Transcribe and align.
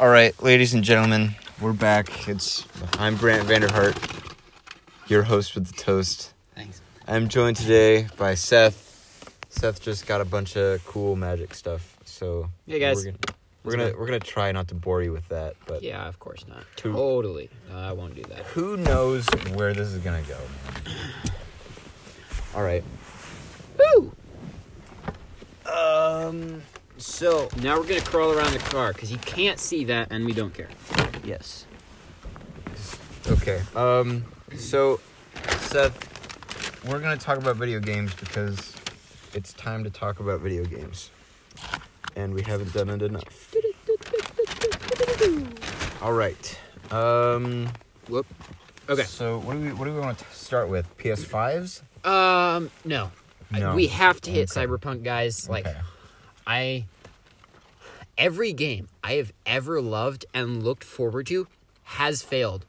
All 0.00 0.08
right, 0.08 0.40
ladies 0.42 0.72
and 0.72 0.82
gentlemen, 0.82 1.34
we're 1.60 1.74
back. 1.74 2.26
It's 2.28 2.66
I'm 2.98 3.16
Brant 3.16 3.46
Vanderhart, 3.46 3.96
your 5.08 5.22
host 5.24 5.54
with 5.54 5.66
the 5.66 5.74
toast. 5.74 6.32
Thanks. 6.54 6.80
I'm 7.06 7.28
joined 7.28 7.56
today 7.58 8.08
by 8.16 8.34
Seth. 8.34 8.86
Seth 9.50 9.82
just 9.82 10.06
got 10.06 10.20
a 10.22 10.24
bunch 10.24 10.56
of 10.56 10.82
cool 10.86 11.16
magic 11.16 11.52
stuff, 11.54 11.96
so 12.06 12.48
Hey, 12.66 12.78
guys. 12.78 12.96
we're 13.04 13.12
gonna 13.12 13.18
we're 13.62 13.72
gonna, 13.76 13.92
we're 13.98 14.06
gonna 14.06 14.20
try 14.20 14.50
not 14.52 14.68
to 14.68 14.74
bore 14.74 15.02
you 15.02 15.12
with 15.12 15.28
that. 15.28 15.54
But 15.66 15.82
Yeah, 15.82 16.08
of 16.08 16.18
course 16.18 16.46
not. 16.48 16.64
Who- 16.82 16.92
Totally. 16.92 17.50
Uh, 17.70 17.76
I 17.76 17.92
won't 17.92 18.14
do 18.14 18.22
that. 18.22 18.38
who 18.46 18.78
knows 18.78 19.26
where 19.54 19.74
this 19.74 19.88
is 19.88 19.98
gonna 19.98 20.22
go? 20.22 20.38
All 22.54 22.62
right. 22.62 22.82
Woo! 23.78 24.12
Um. 25.70 26.62
So 27.00 27.48
Now 27.62 27.78
we're 27.78 27.86
gonna 27.86 28.00
crawl 28.02 28.30
around 28.30 28.52
the 28.52 28.58
car 28.58 28.92
because 28.92 29.10
you 29.10 29.16
can't 29.18 29.58
see 29.58 29.84
that, 29.84 30.08
and 30.10 30.26
we 30.26 30.32
don't 30.32 30.52
care. 30.52 30.68
Yes. 31.24 31.64
Okay. 33.26 33.62
Um. 33.74 34.24
So, 34.56 35.00
Seth, 35.60 36.84
we're 36.86 36.98
gonna 36.98 37.16
talk 37.16 37.38
about 37.38 37.56
video 37.56 37.80
games 37.80 38.12
because 38.14 38.74
it's 39.32 39.54
time 39.54 39.82
to 39.84 39.90
talk 39.90 40.20
about 40.20 40.40
video 40.40 40.64
games, 40.64 41.10
and 42.16 42.34
we 42.34 42.42
haven't 42.42 42.72
done 42.74 42.90
it 42.90 43.00
enough. 43.02 43.54
All 46.02 46.12
right. 46.12 46.58
Um. 46.90 47.68
Whoop. 48.08 48.26
Okay. 48.90 49.04
So, 49.04 49.38
what 49.38 49.54
do 49.54 49.60
we 49.60 49.72
what 49.72 49.86
do 49.86 49.94
we 49.94 50.00
want 50.00 50.18
to 50.18 50.24
start 50.32 50.68
with? 50.68 50.86
PS5s? 50.98 51.82
Um, 52.04 52.70
no. 52.84 53.10
No. 53.50 53.74
We 53.74 53.86
have 53.88 54.20
to 54.22 54.30
hit 54.30 54.50
Okay. 54.50 54.66
Cyberpunk, 54.66 55.02
guys. 55.02 55.48
Like, 55.48 55.66
Okay. 55.66 55.78
I. 56.50 56.86
Every 58.18 58.52
game 58.52 58.88
I 59.04 59.12
have 59.14 59.32
ever 59.46 59.80
loved 59.80 60.26
and 60.34 60.64
looked 60.64 60.82
forward 60.82 61.28
to 61.28 61.46
has 61.84 62.22
failed. 62.22 62.66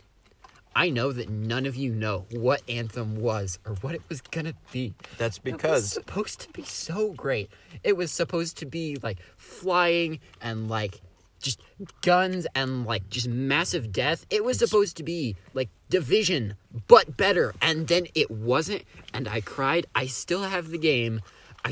I 0.75 0.89
know 0.91 1.11
that 1.11 1.29
none 1.29 1.65
of 1.65 1.75
you 1.75 1.91
know 1.91 2.25
what 2.31 2.61
Anthem 2.69 3.19
was 3.19 3.57
or 3.65 3.73
what 3.81 3.95
it 3.95 4.03
was 4.07 4.21
gonna 4.21 4.53
be. 4.71 4.93
That's 5.17 5.39
because 5.39 5.63
It 5.63 5.71
was 5.71 5.91
supposed 5.91 6.39
to 6.41 6.49
be 6.49 6.63
so 6.63 7.13
great. 7.13 7.49
It 7.83 7.97
was 7.97 8.11
supposed 8.11 8.57
to 8.59 8.67
be 8.67 8.97
like 9.01 9.17
flying 9.35 10.19
and 10.41 10.69
like 10.69 11.01
just 11.41 11.59
guns 12.01 12.45
and 12.53 12.85
like 12.85 13.09
just 13.09 13.27
massive 13.27 13.91
death. 13.91 14.27
It 14.29 14.45
was 14.45 14.59
supposed 14.59 14.95
to 14.97 15.03
be 15.03 15.35
like 15.55 15.69
division, 15.89 16.55
but 16.87 17.17
better. 17.17 17.55
And 17.63 17.87
then 17.87 18.05
it 18.13 18.29
wasn't, 18.29 18.83
and 19.11 19.27
I 19.27 19.41
cried. 19.41 19.87
I 19.95 20.05
still 20.05 20.43
have 20.43 20.69
the 20.69 20.77
game. 20.77 21.21
I 21.65 21.71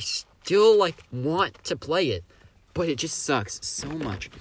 still 0.50 0.76
like 0.80 1.04
want 1.12 1.64
to 1.64 1.76
play 1.76 2.08
it, 2.10 2.24
but 2.74 2.90
it 2.90 2.96
just 2.98 3.22
sucks 3.24 3.60
so 3.64 3.88
much. 3.88 4.32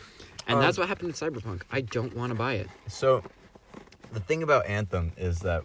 And 0.46 0.56
Um, 0.56 0.62
that's 0.62 0.78
what 0.78 0.88
happened 0.88 1.08
with 1.08 1.20
Cyberpunk. 1.20 1.60
I 1.70 1.82
don't 1.82 2.16
want 2.16 2.30
to 2.30 2.34
buy 2.34 2.54
it. 2.54 2.68
so. 2.88 3.22
The 4.14 4.20
thing 4.20 4.42
about 4.42 4.64
Anthem 4.64 5.12
is 5.18 5.40
that 5.40 5.64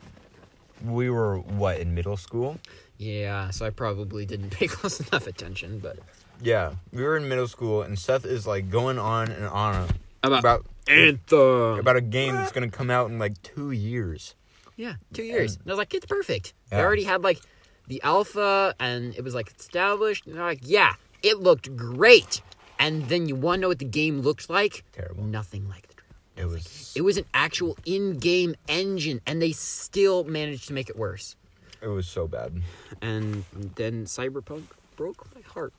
we 0.83 1.09
were 1.09 1.37
what 1.39 1.79
in 1.79 1.95
middle 1.95 2.17
school. 2.17 2.59
Yeah, 2.97 3.51
so 3.51 3.65
I 3.65 3.69
probably 3.69 4.25
didn't 4.25 4.49
pay 4.49 4.67
close 4.77 4.99
enough 4.99 5.27
attention, 5.27 5.79
but 5.79 5.97
Yeah, 6.41 6.73
we 6.91 7.03
were 7.03 7.15
in 7.15 7.29
middle 7.29 7.47
school, 7.47 7.81
and 7.83 7.97
Seth 7.97 8.25
is 8.25 8.45
like 8.45 8.69
going 8.69 8.99
on 8.99 9.31
and 9.31 9.45
on 9.45 9.87
about, 10.23 10.39
about 10.39 10.65
Anthem. 10.89 11.79
about 11.79 11.95
a 11.95 12.01
game 12.01 12.33
that's 12.35 12.51
gonna 12.51 12.69
come 12.69 12.89
out 12.89 13.09
in 13.09 13.17
like 13.17 13.41
two 13.43 13.71
years. 13.71 14.35
Yeah, 14.75 14.95
two 15.13 15.23
years. 15.23 15.55
And 15.55 15.67
I 15.67 15.69
was 15.71 15.77
like, 15.77 15.93
it's 15.93 16.05
perfect. 16.05 16.53
They 16.69 16.75
Yeah. 16.75 16.83
already 16.83 17.05
had 17.05 17.21
like 17.23 17.39
the 17.87 18.01
alpha 18.03 18.73
and 18.79 19.15
it 19.15 19.23
was 19.23 19.33
like 19.35 19.51
established. 19.59 20.25
And 20.25 20.35
they're 20.35 20.43
like, 20.43 20.61
yeah, 20.63 20.93
it 21.21 21.39
looked 21.39 21.75
great. 21.75 22.41
And 22.79 23.07
then 23.09 23.27
you 23.27 23.35
want 23.35 23.57
to 23.57 23.61
know 23.61 23.67
what 23.69 23.79
the 23.79 23.85
game 23.85 24.21
looked 24.21 24.49
like? 24.49 24.83
Terrible. 24.93 25.23
Nothing 25.23 25.67
like 25.69 25.87
the 25.87 25.93
trailer. 25.95 26.13
It 26.35 26.51
was 26.51 26.93
It 26.95 27.01
was 27.01 27.17
an 27.17 27.25
actual 27.33 27.77
in 27.85 28.17
game 28.17 28.55
engine 28.67 29.21
and 29.27 29.41
they 29.41 29.51
still 29.51 30.23
managed 30.23 30.67
to 30.67 30.73
make 30.73 30.89
it 30.89 30.97
worse. 30.97 31.35
it 31.81 31.87
was 31.87 32.07
so 32.07 32.27
bad. 32.27 32.61
And 33.01 33.43
then 33.75 34.05
Cyberpunk 34.05 34.63
broke 34.95 35.25
my 35.35 35.41
heart. 35.41 35.73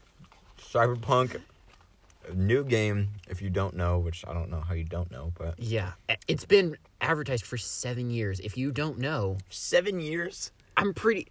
Cyberpunk, 0.61 1.41
new 2.35 2.65
game. 2.65 3.09
If 3.29 3.43
you 3.43 3.51
don't 3.51 3.75
know, 3.77 3.99
which 3.99 4.25
I 4.27 4.33
don't 4.33 4.51
know 4.51 4.61
how 4.61 4.75
you 4.75 4.85
don't 4.85 5.11
know, 5.11 5.33
but 5.39 5.59
Yeah, 5.59 5.93
it's 6.29 6.45
been 6.45 6.77
advertised 7.01 7.45
for 7.45 7.57
seven 7.59 8.11
years. 8.11 8.41
If 8.41 8.57
you 8.57 8.71
don't 8.71 8.99
know, 8.99 9.39
seven 9.51 10.01
years. 10.01 10.51
I'm 10.77 10.95
pretty. 10.95 11.29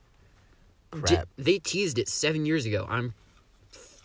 Crap. 1.01 1.27
Di- 1.37 1.43
they 1.43 1.59
teased 1.59 1.97
it 1.99 2.07
seven 2.09 2.45
years 2.45 2.65
ago. 2.65 2.85
I'm 2.89 3.13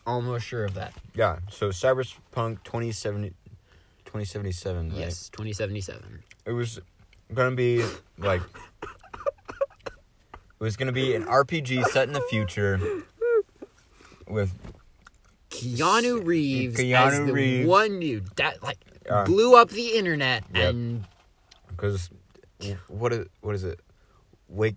almost 0.07 0.47
sure 0.47 0.65
of 0.65 0.75
that. 0.75 0.95
Yeah. 1.15 1.39
So 1.51 1.69
Cyberpunk 1.69 2.63
2070, 2.65 3.31
2077. 4.05 4.91
Right? 4.91 4.99
Yes, 4.99 5.29
2077. 5.31 6.23
It 6.47 6.53
was 6.53 6.81
gonna 7.35 7.55
be 7.57 7.85
like. 8.19 8.41
It 10.61 10.65
was 10.65 10.77
gonna 10.77 10.93
be 10.93 11.15
an 11.15 11.25
RPG 11.25 11.85
set 11.91 12.09
in 12.09 12.15
the 12.15 12.21
future. 12.23 12.81
With 14.27 14.53
Keanu 15.51 16.25
Reeves 16.27 16.79
as 16.79 16.85
Keanu 16.85 17.27
the 17.27 17.33
Reeves. 17.33 17.69
one 17.69 18.01
dude 18.01 18.27
that 18.37 18.63
like 18.63 18.79
Yeah. 19.07 19.25
blew 19.25 19.57
up 19.57 19.71
the 19.71 19.97
internet 19.97 20.45
Yep. 20.55 20.71
and 20.71 21.05
because 21.69 22.11
what 22.89 23.13
is 23.13 23.27
what 23.41 23.55
is 23.55 23.65
it? 23.65 23.81
Wake, 24.49 24.77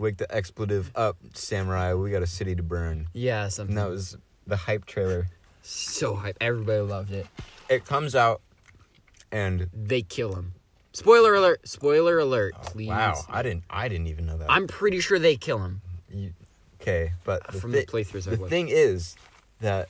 wake 0.00 0.16
the 0.16 0.32
expletive 0.34 0.90
up, 0.96 1.16
samurai. 1.34 1.94
We 1.94 2.10
got 2.10 2.22
a 2.22 2.26
city 2.26 2.54
to 2.56 2.62
burn. 2.62 3.06
yeah, 3.12 3.48
something 3.48 3.76
And 3.76 3.84
that 3.86 3.90
was 3.90 4.16
the 4.46 4.56
hype 4.56 4.86
trailer. 4.86 5.28
so 5.62 6.14
hype. 6.14 6.36
Everybody 6.40 6.80
loved 6.80 7.12
it. 7.12 7.26
It 7.68 7.84
comes 7.84 8.14
out, 8.16 8.40
and 9.30 9.68
They 9.72 10.02
kill 10.02 10.34
him. 10.34 10.54
Spoiler 10.92 11.34
alert! 11.36 11.68
Spoiler 11.68 12.18
alert! 12.18 12.54
Please. 12.62 12.88
Oh, 12.88 12.92
wow, 12.92 13.14
I 13.28 13.42
didn't, 13.44 13.62
I 13.70 13.88
didn't 13.88 14.08
even 14.08 14.26
know 14.26 14.36
that. 14.38 14.50
I'm 14.50 14.66
pretty 14.66 14.98
sure 15.00 15.20
they 15.20 15.36
kill 15.36 15.58
him 15.60 15.82
You- 16.10 16.32
okay, 16.80 17.12
but 17.24 17.46
the, 17.52 17.60
from 17.60 17.70
thi- 17.72 17.80
the 17.80 17.86
playthroughs 17.86 18.24
the 18.24 18.36
thing 18.48 18.68
is 18.68 19.14
that 19.60 19.88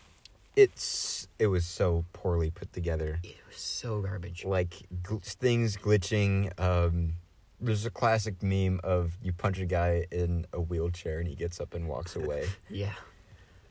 it's 0.56 1.26
it 1.38 1.46
was 1.46 1.64
so 1.64 2.04
poorly 2.12 2.50
put 2.50 2.72
together. 2.74 3.18
It 3.22 3.36
was 3.48 3.56
so 3.56 4.02
garbage. 4.02 4.44
Like 4.44 4.74
gl- 5.02 5.22
things 5.24 5.76
glitching. 5.78 6.52
Um, 6.60 7.14
there's 7.60 7.84
a 7.86 7.90
classic 7.90 8.42
meme 8.42 8.80
of 8.82 9.12
you 9.22 9.32
punch 9.32 9.58
a 9.60 9.66
guy 9.66 10.06
in 10.10 10.46
a 10.52 10.60
wheelchair 10.60 11.18
and 11.18 11.28
he 11.28 11.34
gets 11.34 11.60
up 11.60 11.74
and 11.74 11.86
walks 11.88 12.16
away. 12.22 12.48
Yeah. 12.68 12.92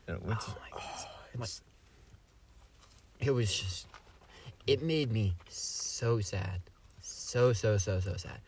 And 0.06 0.16
it 0.16 0.22
was- 0.22 0.36
Oh 0.48 0.56
my 0.70 0.78
oh, 0.80 1.04
it's- 1.34 1.62
It 3.20 3.30
was 3.32 3.52
just. 3.54 3.86
It 4.66 4.82
made 4.82 5.10
me 5.12 5.34
so 5.48 6.20
sad. 6.20 6.60
So, 7.02 7.52
so, 7.52 7.76
so, 7.78 8.00
so 8.00 8.16
sad. 8.16 8.38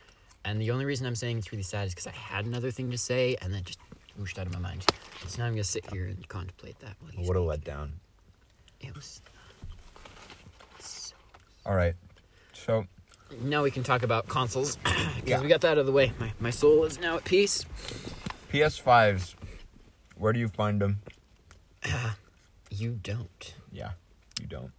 And 0.45 0.61
the 0.61 0.71
only 0.71 0.85
reason 0.85 1.07
I'm 1.07 1.15
saying 1.15 1.39
it's 1.39 1.53
really 1.53 1.63
sad 1.63 1.87
is 1.87 1.95
because 1.95 2.07
I 2.07 2.13
had 2.13 2.47
another 2.47 2.71
thing 2.71 2.91
to 2.91 2.99
say 2.99 3.37
and 3.43 3.53
then 3.55 3.63
just 3.65 3.79
whooshed 4.19 4.39
out 4.39 4.47
of 4.47 4.53
my 4.53 4.59
mind. 4.59 4.85
So 5.27 5.39
now 5.39 5.47
I'm 5.47 5.53
going 5.53 5.63
to 5.63 5.69
sit 5.69 5.89
here 5.93 6.07
and 6.07 6.27
contemplate 6.29 6.79
that. 6.81 6.97
what 7.17 7.37
a 7.37 7.41
letdown. 7.41 7.91
It 8.81 8.95
was. 8.95 9.21
so- 10.81 11.15
All 11.67 11.75
right, 11.77 11.95
so 12.53 12.85
Now 13.41 13.63
we 13.63 13.71
can 13.71 13.83
talk 13.83 14.03
about 14.03 14.29
consoles. 14.29 14.77
Because 15.23 15.31
Yeah. 15.31 15.41
we 15.43 15.49
got 15.49 15.61
that 15.61 15.73
out 15.73 15.79
of 15.79 15.87
the 15.87 15.93
way. 15.93 16.13
My, 16.19 16.33
my 16.41 16.51
soul 16.51 16.83
is 16.85 16.99
now 16.99 17.17
at 17.17 17.25
peace. 17.25 17.65
PS5s, 18.53 19.35
where 20.17 20.33
do 20.33 20.41
you 20.41 20.49
find 20.49 20.81
them? 20.81 21.01
You 22.71 22.99
don't. 23.03 23.55
Yeah, 23.71 23.91
you 24.41 24.47
don't. 24.47 24.73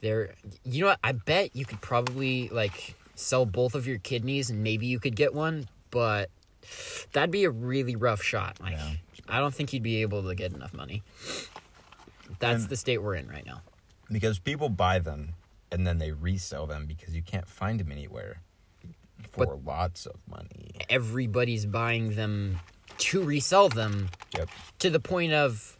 There. 0.00 0.34
You 0.64 0.82
know 0.82 0.88
what? 0.90 0.98
I 1.02 1.12
bet 1.12 1.56
you 1.56 1.64
could 1.64 1.80
probably, 1.80 2.50
like, 2.50 2.94
sell 3.14 3.46
both 3.46 3.74
of 3.74 3.86
your 3.86 3.96
kidneys 3.98 4.50
and 4.50 4.62
maybe 4.62 4.86
you 4.86 5.00
could 5.00 5.16
get 5.16 5.32
one, 5.34 5.66
but 5.90 6.28
that'd 7.14 7.30
be 7.30 7.44
a 7.44 7.50
really 7.50 7.96
rough 7.96 8.22
shot. 8.22 8.58
Like, 8.60 8.72
Yeah. 8.76 8.90
I 9.28 9.40
don't 9.40 9.54
think 9.54 9.72
you'd 9.72 9.82
be 9.82 10.02
able 10.02 10.22
to 10.24 10.34
get 10.34 10.52
enough 10.52 10.74
money. 10.74 11.02
That's 12.38 12.62
And- 12.64 12.68
the 12.70 12.76
state 12.76 12.98
we're 12.98 13.14
in 13.14 13.28
right 13.28 13.46
now. 13.46 13.62
Because 14.12 14.38
people 14.38 14.68
buy 14.68 14.98
them 14.98 15.32
and 15.70 15.86
then 15.86 15.98
they 15.98 16.12
resell 16.12 16.66
them 16.66 16.86
because 16.86 17.14
you 17.14 17.22
can't 17.22 17.48
find 17.48 17.80
them 17.80 17.92
anywhere 17.92 18.42
for 19.32 19.46
But- 19.46 19.64
lots 19.64 20.06
of 20.06 20.16
money. 20.28 20.72
Everybody's 20.88 21.66
buying 21.66 22.14
them 22.14 22.60
to 22.98 23.22
resell 23.22 23.68
them 23.68 24.08
Yep. 24.36 24.48
to 24.80 24.90
the 24.90 25.00
point 25.00 25.32
of 25.32 25.76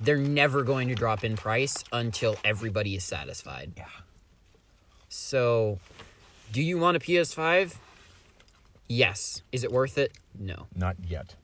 they're 0.00 0.16
never 0.16 0.62
going 0.62 0.88
to 0.88 0.94
drop 0.94 1.24
in 1.24 1.36
price 1.36 1.74
until 1.92 2.36
everybody 2.44 2.96
is 2.96 3.04
satisfied. 3.04 3.72
Yeah. 3.76 3.86
So, 5.08 5.78
do 6.52 6.62
you 6.62 6.78
want 6.78 6.96
a 6.96 7.00
PS5? 7.00 7.76
Yes. 8.88 9.42
Is 9.52 9.62
it 9.62 9.70
worth 9.70 9.98
it? 9.98 10.12
No. 10.38 10.66
Not 10.74 10.96
yet. 11.06 11.36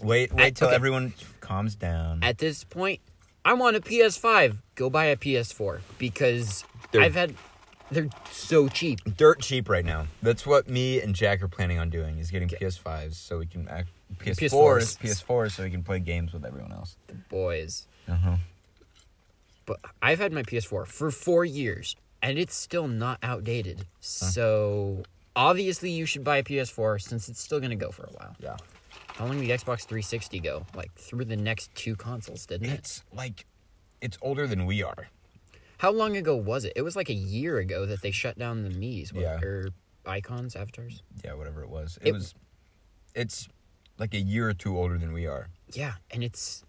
Wait, 0.00 0.32
wait 0.32 0.56
till 0.56 0.68
okay. 0.68 0.74
everyone 0.74 1.12
calms 1.40 1.74
down. 1.74 2.20
At 2.22 2.38
this 2.38 2.64
point, 2.64 3.00
I 3.44 3.54
want 3.54 3.76
a 3.76 3.80
PS5. 3.80 4.58
Go 4.74 4.88
buy 4.90 5.06
a 5.06 5.16
PS4 5.16 5.80
because 5.98 6.64
They're- 6.90 7.02
I've 7.02 7.14
had 7.14 7.34
they're 7.90 8.08
so 8.30 8.68
cheap. 8.68 9.00
Dirt 9.18 9.40
cheap 9.42 9.68
right 9.68 9.84
now. 9.84 10.06
That's 10.22 10.46
what 10.46 10.66
me 10.68 11.00
and 11.02 11.14
Jack 11.14 11.42
are 11.42 11.48
planning 11.48 11.78
on 11.78 11.90
doing 11.90 12.18
is 12.18 12.30
getting 12.30 12.48
PS5s 12.48 13.14
so 13.16 13.38
we 13.38 13.46
can 13.46 13.68
act 13.68 13.88
PS4s, 14.18 14.96
PS4s. 14.96 14.98
PS4s 14.98 15.52
so 15.52 15.62
we 15.62 15.70
can 15.70 15.82
play 15.82 15.98
games 15.98 16.32
with 16.32 16.44
everyone 16.44 16.72
else. 16.72 16.96
The 17.08 17.14
boys. 17.14 17.86
Uh-huh. 18.08 18.36
But 19.66 19.80
I've 20.00 20.18
had 20.20 20.32
my 20.32 20.42
PS4 20.42 20.86
for 20.86 21.10
4 21.10 21.44
years 21.44 21.96
and 22.22 22.38
it's 22.38 22.54
still 22.54 22.88
not 22.88 23.18
outdated. 23.22 23.86
So 24.00 25.02
obviously, 25.36 25.90
you 25.90 26.06
should 26.06 26.24
buy 26.24 26.38
a 26.38 26.42
PS4 26.42 26.98
since 26.98 27.28
it's 27.28 27.40
still 27.40 27.60
gonna 27.60 27.76
go 27.76 27.90
for 27.90 28.04
a 28.04 28.10
while. 28.12 28.34
Yeah. 28.40 28.56
How 29.14 29.26
long 29.26 29.38
did 29.40 29.48
the 29.48 29.52
Xbox 29.52 29.80
360 29.86 30.40
go? 30.40 30.66
Like 30.74 30.92
through 30.94 31.24
the 31.26 31.36
next 31.36 31.74
two 31.74 31.94
consoles, 31.96 32.46
didn't 32.46 32.68
it? 32.70 32.78
It's 32.78 33.02
like 33.14 33.46
it's 34.00 34.18
older 34.22 34.46
than 34.46 34.66
we 34.66 34.82
are. 34.82 35.08
How 35.78 35.90
long 35.92 36.16
ago 36.16 36.36
was 36.36 36.64
it? 36.64 36.72
It 36.76 36.82
was 36.82 36.96
like 36.96 37.08
a 37.10 37.14
year 37.14 37.58
ago 37.58 37.86
that 37.86 38.02
they 38.02 38.10
shut 38.10 38.38
down 38.38 38.62
the 38.62 38.70
Mii's, 38.70 39.12
what- 39.12 39.22
Yeah. 39.22 39.40
or 39.40 39.68
icons, 40.06 40.54
avatars. 40.56 41.02
Yeah, 41.24 41.34
whatever 41.34 41.62
it 41.62 41.68
was. 41.68 41.98
It, 42.02 42.08
It- 42.08 42.12
was 42.14 42.34
it's 43.14 43.48
like 43.98 44.14
a 44.14 44.20
year 44.20 44.48
or 44.48 44.54
two 44.54 44.76
older 44.78 44.96
than 44.98 45.12
we 45.12 45.26
are. 45.26 45.48
Yeah, 45.72 45.94
and 46.10 46.24
it's 46.24 46.64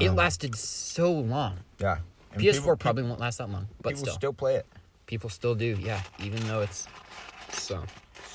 it 0.00 0.08
Um, 0.08 0.16
lasted 0.16 0.54
so 0.54 1.10
long. 1.12 1.60
Yeah. 1.78 1.98
And 2.32 2.42
PS4 2.42 2.52
people- 2.60 2.76
probably 2.76 3.02
won't 3.04 3.20
last 3.20 3.38
that 3.38 3.48
long, 3.48 3.68
but 3.80 3.90
people 3.90 4.04
still, 4.06 4.14
still 4.14 4.32
play 4.34 4.56
it. 4.56 4.66
people 5.06 5.30
still 5.30 5.54
do. 5.54 5.78
Yeah, 5.80 6.02
even 6.18 6.46
though 6.48 6.60
it's 6.62 6.86
so. 7.52 7.84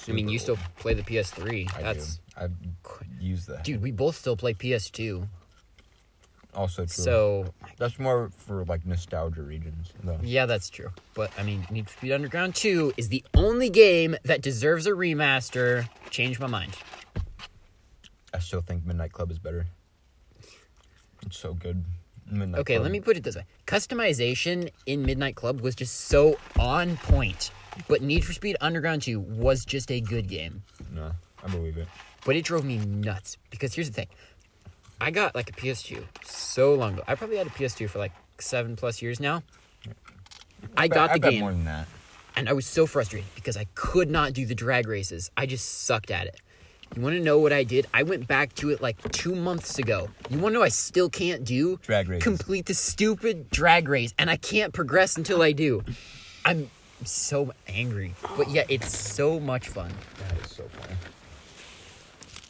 I 0.07 0.11
mean, 0.13 0.29
you 0.29 0.39
still 0.39 0.57
play 0.77 0.93
the 0.93 1.03
PS3. 1.03 1.75
I 1.77 1.81
That's 1.81 2.15
do. 2.17 2.21
I 2.37 2.47
use 3.19 3.45
that. 3.47 3.63
dude. 3.63 3.81
We 3.81 3.91
both 3.91 4.15
still 4.17 4.35
play 4.35 4.53
PS2. 4.53 5.27
Also 6.53 6.81
true. 6.85 6.87
So 6.87 7.53
that's 7.77 7.97
more 7.97 8.29
for 8.35 8.65
like 8.65 8.85
nostalgia 8.85 9.41
regions. 9.41 9.93
Though. 10.03 10.19
yeah, 10.21 10.45
that's 10.45 10.69
true. 10.69 10.89
But 11.13 11.31
I 11.37 11.43
mean, 11.43 11.65
Need 11.71 11.89
for 11.89 11.97
Speed 11.97 12.11
Underground 12.11 12.55
2 12.55 12.93
is 12.97 13.09
the 13.09 13.23
only 13.33 13.69
game 13.69 14.17
that 14.23 14.41
deserves 14.41 14.85
a 14.85 14.91
remaster. 14.91 15.87
Change 16.09 16.39
my 16.39 16.47
mind. 16.47 16.75
I 18.33 18.39
still 18.39 18.61
think 18.61 18.85
Midnight 18.85 19.13
Club 19.13 19.31
is 19.31 19.39
better. 19.39 19.65
It's 21.25 21.37
so 21.37 21.53
good. 21.53 21.83
Midnight 22.29 22.61
Okay, 22.61 22.75
Club. 22.75 22.83
let 22.83 22.91
me 22.91 22.99
put 22.99 23.15
it 23.17 23.23
this 23.23 23.35
way. 23.35 23.45
Customization 23.67 24.71
in 24.85 25.03
Midnight 25.03 25.35
Club 25.35 25.61
was 25.61 25.75
just 25.75 25.95
so 26.01 26.37
on 26.59 26.97
point. 26.97 27.51
But 27.87 28.01
Need 28.01 28.25
for 28.25 28.33
Speed 28.33 28.57
Underground 28.61 29.01
2 29.03 29.19
was 29.19 29.65
just 29.65 29.91
a 29.91 30.01
good 30.01 30.27
game. 30.27 30.63
No, 30.93 31.11
I 31.43 31.47
believe 31.49 31.77
it. 31.77 31.87
But 32.25 32.35
it 32.35 32.43
drove 32.45 32.65
me 32.65 32.77
nuts. 32.77 33.37
Because 33.49 33.73
here's 33.73 33.87
the 33.89 33.93
thing. 33.93 34.07
I 34.99 35.09
got 35.11 35.33
like 35.33 35.49
a 35.49 35.53
PS2 35.53 36.03
so 36.25 36.73
long 36.75 36.93
ago. 36.93 37.03
I 37.07 37.15
probably 37.15 37.37
had 37.37 37.47
a 37.47 37.51
PS2 37.51 37.89
for 37.89 37.99
like 37.99 38.11
seven 38.39 38.75
plus 38.75 39.01
years 39.01 39.19
now. 39.19 39.41
I 40.77 40.87
bet- 40.87 40.95
got 40.95 41.07
the 41.09 41.13
I 41.13 41.17
bet 41.19 41.31
game 41.31 41.39
more 41.41 41.51
than 41.51 41.65
that. 41.65 41.87
and 42.35 42.47
I 42.47 42.53
was 42.53 42.67
so 42.67 42.85
frustrated 42.85 43.27
because 43.35 43.57
I 43.57 43.65
could 43.73 44.09
not 44.11 44.33
do 44.33 44.45
the 44.45 44.53
drag 44.55 44.87
races. 44.87 45.31
I 45.35 45.45
just 45.47 45.83
sucked 45.85 46.11
at 46.11 46.27
it. 46.27 46.39
You 46.95 47.01
want 47.01 47.15
to 47.15 47.21
know 47.21 47.39
what 47.39 47.53
I 47.53 47.63
did? 47.63 47.87
I 47.93 48.03
went 48.03 48.27
back 48.27 48.53
to 48.55 48.69
it 48.69 48.81
like 48.81 49.01
two 49.13 49.33
months 49.33 49.79
ago. 49.79 50.09
You 50.29 50.37
want 50.39 50.53
to 50.53 50.59
know 50.59 50.63
I 50.63 50.69
still 50.69 51.09
can't 51.09 51.45
do? 51.45 51.77
Drag 51.83 52.07
races. 52.09 52.23
Complete 52.23 52.65
the 52.65 52.73
stupid 52.73 53.49
drag 53.49 53.87
race, 53.87 54.13
and 54.19 54.29
I 54.29 54.35
can't 54.35 54.73
progress 54.73 55.15
until 55.15 55.41
I 55.41 55.53
do. 55.53 55.83
I'm 56.43 56.69
so 57.05 57.53
angry, 57.67 58.13
but 58.37 58.49
yeah, 58.49 58.63
it's 58.69 58.95
so 58.97 59.39
much 59.39 59.67
fun. 59.69 59.91
That 60.19 60.37
is 60.45 60.51
so 60.51 60.63
funny. 60.69 60.95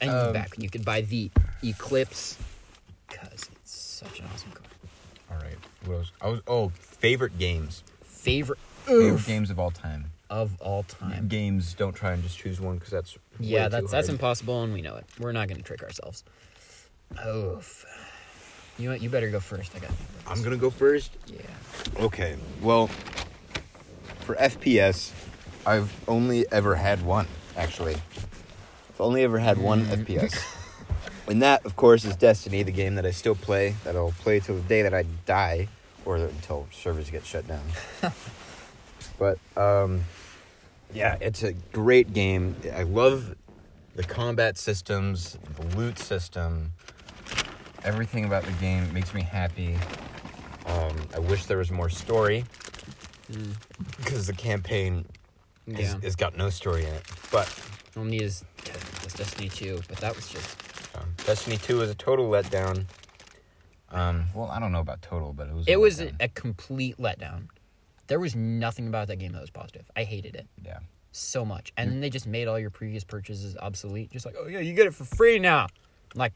And 0.02 0.10
Um, 0.10 0.34
back 0.34 0.52
when 0.56 0.64
you 0.64 0.70
could 0.70 0.84
buy 0.84 1.02
the 1.02 1.30
Eclipse, 1.64 2.38
because 3.08 3.48
it's 3.52 3.72
such 3.72 4.20
an 4.20 4.26
awesome 4.34 4.52
car. 4.52 4.66
All 5.32 5.38
right. 5.38 5.58
What 5.86 5.96
else? 5.98 6.12
I 6.22 6.28
was 6.30 6.42
oh 6.48 6.70
favorite 6.70 7.38
games. 7.38 7.84
Favorite, 8.04 8.60
Favorite 8.86 9.26
games 9.26 9.50
of 9.50 9.60
all 9.60 9.72
time. 9.72 10.12
of 10.30 10.60
all 10.62 10.84
time. 10.84 11.28
Games. 11.28 11.74
Don't 11.74 11.94
try 11.94 12.14
and 12.14 12.24
just 12.24 12.38
choose 12.38 12.60
one 12.62 12.76
because 12.78 12.92
that's 12.92 13.16
way 13.16 13.22
Yeah, 13.40 13.66
too 13.66 13.70
that's 13.72 13.92
that's 13.92 14.10
impossible, 14.10 14.64
and 14.64 14.74
we 14.74 14.82
know 14.82 14.96
it. 14.96 15.06
We're 15.20 15.32
not 15.32 15.48
gonna 15.48 15.62
trick 15.62 15.84
ourselves. 15.84 16.24
Oof. 17.26 17.86
You 18.78 18.86
know 18.86 18.94
what? 18.94 19.02
You 19.02 19.10
better 19.10 19.30
go 19.30 19.40
first. 19.40 19.76
I 19.76 19.80
got. 19.80 19.92
I'm 20.28 20.42
gonna 20.42 20.58
go 20.58 20.70
first. 20.70 21.12
Yeah. 21.28 21.40
Okay. 22.00 22.38
Well, 22.62 22.90
for 24.32 24.42
FPS, 24.42 25.12
I've 25.66 25.92
only 26.08 26.46
ever 26.52 26.76
had 26.76 27.02
one. 27.02 27.28
Actually, 27.58 27.96
I've 27.96 29.02
only 29.02 29.24
ever 29.24 29.40
had 29.40 29.58
one 29.58 29.86
FPS, 29.86 30.42
and 31.28 31.42
that, 31.42 31.66
of 31.66 31.76
course, 31.76 32.06
is 32.06 32.16
Destiny, 32.16 32.64
the 32.64 32.72
game 32.72 32.96
that 32.96 33.06
I 33.06 33.12
still 33.12 33.36
play. 33.36 33.76
That 33.84 33.96
I'll 33.96 34.14
play 34.20 34.40
till 34.40 34.56
the 34.56 34.62
day 34.62 34.84
that 34.84 34.94
I 34.94 35.04
die, 35.26 35.68
or 36.06 36.16
until 36.16 36.68
servers 36.72 37.10
get 37.10 37.26
shut 37.26 37.46
down. 37.46 37.64
but 39.20 39.38
um, 39.58 40.02
yeah, 40.94 41.18
it's 41.20 41.44
a 41.44 41.52
great 41.74 42.14
game. 42.14 42.56
I 42.74 42.84
love 42.84 43.36
the 43.96 44.04
combat 44.04 44.58
systems, 44.58 45.38
the 45.58 45.76
loot 45.76 46.00
system. 46.00 46.72
Everything 47.84 48.24
about 48.24 48.44
the 48.44 48.54
game 48.54 48.94
makes 48.94 49.14
me 49.14 49.24
happy. 49.24 49.78
Um, 50.68 50.96
I 51.14 51.20
wish 51.20 51.48
there 51.48 51.58
was 51.58 51.72
more 51.72 51.90
story 51.90 52.46
because 53.98 54.28
the 54.28 54.34
campaign 54.34 55.06
is, 55.68 55.94
Yeah. 55.94 56.00
has 56.02 56.16
got 56.16 56.38
no 56.38 56.50
story 56.50 56.86
in 56.86 56.94
it. 56.94 57.04
But 57.32 57.48
need 57.96 58.22
is 58.22 58.44
is 59.06 59.14
Destiny 59.14 59.50
2, 59.50 59.82
but 59.88 59.98
that 59.98 60.16
was 60.16 60.30
just 60.30 60.62
um, 60.96 61.14
Destiny 61.26 61.58
Two 61.58 61.78
was 61.78 61.90
a 61.90 61.96
total 61.96 62.30
letdown. 62.30 62.86
Um, 63.90 64.26
well, 64.34 64.50
I 64.50 64.60
don't 64.60 64.72
know 64.72 64.80
about 64.80 65.02
total, 65.02 65.34
but 65.34 65.48
it 65.48 65.54
was. 65.54 65.68
it 65.68 65.74
a 65.74 65.80
was 65.80 66.00
a, 66.00 66.08
letdown. 66.08 66.16
a 66.22 66.28
complete 66.30 66.98
letdown. 66.98 67.48
There 68.08 68.20
was 68.20 68.36
nothing 68.36 68.88
about 68.88 69.08
that 69.08 69.18
game 69.18 69.32
that 69.32 69.42
was 69.42 69.50
positive. 69.50 69.90
I 69.96 70.04
hated 70.04 70.36
it 70.36 70.48
yeah. 70.66 70.80
so 71.12 71.46
much, 71.46 71.72
and 71.78 71.90
then 71.90 72.00
they 72.02 72.10
just 72.10 72.28
made 72.28 72.48
all 72.48 72.60
your 72.60 72.70
previous 72.70 73.04
purchases 73.04 73.56
obsolete. 73.58 74.12
Just 74.12 74.26
like, 74.26 74.36
oh 74.38 74.48
yeah, 74.48 74.60
you 74.60 74.74
get 74.74 74.88
it 74.88 74.94
for 74.94 75.06
free 75.06 75.40
now. 75.40 75.68
I'm 76.14 76.20
like, 76.20 76.34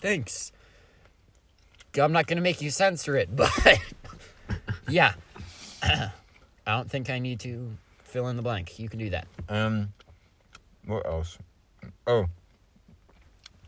thanks. 0.00 0.52
I'm 1.98 2.12
not 2.12 2.26
gonna 2.26 2.42
make 2.42 2.60
you 2.60 2.70
censor 2.70 3.16
it, 3.16 3.34
but 3.36 3.50
yeah, 4.88 5.14
I 6.66 6.72
don't 6.72 6.90
think 6.90 7.10
I 7.10 7.18
need 7.18 7.40
to 7.40 7.70
fill 8.02 8.28
in 8.28 8.36
the 8.36 8.42
blank. 8.42 8.78
You 8.78 8.88
can 8.88 8.98
do 8.98 9.10
that. 9.10 9.26
Um, 9.48 9.92
what 10.84 11.06
else? 11.06 11.38
Oh, 12.06 12.26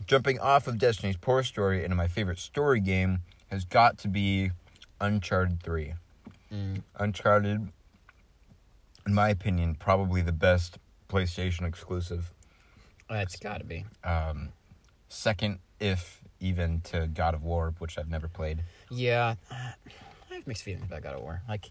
jumping 0.06 0.39
off 0.41 0.67
of 0.67 0.79
Destiny's 0.79 1.17
poor 1.17 1.43
story 1.43 1.85
into 1.85 1.97
my 1.97 2.09
favorite 2.09 2.39
story 2.39 2.81
game 2.81 3.21
has 3.50 3.65
got 3.65 3.99
to 3.99 4.09
be 4.09 4.50
Uncharted 5.00 5.62
Three. 5.62 5.95
Mm. 6.53 6.83
Uncharted, 6.99 7.69
in 9.06 9.15
my 9.15 9.29
opinion, 9.29 9.75
probably 9.75 10.23
the 10.23 10.33
best 10.33 10.79
PlayStation 11.09 11.67
exclusive. 11.67 12.33
Uh, 13.11 13.17
It's 13.17 13.37
got 13.37 13.59
to 13.59 13.65
be. 13.65 13.85
Um, 14.05 14.50
second, 15.09 15.61
if 15.81 16.21
even 16.41 16.81
to 16.83 17.06
God 17.06 17.35
of 17.35 17.43
War, 17.43 17.75
which 17.79 17.99
I've 17.99 18.09
never 18.09 18.29
played. 18.29 18.65
Yeah, 18.91 19.35
I 19.50 19.75
have 20.35 20.47
mixed 20.47 20.62
feelings 20.62 20.85
about 20.87 21.03
God 21.03 21.17
of 21.17 21.23
War. 21.23 21.43
Like, 21.49 21.71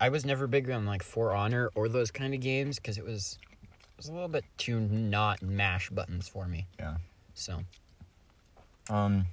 I 0.00 0.08
was 0.08 0.24
never 0.24 0.46
big 0.46 0.70
on 0.70 0.86
like 0.86 1.02
For 1.02 1.34
Honor 1.34 1.70
or 1.74 1.88
those 1.88 2.10
kind 2.10 2.34
of 2.34 2.40
games 2.40 2.76
because 2.76 2.98
it 2.98 3.04
was 3.04 3.38
it 3.62 3.96
was 3.96 4.08
a 4.08 4.12
little 4.12 4.28
bit 4.28 4.44
too 4.56 4.80
not 4.80 5.42
mash 5.42 5.90
buttons 5.90 6.28
for 6.28 6.46
me. 6.46 6.66
Yeah. 6.78 6.96
So 7.34 7.60
Um. 8.90 9.26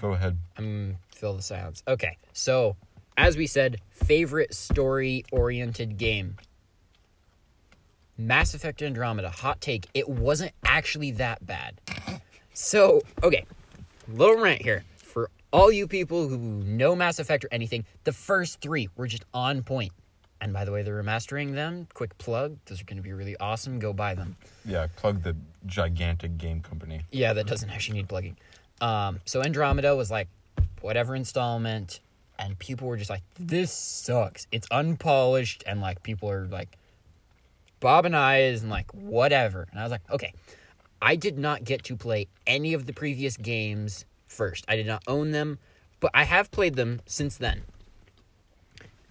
Go 0.00 0.12
ahead. 0.14 0.36
I'm 0.56 0.96
fill 1.14 1.34
the 1.34 1.42
silence. 1.42 1.82
Okay, 1.86 2.16
so 2.32 2.76
as 3.16 3.36
we 3.36 3.46
said, 3.46 3.80
favorite 3.90 4.54
story 4.54 5.24
oriented 5.30 5.96
game. 5.96 6.36
Mass 8.18 8.54
Effect 8.54 8.82
Andromeda, 8.82 9.30
hot 9.30 9.60
take. 9.60 9.88
It 9.94 10.08
wasn't 10.08 10.52
actually 10.64 11.12
that 11.12 11.44
bad. 11.46 11.80
So, 12.52 13.00
okay, 13.22 13.44
little 14.08 14.36
rant 14.36 14.62
here. 14.62 14.84
All 15.52 15.70
you 15.70 15.86
people 15.86 16.28
who 16.28 16.38
know 16.38 16.96
Mass 16.96 17.18
Effect 17.18 17.44
or 17.44 17.48
anything, 17.52 17.84
the 18.04 18.12
first 18.12 18.60
three 18.60 18.88
were 18.96 19.06
just 19.06 19.24
on 19.34 19.62
point. 19.62 19.92
And 20.40 20.52
by 20.52 20.64
the 20.64 20.72
way, 20.72 20.82
they're 20.82 21.00
remastering 21.00 21.54
them. 21.54 21.86
Quick 21.94 22.16
plug. 22.18 22.56
Those 22.64 22.80
are 22.80 22.84
going 22.84 22.96
to 22.96 23.02
be 23.02 23.12
really 23.12 23.36
awesome. 23.36 23.78
Go 23.78 23.92
buy 23.92 24.14
them. 24.14 24.36
Yeah, 24.64 24.86
plug 24.96 25.22
the 25.22 25.36
gigantic 25.66 26.38
game 26.38 26.62
company. 26.62 27.02
Yeah, 27.10 27.32
that 27.34 27.46
doesn't 27.46 27.70
actually 27.70 27.98
need 27.98 28.08
plugging. 28.08 28.36
Um, 28.80 29.20
so 29.24 29.42
Andromeda 29.42 29.94
was 29.94 30.10
like 30.10 30.26
whatever 30.80 31.14
installment, 31.14 32.00
and 32.38 32.58
people 32.58 32.88
were 32.88 32.96
just 32.96 33.10
like, 33.10 33.22
"This 33.38 33.70
sucks. 33.72 34.48
It's 34.50 34.66
unpolished," 34.70 35.62
and 35.66 35.80
like 35.80 36.02
people 36.02 36.28
are 36.30 36.46
like, 36.46 36.76
"Bob 37.78 38.06
and 38.06 38.16
I 38.16 38.40
is," 38.40 38.62
and 38.62 38.70
like 38.70 38.90
whatever. 38.92 39.68
And 39.70 39.78
I 39.78 39.84
was 39.84 39.92
like, 39.92 40.10
"Okay." 40.10 40.32
I 41.00 41.16
did 41.16 41.36
not 41.36 41.64
get 41.64 41.82
to 41.84 41.96
play 41.96 42.28
any 42.46 42.74
of 42.74 42.86
the 42.86 42.92
previous 42.92 43.36
games 43.36 44.04
first. 44.32 44.64
I 44.68 44.76
did 44.76 44.86
not 44.86 45.02
own 45.06 45.30
them, 45.30 45.58
but 46.00 46.10
I 46.14 46.24
have 46.24 46.50
played 46.50 46.74
them 46.74 47.00
since 47.06 47.36
then. 47.36 47.62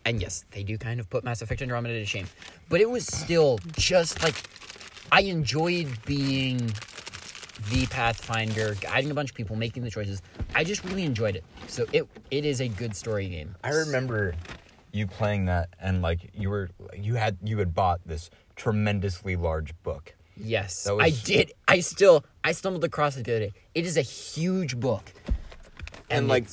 And 0.03 0.21
yes, 0.21 0.45
they 0.51 0.63
do 0.63 0.77
kind 0.77 0.99
of 0.99 1.09
put 1.09 1.23
Mass 1.23 1.41
Effect 1.41 1.61
Andromeda 1.61 1.99
to 1.99 2.05
shame, 2.05 2.27
but 2.69 2.81
it 2.81 2.89
was 2.89 3.05
still 3.05 3.59
just 3.77 4.23
like 4.23 4.35
I 5.11 5.21
enjoyed 5.21 5.87
being 6.05 6.57
the 7.69 7.85
Pathfinder, 7.89 8.75
guiding 8.81 9.11
a 9.11 9.13
bunch 9.13 9.29
of 9.29 9.35
people, 9.35 9.55
making 9.55 9.83
the 9.83 9.91
choices. 9.91 10.23
I 10.55 10.63
just 10.63 10.83
really 10.85 11.03
enjoyed 11.03 11.35
it. 11.35 11.43
So 11.67 11.85
it 11.93 12.07
it 12.31 12.45
is 12.45 12.61
a 12.61 12.67
good 12.67 12.95
story 12.95 13.29
game. 13.29 13.55
I 13.63 13.69
remember 13.69 14.33
you 14.91 15.07
playing 15.07 15.45
that, 15.45 15.69
and 15.79 16.01
like 16.01 16.31
you 16.33 16.49
were, 16.49 16.69
you 16.95 17.15
had, 17.15 17.37
you 17.43 17.57
had 17.59 17.73
bought 17.73 18.01
this 18.05 18.29
tremendously 18.55 19.35
large 19.35 19.73
book. 19.83 20.13
Yes, 20.43 20.83
That 20.86 20.95
I 21.00 21.12
did. 21.12 21.53
I 21.67 21.79
still 21.81 22.25
I 22.43 22.51
stumbled 22.53 22.83
across 22.83 23.15
it 23.17 23.25
the 23.25 23.31
other 23.36 23.45
day. 23.48 23.53
It 23.75 23.86
is 23.86 23.98
a 23.98 24.01
huge 24.01 24.79
book, 24.79 25.12
And, 26.10 26.27
like, 26.27 26.45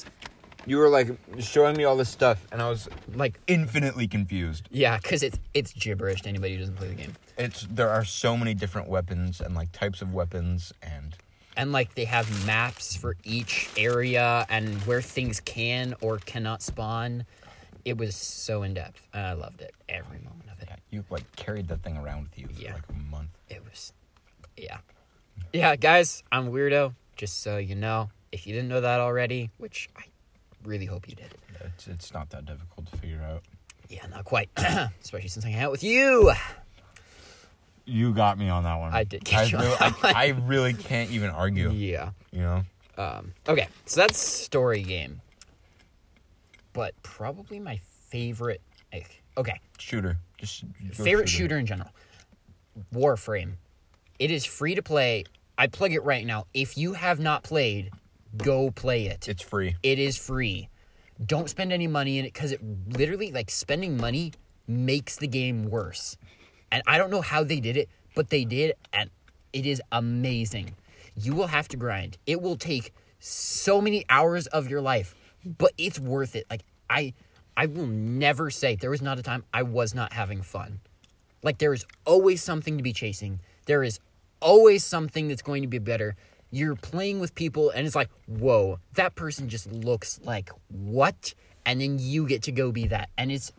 You 0.67 0.77
were 0.79 0.89
like 0.89 1.09
showing 1.41 1.77
me 1.77 1.85
all 1.85 1.97
this 1.97 2.11
stuff, 2.11 2.47
and 2.53 2.61
I 2.61 2.69
was 2.69 2.89
Like, 3.15 3.41
infinitely 3.47 4.07
confused. 4.07 4.69
yeah, 4.71 4.99
because 4.99 5.23
it's 5.23 5.39
it's 5.55 5.73
gibberish 5.73 6.23
to 6.23 6.29
anybody 6.29 6.55
who 6.55 6.61
doesn't 6.61 6.77
play 6.77 6.89
the 6.89 6.95
game. 6.95 7.15
It's 7.39 7.67
there 7.71 7.89
are 7.89 8.05
so 8.05 8.37
many 8.37 8.53
different 8.55 8.89
weapons 8.89 9.41
and 9.41 9.55
like 9.55 9.73
types 9.73 10.03
of 10.03 10.13
weapons, 10.13 10.73
and 10.83 11.17
and 11.57 11.73
like 11.73 11.95
they 11.95 12.05
have 12.05 12.29
maps 12.47 12.95
for 12.97 13.17
each 13.25 13.69
area 13.77 14.45
and 14.51 14.75
where 14.83 15.01
things 15.03 15.41
can 15.41 15.95
or 16.01 16.19
cannot 16.19 16.63
spawn. 16.63 17.25
It 17.85 17.97
was 17.97 18.15
so 18.15 18.63
in 18.63 18.75
depth, 18.75 19.01
and 19.15 19.25
I 19.27 19.33
loved 19.33 19.63
it 19.63 19.73
every 19.89 20.19
moment 20.19 20.35
of 20.45 20.48
it. 20.48 20.48
yeah, 20.48 20.48
you 20.91 21.05
like 21.11 21.35
carried 21.37 21.69
that 21.69 21.83
thing 21.83 21.97
around 21.97 22.23
with 22.25 22.39
you 22.39 22.47
for 22.49 22.61
Yeah. 22.63 22.75
like 22.75 22.89
a 22.89 22.93
month. 22.93 23.31
It 23.49 23.63
was, 23.65 23.93
yeah, 24.57 24.79
yeah, 25.53 25.77
guys. 25.77 26.23
I'm 26.33 26.49
a 26.49 26.51
weirdo. 26.51 26.95
Just 27.17 27.43
so 27.43 27.57
you 27.59 27.75
know, 27.75 28.11
if 28.33 28.47
you 28.47 28.55
didn't 28.55 28.69
know 28.69 28.81
that 28.81 29.01
already, 29.01 29.51
which 29.59 29.89
I 29.97 30.03
really 30.65 30.87
hope 30.87 31.09
you 31.09 31.15
did. 31.15 31.35
It's 31.65 31.89
it's 31.89 32.13
not 32.15 32.31
that 32.31 32.47
difficult 32.47 32.87
to 32.93 32.97
figure 32.99 33.23
out. 33.23 33.43
Yeah, 33.89 34.07
not 34.07 34.25
quite, 34.25 34.49
especially 35.03 35.29
since 35.29 35.45
I 35.45 35.49
hang 35.49 35.63
out 35.63 35.71
with 35.73 35.83
you. 35.83 36.33
You 37.87 38.13
got 38.13 38.39
me 38.39 38.49
on 38.51 38.65
that 38.65 38.77
one. 38.77 38.93
I 38.93 39.05
did 39.05 39.27
I 39.33 39.51
really, 39.51 39.77
I. 39.81 39.95
I 40.03 40.27
really 40.43 40.75
can't 40.75 41.11
even 41.11 41.31
argue. 41.31 41.71
Yeah. 41.71 42.11
You 42.33 42.41
know, 42.41 42.63
Um, 42.99 43.33
okay, 43.49 43.67
so 43.87 44.01
that's 44.03 44.19
story 44.19 44.83
game. 44.83 45.23
But 46.75 46.95
probably 47.03 47.59
my 47.59 47.81
favorite. 48.11 48.61
like, 48.93 49.23
Okay, 49.39 49.59
shooter. 49.79 50.19
Just 50.39 50.65
favorite 50.93 51.29
shooter 51.29 51.59
in 51.59 51.67
general. 51.67 51.91
Warframe. 52.95 53.55
It 54.19 54.31
is 54.31 54.45
free 54.45 54.75
to 54.75 54.83
play. 54.83 55.25
I 55.57 55.67
plug 55.67 55.93
it 55.93 56.05
right 56.05 56.25
now. 56.25 56.47
If 56.55 56.79
you 56.79 56.95
have 56.95 57.21
not 57.21 57.43
played 57.43 57.91
go 58.37 58.71
play 58.71 59.07
it. 59.07 59.29
It's 59.29 59.43
free. 59.43 59.77
it 59.83 59.99
is 59.99 60.17
free. 60.17 60.69
Don't 61.25 61.49
spend 61.51 61.73
any 61.73 61.87
money 61.87 62.19
in 62.19 62.25
it 62.25 62.33
because 62.33 62.53
it 62.53 62.61
literally 62.91 63.33
like 63.33 63.51
spending 63.51 63.97
money 63.97 64.33
makes 64.67 65.17
the 65.17 65.27
game 65.27 65.65
worse. 65.65 66.17
And 66.71 66.83
i 66.87 66.99
don't 66.99 67.11
know 67.11 67.23
how 67.23 67.43
they 67.45 67.61
did 67.61 67.77
it 67.77 67.89
but 68.15 68.31
they 68.31 68.45
did 68.45 68.75
and 68.93 69.11
it 69.53 69.67
is 69.67 69.83
amazing. 69.93 70.77
You 71.17 71.35
will 71.35 71.47
have 71.49 71.69
to 71.69 71.77
grind. 71.77 72.19
It 72.27 72.41
will 72.41 72.57
take 72.57 72.93
so 73.19 73.81
many 73.81 74.05
hours 74.09 74.47
of 74.49 74.69
your 74.69 74.81
life 74.81 75.15
but 75.45 75.73
it's 75.79 75.99
worth 75.99 76.37
it. 76.37 76.47
Like 76.51 76.63
i 76.89 77.15
i 77.59 77.67
will 77.67 77.87
never 77.87 78.49
say 78.49 78.75
there 78.75 78.91
was 78.91 79.03
not 79.03 79.19
a 79.19 79.23
time 79.23 79.45
i 79.53 79.63
was 79.63 79.95
not 79.95 80.15
having 80.15 80.41
fun 80.41 80.81
like 81.43 81.59
there 81.59 81.73
is 81.73 81.87
always 82.05 82.43
something 82.43 82.77
to 82.77 82.83
be 82.83 82.93
chasing. 82.93 83.41
There 83.67 83.83
is 83.83 84.01
always 84.41 84.85
something 84.85 85.29
that's 85.29 85.43
going 85.43 85.63
to 85.63 85.69
be 85.69 85.79
better. 85.79 86.17
You're 86.51 86.77
playing 86.77 87.21
with 87.21 87.35
people 87.35 87.71
and 87.71 87.87
it's 87.87 87.95
like, 87.95 88.11
whoa, 88.27 88.79
that 88.95 89.15
person 89.15 89.49
just 89.49 89.71
looks 89.71 90.21
like 90.25 90.51
what? 90.69 91.35
And 91.67 91.81
then 91.81 91.99
you 92.01 92.27
get 92.27 92.43
to 92.45 92.53
go 92.53 92.73
be 92.73 92.87
that. 92.89 93.11
And 93.19 93.31
it's 93.31 93.53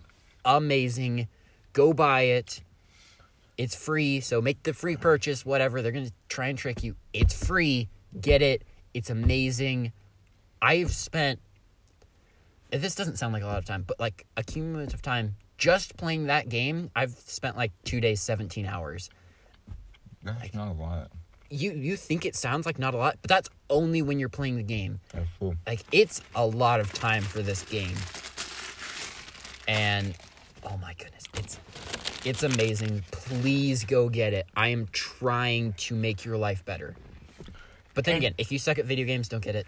amazing. 0.44 1.28
Go 1.74 1.94
buy 1.94 2.22
it. 2.22 2.62
It's 3.58 3.76
free, 3.76 4.22
so 4.22 4.42
make 4.42 4.64
the 4.64 4.74
free 4.74 4.96
purchase, 4.96 5.46
whatever. 5.46 5.82
They're 5.82 5.92
gonna 5.92 6.12
try 6.30 6.48
and 6.48 6.58
trick 6.58 6.82
you. 6.82 6.96
It's 7.14 7.34
free. 7.46 7.90
Get 8.20 8.42
it. 8.42 8.64
It's 8.94 9.10
amazing. 9.10 9.92
I've 10.62 10.92
spent 10.92 11.40
this 12.72 12.96
doesn't 12.96 13.18
sound 13.18 13.34
like 13.34 13.44
a 13.44 13.48
lot 13.48 13.58
of 13.58 13.66
time, 13.66 13.84
but 13.88 14.00
like 14.00 14.26
a 14.38 14.44
cumulative 14.44 15.02
time 15.02 15.36
just 15.58 15.98
playing 15.98 16.28
that 16.28 16.50
game, 16.50 16.90
I've 16.96 17.12
spent 17.12 17.58
like 17.58 17.72
two 17.84 18.00
days, 18.00 18.22
seventeen 18.22 18.66
hours. 18.66 19.10
That's 20.24 20.54
not 20.54 20.70
a 20.70 20.74
lot. 20.74 21.12
You 21.50 21.72
you 21.72 21.98
think 21.98 22.26
it 22.26 22.36
sounds 22.36 22.66
like 22.66 22.80
not 22.80 22.94
a 22.94 22.98
lot, 22.98 23.18
but 23.22 23.30
that's 23.30 23.50
only 23.70 24.02
when 24.02 24.20
you're 24.20 24.30
playing 24.30 24.58
the 24.58 24.64
game. 24.64 25.00
That's 25.14 25.28
cool. 25.40 25.56
Like 25.68 25.84
it's 25.92 26.22
a 26.36 26.46
lot 26.46 26.80
of 26.80 26.94
time 26.94 27.24
for 27.24 27.42
this 27.42 27.64
game. 27.64 27.96
And 29.68 30.16
oh 30.64 30.78
my 30.78 30.94
goodness, 30.94 31.24
it's 31.36 31.60
it's 32.26 32.44
amazing. 32.44 33.04
Please 33.12 33.84
go 33.84 34.10
get 34.10 34.34
it. 34.34 34.48
I 34.56 34.70
am 34.70 34.88
trying 34.92 35.74
to 35.74 35.96
make 35.96 36.24
your 36.24 36.38
life 36.38 36.64
better. 36.66 36.96
But 37.94 38.06
then 38.06 38.16
again, 38.16 38.34
if 38.38 38.52
you 38.52 38.60
suck 38.60 38.80
at 38.80 38.86
video 38.86 39.06
games, 39.06 39.28
don't 39.28 39.44
get 39.44 39.56
it. 39.56 39.68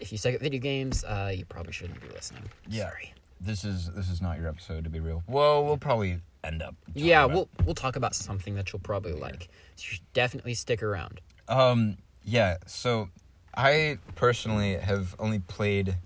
If 0.00 0.12
you 0.12 0.18
suck 0.18 0.34
at 0.34 0.40
video 0.40 0.60
games, 0.60 1.04
uh, 1.04 1.32
you 1.34 1.44
probably 1.44 1.72
shouldn't 1.72 2.00
be 2.00 2.08
listening. 2.08 2.44
Yeah. 2.68 2.90
Sorry. 2.90 3.12
This 3.40 3.64
is 3.64 3.90
this 3.92 4.10
is 4.10 4.20
not 4.22 4.38
your 4.38 4.48
episode 4.48 4.84
to 4.84 4.90
be 4.90 5.00
real. 5.00 5.22
Well, 5.28 5.64
we'll 5.64 5.76
probably 5.78 6.20
end 6.44 6.62
up. 6.62 6.74
Yeah, 6.94 7.24
about- 7.24 7.34
we'll 7.34 7.48
we'll 7.64 7.74
talk 7.74 7.96
about 7.96 8.14
something 8.14 8.54
that 8.54 8.72
you'll 8.72 8.80
probably 8.80 9.12
like. 9.12 9.48
So 9.76 9.82
you 9.84 9.94
should 9.96 10.12
definitely 10.14 10.54
stick 10.54 10.82
around. 10.82 11.20
Um, 11.48 11.98
yeah, 12.24 12.56
so 12.66 13.08
I 13.54 13.98
personally 14.14 14.76
have 14.76 15.14
only 15.18 15.38
played 15.38 15.96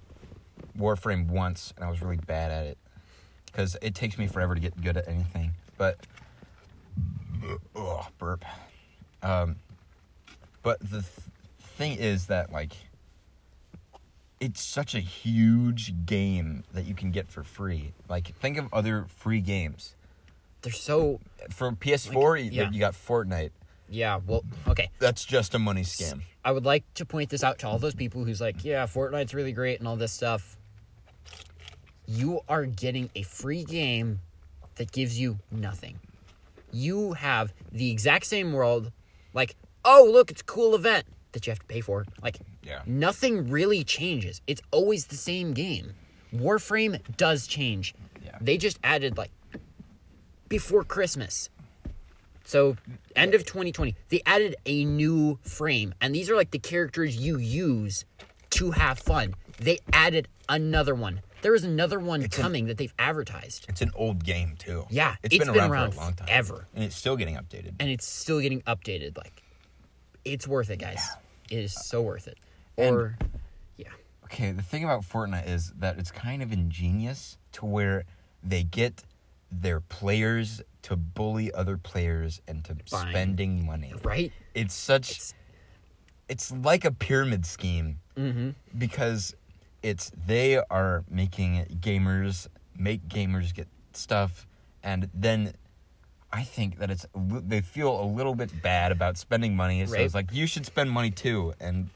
Warframe 0.79 1.29
once, 1.29 1.73
and 1.77 1.85
I 1.85 1.91
was 1.91 2.01
really 2.03 2.17
bad 2.19 2.51
at 2.51 2.67
it 2.67 2.79
because 3.47 3.77
it 3.81 3.95
takes 3.95 4.19
me 4.19 4.27
forever 4.27 4.55
to 4.55 4.61
get 4.61 4.81
good 4.83 4.97
at 4.97 5.09
anything. 5.09 5.53
But, 5.79 5.99
oh, 7.75 8.07
burp. 8.19 8.45
Um, 9.23 9.57
but 10.63 10.79
the 10.81 11.01
th- 11.03 11.05
thing 11.61 11.97
is 11.99 12.27
that 12.27 12.53
like, 12.53 12.73
it's 14.41 14.63
such 14.63 14.95
a 14.95 15.01
huge 15.01 15.93
game 16.07 16.65
that 16.73 16.87
you 16.87 16.95
can 16.95 17.11
get 17.11 17.29
for 17.29 17.45
free. 17.45 17.93
Like, 18.09 18.35
think 18.37 18.57
of 18.57 18.73
other 18.73 19.05
free 19.09 19.41
games. 19.41 19.95
They're 20.63 20.73
so 20.73 21.21
For 21.51 21.71
PS4, 21.73 22.37
Like, 22.37 22.45
you- 22.45 22.51
yeah. 22.63 22.71
you 22.71 22.81
got 22.81 22.95
Fortnite. 22.95 23.51
yeah. 23.89 24.21
Well, 24.27 24.45
okay. 24.67 24.91
That's 24.99 25.25
just 25.25 25.55
a 25.55 25.59
money 25.59 25.83
scam. 25.83 26.23
I 26.45 26.53
would 26.53 26.65
like 26.65 26.85
to 26.95 27.05
point 27.05 27.29
this 27.31 27.45
out 27.45 27.59
to 27.61 27.69
all 27.69 27.79
those 27.79 27.95
people 27.95 28.25
who's 28.25 28.41
like, 28.41 28.65
yeah, 28.65 28.87
Fortnite's 28.87 29.35
really 29.35 29.53
great 29.53 29.79
and 29.79 29.87
all 29.89 29.97
this 29.97 30.13
stuff. 30.13 30.57
You 32.07 32.41
are 32.49 32.65
getting 32.67 33.11
a 33.15 33.23
free 33.23 33.65
game 33.65 34.21
that 34.77 34.91
gives 34.93 35.19
you 35.19 35.39
nothing. 35.51 35.99
You 36.73 37.13
have 37.15 37.53
the 37.73 37.91
exact 37.91 38.27
same 38.27 38.53
world, 38.53 38.91
like, 39.35 39.57
oh, 39.85 40.09
look, 40.11 40.31
it's 40.31 40.41
a 40.41 40.45
cool 40.45 40.75
event 40.75 41.05
that 41.33 41.47
you 41.47 41.51
have 41.51 41.59
to 41.61 41.67
pay 41.67 41.81
for. 41.81 42.07
Like, 42.23 42.39
Yeah. 42.63 42.83
nothing 42.87 43.49
really 43.51 43.85
changes. 43.85 44.41
It's 44.47 44.61
always 44.71 45.07
the 45.07 45.17
same 45.17 45.53
game. 45.55 45.95
Warframe 46.35 47.01
does 47.17 47.47
change. 47.47 47.95
Yeah. 48.25 48.37
They 48.41 48.57
just 48.59 48.79
added, 48.85 49.17
like, 49.17 49.31
before 50.49 50.85
Christmas. 50.85 51.49
So, 52.45 52.77
end 53.15 53.35
of 53.35 53.45
2020, 53.45 53.95
they 54.09 54.23
added 54.27 54.57
a 54.67 54.85
new 54.85 55.39
frame, 55.43 55.95
and 56.01 56.15
these 56.15 56.29
are 56.31 56.35
like 56.37 56.51
the 56.51 56.59
characters 56.59 57.17
you 57.17 57.39
use 57.39 58.05
to 58.51 58.73
have 58.73 58.99
fun. 58.99 59.35
They 59.59 59.79
added 59.93 60.27
another 60.49 60.95
one. 60.95 61.21
There 61.43 61.55
is 61.55 61.65
another 61.65 61.99
one 62.01 62.23
an- 62.23 62.29
coming 62.29 62.67
that 62.67 62.77
they've 62.77 62.93
advertised, 62.99 63.67
It's 63.69 63.81
an 63.83 63.93
old 63.95 64.25
game 64.25 64.57
too. 64.59 64.87
Yeah, 64.91 65.15
it's 65.23 65.37
it's 65.37 65.45
been, 65.45 65.55
been 65.55 65.63
around, 65.65 65.71
around 65.71 65.91
for 65.93 66.01
a 66.01 66.03
long 66.03 66.15
time, 66.15 66.29
Ever, 66.31 66.67
and 66.75 66.85
it's 66.85 66.97
still 66.97 67.17
getting 67.17 67.37
updated. 67.37 67.75
and 67.79 67.89
it's 67.89 68.07
still 68.07 68.41
getting 68.41 68.63
updated. 68.63 69.17
Like, 69.17 69.43
it's 70.25 70.47
worth 70.49 70.71
it, 70.71 70.79
guys. 70.79 71.09
It 71.51 71.59
is 71.59 71.73
so 71.73 72.03
worth 72.03 72.27
it. 72.29 72.39
And- 72.79 72.95
Or, 72.97 73.19
yeah, 73.77 73.89
Okay, 74.25 74.53
the 74.53 74.63
thing 74.63 74.85
about 74.85 75.03
Fortnite 75.03 75.47
is 75.49 75.73
that 75.79 75.99
it's 75.99 76.11
kind 76.11 76.43
of 76.43 76.53
ingenious 76.53 77.37
to 77.53 77.67
where 77.67 78.05
they 78.43 78.63
get 78.63 79.03
their 79.51 79.81
players 79.81 80.63
to 80.83 80.97
bully 80.97 81.53
other 81.53 81.77
players 81.77 82.41
into 82.47 82.77
Buying. 82.91 83.11
spending 83.11 83.67
money. 83.67 83.93
right? 84.05 84.33
It's 84.55 84.75
such. 84.75 85.11
It's- 85.11 85.35
It's, 86.29 86.53
like 86.53 86.85
a 86.85 86.93
pyramid 86.93 87.45
scheme 87.45 87.99
Mm-hmm. 88.17 88.51
because 88.79 89.35
it's 89.83 90.13
they 90.15 90.59
are 90.59 91.05
making 91.11 91.65
gamers 91.81 92.47
make 92.77 93.09
gamers 93.09 93.53
get 93.53 93.67
stuff, 93.93 94.47
and 94.85 95.11
then 95.13 95.55
I 96.33 96.45
think 96.45 96.79
that 96.79 96.89
it's 96.91 97.05
they 97.15 97.61
feel 97.61 98.01
a 98.01 98.07
little 98.07 98.37
bit 98.37 98.63
bad 98.63 98.93
about 98.93 99.19
spending 99.19 99.57
money. 99.57 99.85
So 99.87 99.95
Right. 99.95 100.03
it's 100.03 100.15
like 100.15 100.33
you 100.33 100.47
should 100.47 100.65
spend 100.67 100.91
money 100.93 101.11
too, 101.11 101.53
and 101.59 101.91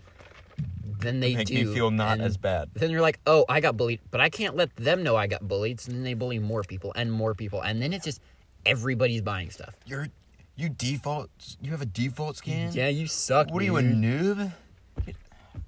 Then 1.00 1.20
they 1.20 1.34
make 1.34 1.48
do 1.48 1.54
me 1.54 1.74
feel 1.74 1.90
not 1.90 2.20
as 2.20 2.36
bad. 2.36 2.70
Then 2.74 2.90
you're 2.90 3.02
like, 3.02 3.20
oh, 3.26 3.44
I 3.48 3.60
got 3.60 3.76
bullied, 3.76 4.00
but 4.10 4.20
I 4.20 4.30
can't 4.30 4.56
let 4.56 4.74
them 4.76 5.02
know 5.02 5.16
I 5.16 5.26
got 5.26 5.46
bullied. 5.46 5.80
So 5.80 5.92
then 5.92 6.02
they 6.02 6.14
bully 6.14 6.38
more 6.38 6.62
people 6.62 6.92
and 6.96 7.12
more 7.12 7.34
people, 7.34 7.60
and 7.60 7.82
then 7.82 7.92
it's 7.92 8.04
just 8.04 8.20
everybody's 8.64 9.20
buying 9.20 9.50
stuff. 9.50 9.74
You're 9.86 10.08
you 10.56 10.68
default. 10.68 11.30
You 11.60 11.72
have 11.72 11.82
a 11.82 11.86
default 11.86 12.36
skin. 12.36 12.70
Yeah, 12.72 12.88
you 12.88 13.06
suck. 13.06 13.50
What 13.50 13.60
are 13.62 13.66
you 13.66 13.76
a 13.76 13.82
noob? 13.82 14.52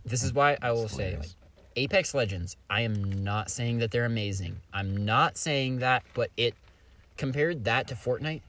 This 0.05 0.23
is 0.23 0.33
why 0.33 0.57
I 0.63 0.71
will 0.73 0.83
That's 0.83 0.97
say, 0.97 1.17
like. 1.17 1.29
Apex 1.75 2.15
Legends. 2.15 2.57
I 2.71 2.83
am 2.83 3.25
not 3.25 3.51
saying 3.51 3.79
that 3.79 3.91
they're 3.91 4.05
amazing. 4.05 4.61
I'm 4.73 5.05
not 5.05 5.37
saying 5.37 5.81
that, 5.81 6.05
but 6.15 6.31
it 6.37 6.55
compared 7.17 7.65
that 7.65 7.89
to 7.89 7.95
Fortnite. 7.95 8.43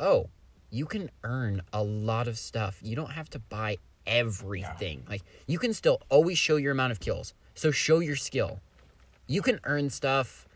Oh, 0.00 0.28
you 0.70 0.86
can 0.86 1.10
earn 1.22 1.62
a 1.72 1.82
lot 1.82 2.26
of 2.26 2.36
stuff. 2.36 2.80
You 2.82 2.96
don't 2.96 3.12
have 3.12 3.30
to 3.30 3.38
buy 3.38 3.78
everything. 4.06 5.04
Like 5.08 5.22
you 5.46 5.58
can 5.58 5.72
still 5.72 6.00
always 6.08 6.38
show 6.38 6.56
your 6.56 6.72
amount 6.72 6.92
of 6.92 7.00
kills. 7.00 7.34
So 7.54 7.70
show 7.70 8.00
your 8.00 8.16
skill. 8.16 8.60
You 9.26 9.42
can 9.42 9.60
earn 9.64 9.90
stuff 9.90 10.46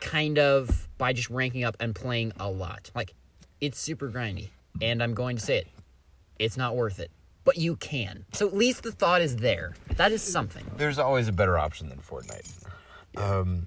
kind 0.00 0.38
of 0.38 0.88
by 0.98 1.12
just 1.12 1.30
ranking 1.30 1.64
up 1.64 1.76
and 1.80 1.94
playing 1.94 2.32
a 2.40 2.50
lot. 2.50 2.90
Like 2.94 3.14
it's 3.60 3.78
super 3.78 4.08
grindy, 4.10 4.48
and 4.80 5.02
I'm 5.02 5.14
going 5.14 5.36
to 5.36 5.42
say 5.42 5.58
it. 5.58 5.68
It's 6.38 6.56
not 6.56 6.74
worth 6.76 6.98
it. 7.00 7.10
but 7.44 7.56
you 7.56 7.76
can. 7.76 8.24
So 8.32 8.46
at 8.46 8.54
least 8.54 8.82
the 8.82 8.92
thought 8.92 9.22
is 9.22 9.36
there. 9.36 9.74
That 9.96 10.12
is 10.12 10.22
something. 10.22 10.64
There's 10.76 10.98
always 10.98 11.28
a 11.28 11.32
better 11.32 11.58
option 11.58 11.88
than 11.88 11.98
Fortnite. 11.98 12.50
Um, 13.16 13.66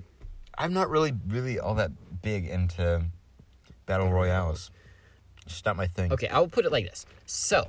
I'm 0.58 0.74
not 0.74 0.90
really, 0.90 1.14
really 1.28 1.60
all 1.60 1.76
that 1.76 1.92
big 2.22 2.46
into 2.48 3.04
battle 3.86 4.10
royales. 4.10 4.72
Just 5.46 5.66
not 5.66 5.76
my 5.76 5.88
thing. 5.88 6.14
Okay, 6.14 6.28
I'll 6.28 6.48
put 6.48 6.66
it 6.66 6.72
like 6.72 6.86
this. 6.90 7.06
So, 7.26 7.68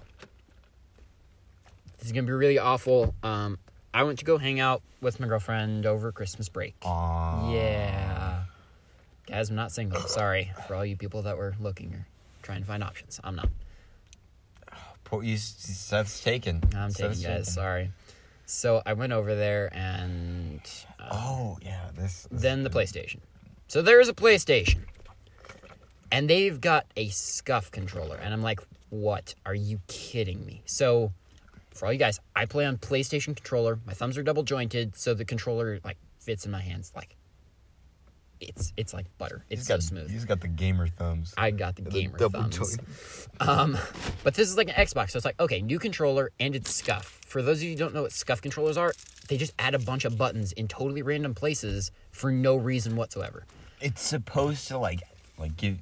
this 2.04 2.10
is 2.10 2.12
gonna 2.12 2.26
be 2.26 2.32
really 2.34 2.58
awful. 2.58 3.14
Um, 3.22 3.58
I 3.94 4.02
went 4.02 4.18
to 4.18 4.26
go 4.26 4.36
hang 4.36 4.60
out 4.60 4.82
with 5.00 5.20
my 5.20 5.26
girlfriend 5.26 5.86
over 5.86 6.12
Christmas 6.12 6.50
break. 6.50 6.74
Aw. 6.82 7.50
Yeah, 7.50 8.42
guys, 9.26 9.48
I'm 9.48 9.56
not 9.56 9.72
single. 9.72 9.98
Sorry 10.02 10.52
for 10.66 10.74
all 10.74 10.84
you 10.84 10.96
people 10.98 11.22
that 11.22 11.38
were 11.38 11.54
looking 11.58 11.94
or 11.94 12.06
trying 12.42 12.60
to 12.60 12.66
find 12.66 12.84
options. 12.84 13.20
I'm 13.24 13.36
not. 13.36 13.48
Po- 15.04 15.22
you, 15.22 15.38
Seth's 15.38 16.22
taken. 16.22 16.62
I'm 16.76 16.92
taking 16.92 17.08
guys. 17.08 17.22
taken. 17.22 17.44
Sorry. 17.44 17.90
So 18.44 18.82
I 18.84 18.92
went 18.92 19.14
over 19.14 19.34
there 19.34 19.70
and 19.74 20.60
uh, 21.00 21.08
Oh 21.10 21.58
yeah, 21.62 21.88
this. 21.96 22.26
this 22.30 22.42
then 22.42 22.64
the 22.64 22.70
PlayStation. 22.70 23.20
So 23.68 23.80
there 23.80 23.98
is 23.98 24.10
a 24.10 24.14
PlayStation, 24.14 24.80
and 26.12 26.28
they've 26.28 26.60
got 26.60 26.84
a 26.98 27.08
SCUF 27.08 27.70
controller, 27.70 28.16
and 28.16 28.34
I'm 28.34 28.42
like, 28.42 28.60
what? 28.90 29.34
Are 29.46 29.54
you 29.54 29.80
kidding 29.88 30.44
me? 30.44 30.60
So, 30.66 31.12
for 31.74 31.86
all 31.86 31.92
you 31.92 31.98
guys, 31.98 32.20
I 32.34 32.46
play 32.46 32.64
on 32.64 32.78
PlayStation 32.78 33.36
controller. 33.36 33.78
My 33.86 33.92
thumbs 33.92 34.16
are 34.16 34.22
double 34.22 34.42
jointed, 34.42 34.96
so 34.96 35.12
the 35.14 35.24
controller 35.24 35.80
like 35.84 35.98
fits 36.20 36.46
in 36.46 36.52
my 36.52 36.60
hands 36.60 36.92
like. 36.96 37.16
It's 38.40 38.72
it's 38.76 38.92
like 38.92 39.06
butter. 39.16 39.44
It's 39.48 39.60
He's 39.60 39.68
so 39.68 39.74
got 39.76 39.82
smooth. 39.82 40.10
He's 40.10 40.24
got 40.24 40.40
the 40.40 40.48
gamer 40.48 40.86
thumbs. 40.88 41.32
I 41.38 41.50
got 41.50 41.76
the 41.76 41.82
The 41.82 41.90
gamer 41.90 42.18
double 42.18 42.42
thumbs. 42.42 42.76
joint. 42.76 42.80
Um, 43.40 43.78
but 44.22 44.34
this 44.34 44.50
is 44.50 44.56
like 44.56 44.68
an 44.68 44.74
Xbox, 44.74 45.10
so 45.10 45.16
it's 45.16 45.24
like 45.24 45.40
okay, 45.40 45.62
new 45.62 45.78
controller 45.78 46.30
and 46.40 46.54
it's 46.54 46.74
SCUF. 46.74 47.20
For 47.26 47.40
those 47.42 47.58
of 47.58 47.62
you 47.62 47.70
who 47.70 47.76
don't 47.76 47.94
know 47.94 48.02
what 48.02 48.12
SCUF 48.12 48.42
controllers 48.42 48.76
are, 48.76 48.92
they 49.28 49.36
just 49.38 49.54
add 49.58 49.74
a 49.74 49.78
bunch 49.78 50.04
of 50.04 50.18
buttons 50.18 50.52
in 50.52 50.68
totally 50.68 51.00
random 51.00 51.34
places 51.34 51.90
for 52.10 52.30
no 52.30 52.56
reason 52.56 52.96
whatsoever. 52.96 53.46
It's 53.80 54.02
supposed 54.02 54.68
to 54.68 54.78
like, 54.78 55.00
like 55.38 55.56
give, 55.56 55.78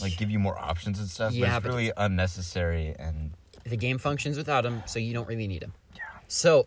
like 0.00 0.16
give 0.18 0.30
you 0.30 0.38
more 0.38 0.58
options 0.58 0.98
and 0.98 1.08
stuff. 1.08 1.32
Yeah, 1.32 1.46
but 1.46 1.56
it's 1.56 1.62
but 1.62 1.68
really 1.76 1.92
unnecessary 1.96 2.94
and. 2.98 3.30
The 3.64 3.76
game 3.76 3.98
functions 3.98 4.36
without 4.36 4.62
them, 4.64 4.82
so 4.86 4.98
you 4.98 5.12
don't 5.12 5.28
really 5.28 5.46
need 5.46 5.62
them. 5.62 5.72
Yeah. 5.94 6.02
So, 6.28 6.66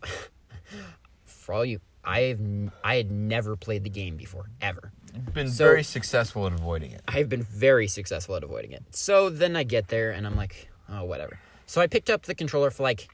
for 1.24 1.54
all 1.54 1.64
you, 1.64 1.80
I've 2.04 2.40
I 2.82 2.96
had 2.96 3.10
never 3.10 3.56
played 3.56 3.84
the 3.84 3.90
game 3.90 4.16
before 4.16 4.46
ever. 4.60 4.92
Been 5.32 5.48
So- 5.50 5.64
very 5.64 5.82
successful 5.82 6.46
at 6.46 6.52
avoiding 6.52 6.92
it. 6.92 7.02
I've 7.08 7.28
been 7.28 7.42
very 7.42 7.86
successful 7.88 8.34
at 8.36 8.42
avoiding 8.44 8.72
it. 8.72 8.82
So 8.90 9.30
then 9.30 9.56
I 9.56 9.62
get 9.62 9.88
there 9.88 10.10
and 10.10 10.26
I'm 10.26 10.36
like, 10.36 10.68
oh, 10.88 11.04
whatever. 11.04 11.38
So 11.66 11.80
I 11.80 11.86
picked 11.86 12.10
up 12.10 12.22
the 12.22 12.34
controller 12.34 12.70
for 12.70 12.82
like 12.82 13.08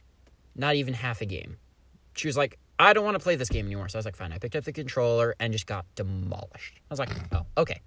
not 0.57 0.75
even 0.75 0.95
half 0.95 1.21
a 1.21 1.27
game. 1.27 1.57
She 2.15 2.27
was 2.27 2.37
like, 2.37 2.59
I 2.79 2.93
don't 2.95 3.05
want 3.05 3.15
to 3.17 3.23
play 3.23 3.37
this 3.37 3.49
game 3.51 3.67
anymore. 3.67 3.89
So 3.89 3.99
I 3.99 4.01
was 4.01 4.07
like, 4.07 4.17
fine. 4.17 4.33
I 4.33 4.39
picked 4.39 4.57
up 4.57 4.65
the 4.65 4.73
controller 4.73 5.35
and 5.39 5.53
just 5.53 5.67
got 5.67 5.85
demolished. 5.95 6.81
I 6.91 6.93
was 6.93 6.99
like, 6.99 7.11
oh, 7.33 7.45
okay. 7.59 7.81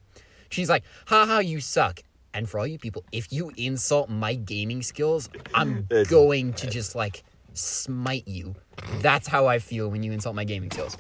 She's 0.50 0.70
like, 0.70 0.84
haha, 1.08 1.40
you 1.40 1.60
suck. 1.60 2.02
And 2.34 2.50
for 2.50 2.60
all 2.60 2.68
you 2.68 2.80
people, 2.80 3.04
if 3.12 3.32
you 3.32 3.52
insult 3.58 4.10
my 4.10 4.34
gaming 4.34 4.82
skills, 4.82 5.30
I'm 5.54 5.88
going 6.10 6.54
to 6.54 6.70
just 6.70 6.96
like 6.96 7.24
smite 7.54 8.28
you. 8.28 8.56
That's 9.00 9.28
how 9.28 9.48
I 9.48 9.60
feel 9.60 9.90
when 9.90 10.04
you 10.04 10.12
insult 10.12 10.36
my 10.36 10.44
gaming 10.44 10.72
skills. 10.72 10.98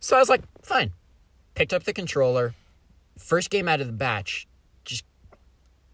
So 0.00 0.16
I 0.16 0.20
was 0.20 0.28
like, 0.28 0.42
fine. 0.62 0.92
Picked 1.54 1.72
up 1.72 1.82
the 1.84 1.92
controller. 1.92 2.54
First 3.18 3.50
game 3.50 3.66
out 3.66 3.80
of 3.80 3.88
the 3.88 3.92
batch, 3.92 4.46
just 4.84 5.04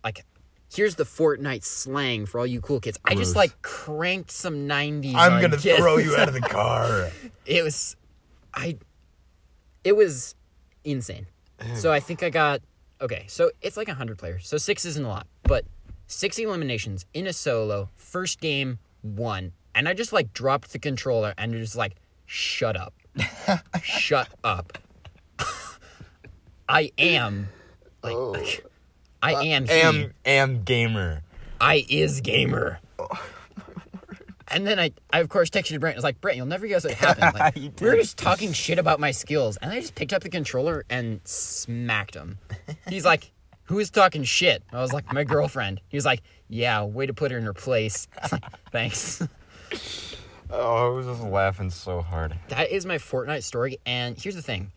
like 0.04 0.26
here's 0.74 0.96
the 0.96 1.04
Fortnite 1.04 1.64
slang 1.64 2.26
for 2.26 2.38
all 2.38 2.46
you 2.46 2.60
cool 2.60 2.80
kids. 2.80 2.98
I 3.02 3.14
just 3.14 3.34
like 3.34 3.62
cranked 3.62 4.30
some 4.30 4.68
90s. 4.68 5.14
I'm 5.14 5.40
gonna 5.40 5.56
kids. 5.56 5.78
throw 5.78 5.96
you 5.96 6.16
out 6.16 6.28
of 6.28 6.34
the 6.34 6.40
car. 6.42 7.10
It 7.46 7.64
was 7.64 7.96
I 8.52 8.76
it 9.84 9.96
was 9.96 10.34
insane. 10.84 11.26
So 11.76 11.90
I 11.90 12.00
think 12.00 12.22
I 12.22 12.28
got 12.28 12.60
okay, 13.04 13.24
so 13.28 13.50
it's 13.60 13.76
like 13.76 13.88
100 13.88 14.18
players. 14.18 14.48
So 14.48 14.56
6 14.56 14.84
isn't 14.84 15.04
a 15.04 15.08
lot, 15.08 15.26
but 15.44 15.64
6 16.08 16.38
eliminations 16.38 17.06
in 17.14 17.26
a 17.26 17.32
solo, 17.32 17.90
first 17.96 18.40
game 18.40 18.78
won. 19.02 19.52
And 19.74 19.88
I 19.88 19.94
just 19.94 20.12
like 20.12 20.32
dropped 20.32 20.72
the 20.72 20.78
controller 20.78 21.34
and 21.36 21.52
just 21.52 21.76
like 21.76 21.96
shut 22.26 22.76
up. 22.76 22.94
shut 23.82 24.28
up. 24.42 24.78
I 26.68 26.90
am 26.96 27.48
like, 28.02 28.16
like 28.16 28.66
I 29.22 29.34
uh, 29.34 29.42
am 29.42 29.66
he. 29.66 29.72
am 29.72 30.14
am 30.24 30.62
gamer. 30.62 31.22
I 31.60 31.84
is 31.88 32.20
gamer. 32.20 32.80
Oh. 32.98 33.06
And 34.54 34.66
then 34.66 34.78
I, 34.78 34.92
I 35.12 35.20
of 35.20 35.28
course 35.28 35.50
texted 35.50 35.78
Brent. 35.80 35.96
I 35.96 35.98
was 35.98 36.04
like, 36.04 36.20
Brent, 36.20 36.36
you'll 36.36 36.46
never 36.46 36.66
guess 36.66 36.84
what 36.84 36.94
happened. 36.94 37.32
Like, 37.34 37.56
we 37.56 37.86
were 37.88 37.96
just 37.96 38.16
talking 38.16 38.52
shit 38.52 38.78
about 38.78 39.00
my 39.00 39.10
skills, 39.10 39.56
and 39.56 39.72
I 39.72 39.80
just 39.80 39.94
picked 39.94 40.12
up 40.12 40.22
the 40.22 40.28
controller 40.28 40.84
and 40.88 41.20
smacked 41.24 42.14
him. 42.14 42.38
He's 42.88 43.04
like, 43.04 43.32
"Who 43.64 43.78
is 43.80 43.90
talking 43.90 44.22
shit?" 44.22 44.62
I 44.72 44.80
was 44.80 44.92
like, 44.92 45.12
"My 45.12 45.24
girlfriend." 45.24 45.80
He 45.88 45.96
was 45.96 46.04
like, 46.04 46.22
"Yeah, 46.48 46.84
way 46.84 47.06
to 47.06 47.12
put 47.12 47.32
her 47.32 47.38
in 47.38 47.44
her 47.44 47.52
place." 47.52 48.06
Like, 48.30 48.44
Thanks. 48.70 49.22
Oh, 50.50 50.86
I 50.86 50.88
was 50.88 51.06
just 51.06 51.22
laughing 51.22 51.70
so 51.70 52.00
hard. 52.00 52.36
That 52.48 52.70
is 52.70 52.86
my 52.86 52.98
Fortnite 52.98 53.42
story. 53.42 53.78
And 53.84 54.16
here's 54.16 54.36
the 54.36 54.42
thing: 54.42 54.70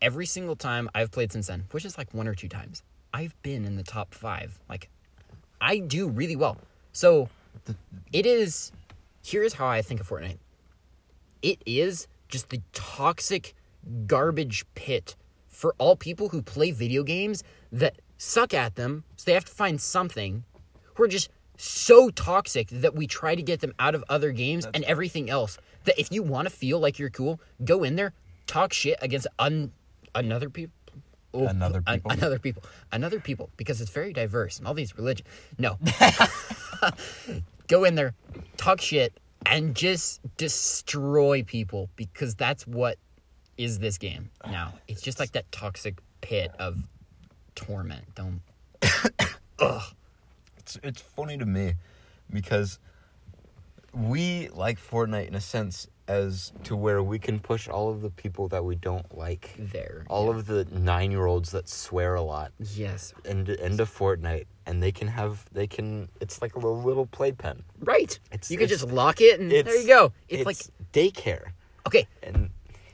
every 0.00 0.26
single 0.26 0.56
time 0.56 0.88
I've 0.94 1.10
played 1.10 1.32
since 1.32 1.48
then, 1.48 1.64
which 1.72 1.84
is 1.84 1.98
like 1.98 2.14
one 2.14 2.26
or 2.26 2.34
two 2.34 2.48
times, 2.48 2.82
I've 3.12 3.40
been 3.42 3.64
in 3.64 3.76
the 3.76 3.82
top 3.84 4.14
five. 4.14 4.58
Like, 4.68 4.88
I 5.60 5.78
do 5.78 6.08
really 6.08 6.36
well. 6.36 6.56
So, 6.92 7.28
it 8.12 8.26
is. 8.26 8.72
Here's 9.24 9.54
how 9.54 9.66
I 9.66 9.82
think 9.82 10.00
of 10.00 10.08
Fortnite. 10.08 10.38
It 11.42 11.62
is 11.66 12.06
just 12.28 12.50
the 12.50 12.60
toxic 12.72 13.54
garbage 14.06 14.64
pit 14.74 15.16
for 15.48 15.74
all 15.78 15.96
people 15.96 16.28
who 16.28 16.42
play 16.42 16.70
video 16.70 17.02
games 17.02 17.42
that 17.72 18.00
suck 18.16 18.54
at 18.54 18.76
them, 18.76 19.04
so 19.16 19.24
they 19.26 19.34
have 19.34 19.44
to 19.44 19.52
find 19.52 19.80
something. 19.80 20.44
Who 20.94 21.04
are 21.04 21.08
just 21.08 21.30
so 21.56 22.08
toxic 22.10 22.68
that 22.68 22.94
we 22.94 23.06
try 23.06 23.34
to 23.34 23.42
get 23.42 23.60
them 23.60 23.74
out 23.78 23.94
of 23.94 24.04
other 24.08 24.32
games 24.32 24.66
and 24.72 24.84
everything 24.84 25.28
else. 25.28 25.58
That 25.84 25.98
if 25.98 26.10
you 26.12 26.22
want 26.22 26.48
to 26.48 26.54
feel 26.54 26.78
like 26.78 26.98
you're 26.98 27.10
cool, 27.10 27.40
go 27.64 27.82
in 27.82 27.96
there, 27.96 28.12
talk 28.46 28.72
shit 28.72 28.96
against 29.02 29.26
un- 29.38 29.72
another 30.14 30.48
people. 30.48 30.72
Oh, 31.34 31.46
another 31.46 31.82
an- 31.86 31.96
people? 31.96 32.10
another 32.12 32.38
people, 32.38 32.62
another 32.92 33.20
people, 33.20 33.50
because 33.56 33.80
it's 33.80 33.90
very 33.90 34.12
diverse 34.12 34.58
and 34.58 34.66
all 34.66 34.74
these 34.74 34.96
religions. 34.96 35.28
No, 35.58 35.78
go 37.68 37.84
in 37.84 37.94
there, 37.94 38.14
talk 38.56 38.80
shit, 38.80 39.12
and 39.46 39.74
just 39.74 40.20
destroy 40.36 41.42
people 41.42 41.88
because 41.96 42.34
that's 42.34 42.66
what 42.66 42.98
is 43.56 43.78
this 43.78 43.98
game 43.98 44.30
oh, 44.44 44.50
now. 44.50 44.74
It's 44.88 45.00
just 45.00 45.20
like 45.20 45.32
that 45.32 45.50
toxic 45.52 45.98
pit 46.20 46.50
of 46.58 46.76
torment. 47.54 48.04
Don't. 48.14 48.40
It's 50.58 50.78
it's 50.82 51.00
funny 51.00 51.38
to 51.38 51.46
me 51.46 51.76
because 52.30 52.78
we 53.94 54.48
like 54.50 54.78
Fortnite 54.78 55.28
in 55.28 55.34
a 55.34 55.40
sense 55.40 55.88
as 56.08 56.52
to 56.64 56.74
where 56.74 57.02
we 57.02 57.18
can 57.18 57.38
push 57.38 57.68
all 57.68 57.90
of 57.90 58.00
the 58.00 58.10
people 58.10 58.48
that 58.48 58.64
we 58.64 58.74
don't 58.74 59.16
like, 59.16 59.54
There. 59.58 60.04
all 60.08 60.24
yeah. 60.24 60.30
of 60.38 60.46
the 60.46 60.64
nine 60.72 61.10
year 61.10 61.26
olds 61.26 61.50
that 61.52 61.68
swear 61.68 62.14
a 62.14 62.22
lot 62.22 62.50
yes, 62.74 63.12
into 63.24 63.62
into 63.64 63.84
Fortnite, 63.84 64.46
and 64.66 64.82
they 64.82 64.90
can 64.90 65.06
have 65.08 65.44
they 65.52 65.66
can. 65.66 66.08
It's 66.20 66.40
like 66.42 66.54
a 66.56 66.58
little, 66.58 66.82
little 66.82 67.06
playpen. 67.06 67.62
right. 67.80 68.18
It's- 68.32 68.50
you 68.50 68.56
could 68.56 68.64
it's- 68.70 68.80
just 68.80 68.92
lock 68.92 69.20
it 69.20 69.38
and 69.38 69.50
there 69.50 69.76
you 69.80 69.86
go. 69.86 70.12
It's, 70.28 70.46
like 70.46 70.56
daycare, 70.92 71.48
okay, 71.86 72.06
and 72.22 72.50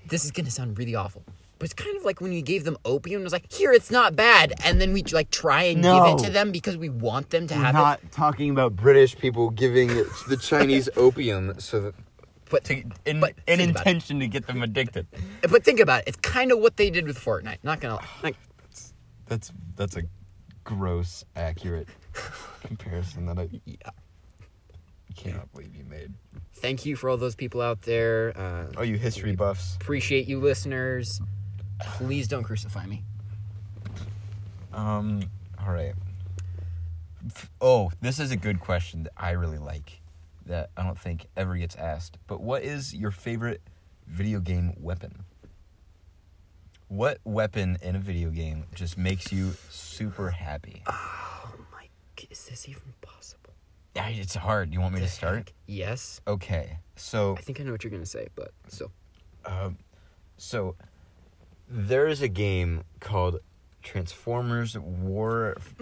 this 0.08 0.24
is 0.24 0.30
gonna 0.32 0.50
sound 0.50 0.76
really 0.78 0.94
awful. 0.96 1.22
But 1.60 1.66
it's 1.66 1.74
kind 1.74 1.96
of 1.96 2.04
like 2.04 2.20
when 2.20 2.32
you 2.32 2.42
gave 2.42 2.64
them 2.64 2.76
opium. 2.84 3.20
It 3.20 3.24
was 3.24 3.32
like, 3.32 3.50
here, 3.50 3.72
it's 3.72 3.90
not 3.90 4.16
bad, 4.16 4.52
and 4.64 4.80
then 4.80 4.92
we 4.92 5.04
like 5.04 5.30
try 5.30 5.62
and 5.62 5.82
give 5.82 6.04
it 6.06 6.18
to 6.26 6.30
them 6.30 6.50
because 6.50 6.76
we 6.76 6.88
want 6.88 7.30
them 7.30 7.46
to 7.46 7.54
have 7.54 7.74
not 7.74 8.02
it. 8.02 8.10
talking 8.10 8.50
about 8.50 8.74
British 8.74 9.16
people 9.16 9.50
giving 9.50 9.86
the 10.28 10.36
Chinese 10.40 10.88
opium 10.96 11.54
so 11.60 11.80
that. 11.80 11.94
But 12.50 12.64
To, 12.64 12.82
in, 13.06 13.20
But 13.20 13.34
in 13.46 13.58
think 13.58 13.70
about 13.70 13.86
it. 13.86 13.90
intention 13.90 14.20
to 14.20 14.28
get 14.28 14.46
them 14.46 14.62
addicted. 14.62 15.06
but 15.48 15.64
think 15.64 15.80
about 15.80 16.00
it. 16.02 16.08
It's 16.08 16.16
kind 16.18 16.52
of 16.52 16.58
what 16.58 16.76
they 16.76 16.90
did 16.90 17.06
with 17.06 17.18
Fortnite. 17.18 17.58
Not 17.62 17.80
gonna 17.80 17.98
like. 18.22 18.36
That's 19.26 19.52
that's 19.76 19.96
a 19.96 20.02
gross, 20.64 21.24
accurate 21.36 21.88
comparison 22.62 23.26
that 23.26 23.38
I 23.38 23.48
Yeah. 23.64 23.76
cannot 25.16 25.50
believe 25.52 25.74
you 25.74 25.84
made. 25.84 26.12
Thank 26.54 26.84
you 26.84 26.96
for 26.96 27.08
all 27.08 27.16
those 27.16 27.34
people 27.34 27.60
out 27.62 27.82
there. 27.82 28.32
Uh, 28.36 28.66
Oh, 28.76 28.82
you 28.82 28.96
history 28.98 29.34
buffs. 29.34 29.76
appreciate 29.76 30.26
you, 30.28 30.40
listeners. 30.40 31.20
Please 31.80 32.28
don't 32.28 32.42
crucify 32.44 32.86
me. 32.86 33.02
Um, 34.72 35.22
all 35.58 35.72
right. 35.72 35.94
Oh, 37.60 37.90
this 38.00 38.18
is 38.20 38.30
a 38.30 38.36
good 38.36 38.60
question 38.60 39.04
that 39.04 39.12
I 39.16 39.30
really 39.30 39.58
like 39.58 40.00
that 40.46 40.70
I 40.76 40.82
don't 40.82 40.98
think 40.98 41.26
ever 41.36 41.56
gets 41.56 41.76
asked. 41.76 42.18
But 42.26 42.40
what 42.40 42.62
is 42.62 42.94
your 42.94 43.10
favorite 43.10 43.62
video 44.06 44.40
game 44.40 44.74
weapon? 44.78 45.24
What 46.88 47.18
weapon 47.24 47.78
in 47.82 47.96
a 47.96 47.98
video 47.98 48.30
game 48.30 48.66
just 48.74 48.96
makes 48.98 49.32
you 49.32 49.54
super 49.70 50.30
happy? 50.30 50.82
Oh 50.86 51.54
my, 51.72 51.88
is 52.30 52.44
this 52.46 52.68
even 52.68 52.94
possible? 53.00 53.54
Yeah, 53.96 54.08
it's 54.08 54.34
hard. 54.34 54.72
You 54.72 54.80
want 54.80 54.94
me 54.94 55.00
to 55.00 55.08
start? 55.08 55.52
Yes. 55.66 56.20
Okay. 56.26 56.78
So 56.96 57.36
I 57.36 57.40
think 57.40 57.60
I 57.60 57.64
know 57.64 57.72
what 57.72 57.82
you're 57.84 57.90
gonna 57.90 58.04
say, 58.06 58.28
but 58.34 58.52
so 58.68 58.90
Um, 59.44 59.78
so 60.36 60.76
there 61.68 62.06
is 62.06 62.20
a 62.22 62.28
game 62.28 62.82
called 63.00 63.40
Transformers 63.82 64.76
War 64.78 65.54
f- 65.56 65.74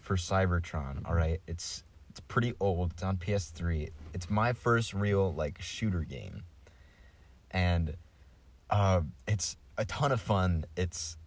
for 0.00 0.16
Cybertron. 0.16 1.06
All 1.08 1.14
right, 1.14 1.40
it's 1.46 1.84
it's 1.86 1.91
pretty 2.32 2.54
old. 2.60 2.92
It's 2.92 3.02
on 3.02 3.18
PS3. 3.18 3.90
It's 4.14 4.30
my 4.30 4.54
first 4.54 4.94
real 4.94 5.34
like 5.34 5.60
shooter 5.60 6.00
game, 6.00 6.44
and 7.50 7.94
uh, 8.70 9.02
it's 9.28 9.58
a 9.76 9.84
ton 9.84 10.12
of 10.12 10.20
fun. 10.20 10.64
It's 10.74 11.18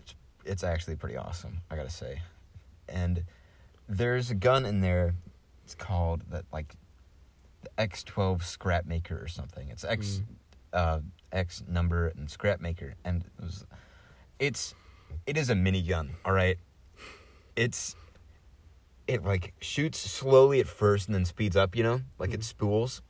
it's, 0.00 0.14
it's 0.44 0.64
actually 0.64 0.96
pretty 0.96 1.16
awesome. 1.16 1.60
I 1.70 1.76
gotta 1.76 1.88
say, 1.88 2.22
and 2.88 3.22
there's 3.88 4.32
a 4.32 4.34
gun 4.34 4.66
in 4.66 4.80
there. 4.80 5.14
It's 5.64 5.76
called 5.76 6.22
that 6.32 6.46
like 6.52 6.74
the 7.62 7.70
X12 7.78 8.42
Scrap 8.42 8.86
Maker 8.86 9.22
or 9.22 9.28
something. 9.28 9.68
It's 9.68 9.84
X 9.84 10.20
uh, 10.72 10.98
X 11.30 11.62
number 11.68 12.08
and 12.08 12.28
Scrap 12.28 12.60
Maker, 12.60 12.94
and 13.04 13.22
it 13.22 13.44
was, 13.44 13.66
it's 14.40 14.74
it 15.26 15.36
is 15.36 15.48
a 15.48 15.54
minigun. 15.54 16.08
All 16.24 16.32
right, 16.32 16.58
it's 17.54 17.94
it 19.10 19.24
like 19.24 19.54
shoots 19.60 19.98
slowly 19.98 20.60
at 20.60 20.68
first 20.68 21.08
and 21.08 21.14
then 21.14 21.24
speeds 21.24 21.56
up. 21.56 21.76
You 21.76 21.82
know, 21.82 22.00
like 22.18 22.30
it 22.30 22.34
mm-hmm. 22.34 22.42
spools. 22.42 23.02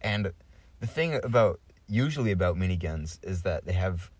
And 0.00 0.32
the 0.80 0.86
thing 0.86 1.18
about 1.22 1.60
usually 1.88 2.30
about 2.30 2.56
miniguns 2.56 3.18
is 3.22 3.42
that 3.42 3.64
they 3.64 3.72
have 3.72 4.10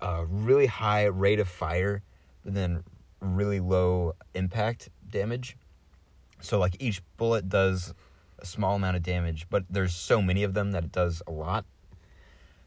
a 0.00 0.24
really 0.24 0.66
high 0.66 1.04
rate 1.04 1.38
of 1.38 1.48
fire, 1.48 2.02
but 2.44 2.54
then 2.54 2.82
really 3.20 3.60
low 3.60 4.14
impact 4.34 4.90
damage. 5.08 5.56
So 6.40 6.58
like 6.58 6.76
each 6.80 7.02
bullet 7.16 7.48
does 7.48 7.94
a 8.38 8.46
small 8.46 8.76
amount 8.76 8.96
of 8.96 9.02
damage, 9.02 9.46
but 9.48 9.64
there's 9.70 9.94
so 9.94 10.20
many 10.20 10.42
of 10.42 10.54
them 10.54 10.72
that 10.72 10.84
it 10.84 10.92
does 10.92 11.22
a 11.26 11.30
lot. 11.30 11.64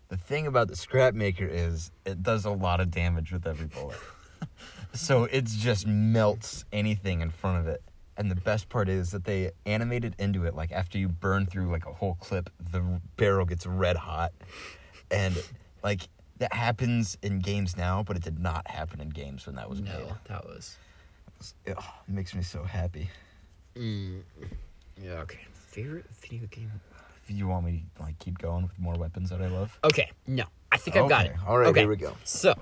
The 0.10 0.18
thing 0.18 0.48
about 0.48 0.70
the 0.70 0.76
scrap 0.76 1.14
maker 1.14 1.46
is 1.46 1.92
it 2.06 2.24
does 2.24 2.46
a 2.46 2.52
lot 2.52 2.80
of 2.80 2.90
damage 2.90 3.32
with 3.32 3.46
every 3.46 3.68
bullet. 3.68 3.98
so 4.94 5.26
it 5.26 5.46
just 5.46 5.86
melts 5.86 6.64
anything 6.72 7.22
in 7.22 7.30
front 7.30 7.60
of 7.60 7.68
it. 7.68 7.84
And 8.18 8.32
the 8.32 8.36
best 8.36 8.68
part 8.70 8.90
is 8.90 9.12
that 9.12 9.26
they 9.26 9.52
animated 9.66 10.16
into 10.18 10.46
it 10.46 10.56
like 10.56 10.72
after 10.72 10.98
you 10.98 11.08
burn 11.08 11.46
through 11.46 11.72
like 11.72 11.86
a 11.86 11.94
whole 11.94 12.16
clip, 12.16 12.50
the 12.72 13.00
barrel 13.16 13.46
gets 13.46 13.66
red 13.66 13.96
hot. 13.96 14.34
And 15.12 15.36
like 15.84 16.10
that 16.40 16.54
happens 16.54 17.18
in 17.22 17.40
games 17.40 17.78
now, 17.78 18.04
but 18.04 18.18
it 18.18 18.24
did 18.24 18.40
not 18.40 18.68
happen 18.70 19.00
in 19.02 19.10
games 19.10 19.46
when 19.46 19.56
that 19.56 19.70
was 19.70 19.82
made. 19.82 19.94
no, 19.94 20.18
that 20.28 20.46
was. 20.46 20.78
It 21.66 21.78
makes 22.08 22.34
me 22.34 22.42
so 22.42 22.64
happy. 22.64 23.10
Mm, 23.76 24.22
yeah. 25.02 25.12
Okay. 25.20 25.40
Favorite 25.54 26.06
video 26.20 26.48
game. 26.48 26.72
If 27.24 27.36
you 27.36 27.48
want 27.48 27.66
me 27.66 27.84
to 27.96 28.02
like 28.02 28.18
keep 28.20 28.40
going 28.40 28.64
with 28.64 28.78
more 28.80 28.96
weapons 28.96 29.30
that 29.30 29.42
I 29.42 29.48
love. 29.48 29.78
Okay. 29.84 30.10
No, 30.26 30.46
I 30.72 30.78
think 30.78 30.98
I've 30.98 31.10
got 31.10 31.26
it. 31.26 31.34
Okay, 31.34 31.40
all 31.48 31.58
right, 31.60 31.68
okay. 31.68 31.82
here 31.82 31.90
we 31.90 31.96
go. 31.98 32.16
So, 32.24 32.56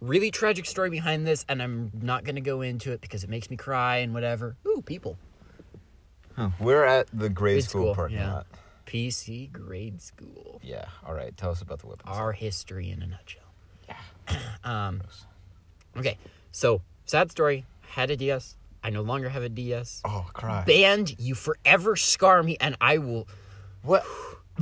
really 0.00 0.30
tragic 0.30 0.66
story 0.66 0.90
behind 0.90 1.26
this, 1.26 1.44
and 1.48 1.62
I'm 1.62 1.90
not 2.00 2.24
gonna 2.24 2.40
go 2.40 2.60
into 2.62 2.92
it 2.92 3.00
because 3.00 3.24
it 3.24 3.30
makes 3.30 3.50
me 3.50 3.56
cry 3.56 3.98
and 3.98 4.14
whatever. 4.14 4.56
Ooh, 4.66 4.82
people. 4.82 5.18
We're 6.60 6.84
at 6.84 7.08
the 7.12 7.28
grade 7.28 7.64
school, 7.64 7.82
school, 7.82 7.94
parking 7.94 8.18
yeah. 8.18 8.32
lot. 8.32 8.46
PC 8.86 9.52
grade 9.52 10.00
school. 10.00 10.60
Yeah. 10.62 10.86
All 11.06 11.12
right. 11.12 11.36
Tell 11.36 11.50
us 11.50 11.60
about 11.60 11.80
the 11.80 11.88
weapons. 11.88 12.16
Our 12.16 12.32
history 12.32 12.90
in 12.90 13.02
a 13.02 13.06
nutshell. 13.06 13.42
Yeah. 13.88 14.38
um. 14.64 15.02
Okay. 15.96 16.16
So 16.52 16.80
sad 17.04 17.30
story. 17.30 17.64
Had 17.82 18.10
a 18.10 18.16
DS. 18.16 18.56
I 18.82 18.90
no 18.90 19.02
longer 19.02 19.28
have 19.28 19.42
a 19.42 19.48
DS. 19.48 20.02
oh, 20.04 20.26
cry. 20.32 20.62
Band, 20.64 21.18
you 21.18 21.34
forever 21.34 21.96
scar 21.96 22.42
me, 22.42 22.56
and 22.60 22.76
I 22.80 22.98
will. 22.98 23.26
what? 23.82 24.04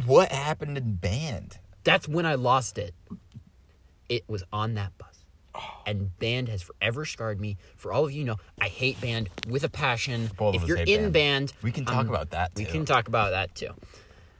What 0.05 0.33
happened 0.33 0.77
in 0.77 0.95
band? 0.95 1.59
That's 1.85 2.09
when 2.09 2.27
I 2.27 2.35
lost 2.35 2.79
it. 2.79 2.95
It 4.09 4.25
was 4.29 4.45
on 4.53 4.75
that 4.75 4.97
bus. 4.99 5.06
And 5.87 6.17
band 6.19 6.49
has 6.49 6.63
forever 6.63 7.05
scarred 7.05 7.41
me. 7.41 7.57
For 7.77 7.93
all 7.93 8.05
of 8.07 8.13
you 8.13 8.25
know, 8.25 8.37
I 8.61 8.69
hate 8.69 9.01
band 9.01 9.29
with 9.49 9.65
a 9.65 9.69
passion. 9.69 10.31
Both 10.37 10.55
of 10.55 10.57
if 10.57 10.63
us 10.63 10.69
you're 10.69 10.77
hate 10.79 10.89
in 10.89 11.13
band. 11.13 11.53
We 11.63 11.73
can 11.73 11.85
talk 11.85 11.97
um, 12.07 12.09
about 12.09 12.31
that. 12.31 12.53
we 12.57 12.65
too. 12.65 12.73
can 12.73 12.85
talk 12.85 13.09
about 13.09 13.31
that 13.31 13.55
too. 13.55 13.71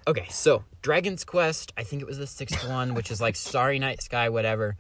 Okay, 0.09 0.27
so 0.31 0.65
Dragon's 0.83 1.25
Quest, 1.25 1.73
I 1.77 1.83
think 1.83 2.01
it 2.03 2.07
was 2.07 2.19
the 2.19 2.27
sixth 2.27 2.69
one, 2.69 2.95
which 2.95 3.11
is 3.11 3.21
like 3.21 3.35
Starry 3.37 3.79
Night 3.79 4.03
Sky, 4.03 4.29
whatever. 4.29 4.77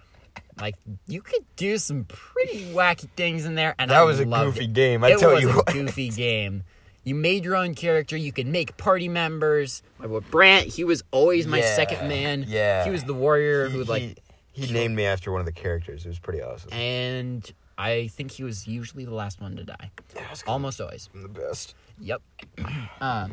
Like 0.61 0.75
you 1.07 1.21
could 1.23 1.45
do 1.57 1.79
some 1.79 2.05
pretty 2.05 2.65
wacky 2.73 3.09
things 3.17 3.45
in 3.45 3.55
there, 3.57 3.75
and 3.79 3.91
That 3.91 3.99
I 3.99 4.03
was 4.05 4.21
a 4.21 4.25
loved 4.25 4.55
goofy 4.55 4.65
it. 4.67 4.73
game, 4.73 5.05
I 5.05 5.11
it 5.13 5.19
tell 5.19 5.33
was 5.35 5.43
you 5.43 5.51
a 5.51 5.57
what. 5.57 5.67
goofy 5.67 6.09
game. 6.11 6.63
You 7.05 7.15
made 7.15 7.45
your 7.45 7.55
own 7.57 7.75
character. 7.77 8.17
You 8.17 8.33
could 8.33 8.47
make 8.49 8.77
party 8.77 9.09
members. 9.09 9.83
My 9.99 10.07
boy 10.09 10.21
Brant, 10.21 10.67
he 10.67 10.83
was 10.83 11.05
always 11.13 11.47
my 11.47 11.59
Yeah, 11.59 11.77
second 11.77 12.09
man. 12.09 12.45
yeah. 12.49 12.85
he 12.85 12.91
was 12.91 13.05
the 13.05 13.15
warrior 13.15 13.69
He, 13.69 13.77
who 13.77 13.85
like, 13.85 14.03
he, 14.03 14.17
he 14.57 14.73
named 14.73 14.97
me 14.97 15.05
after 15.05 15.31
one 15.31 15.41
of 15.41 15.47
the 15.47 15.53
characters. 15.53 16.05
It 16.05 16.09
was 16.09 16.19
pretty 16.19 16.43
awesome. 16.43 16.73
and 16.73 17.51
I 17.79 18.09
think 18.09 18.31
he 18.31 18.43
was 18.43 18.67
usually 18.67 19.05
the 19.05 19.15
last 19.15 19.41
one 19.41 19.55
to 19.57 19.65
die. 19.65 19.91
Yeah. 20.15 20.23
Almost 20.47 20.81
always. 20.81 21.11
I'm 21.15 21.23
the 21.23 21.29
best. 21.29 21.75
Yep. 22.01 22.23
Um, 23.01 23.33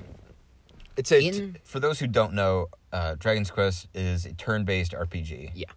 It's 0.97 1.11
a 1.11 1.25
In- 1.25 1.57
for 1.63 1.79
those 1.79 1.99
who 1.99 2.07
don't 2.07 2.33
know, 2.33 2.67
uh, 2.91 3.15
Dragon's 3.17 3.49
Quest 3.49 3.87
is 3.93 4.25
a 4.25 4.33
turn-based 4.33 4.91
RPG. 4.91 5.51
Yeah. 5.55 5.67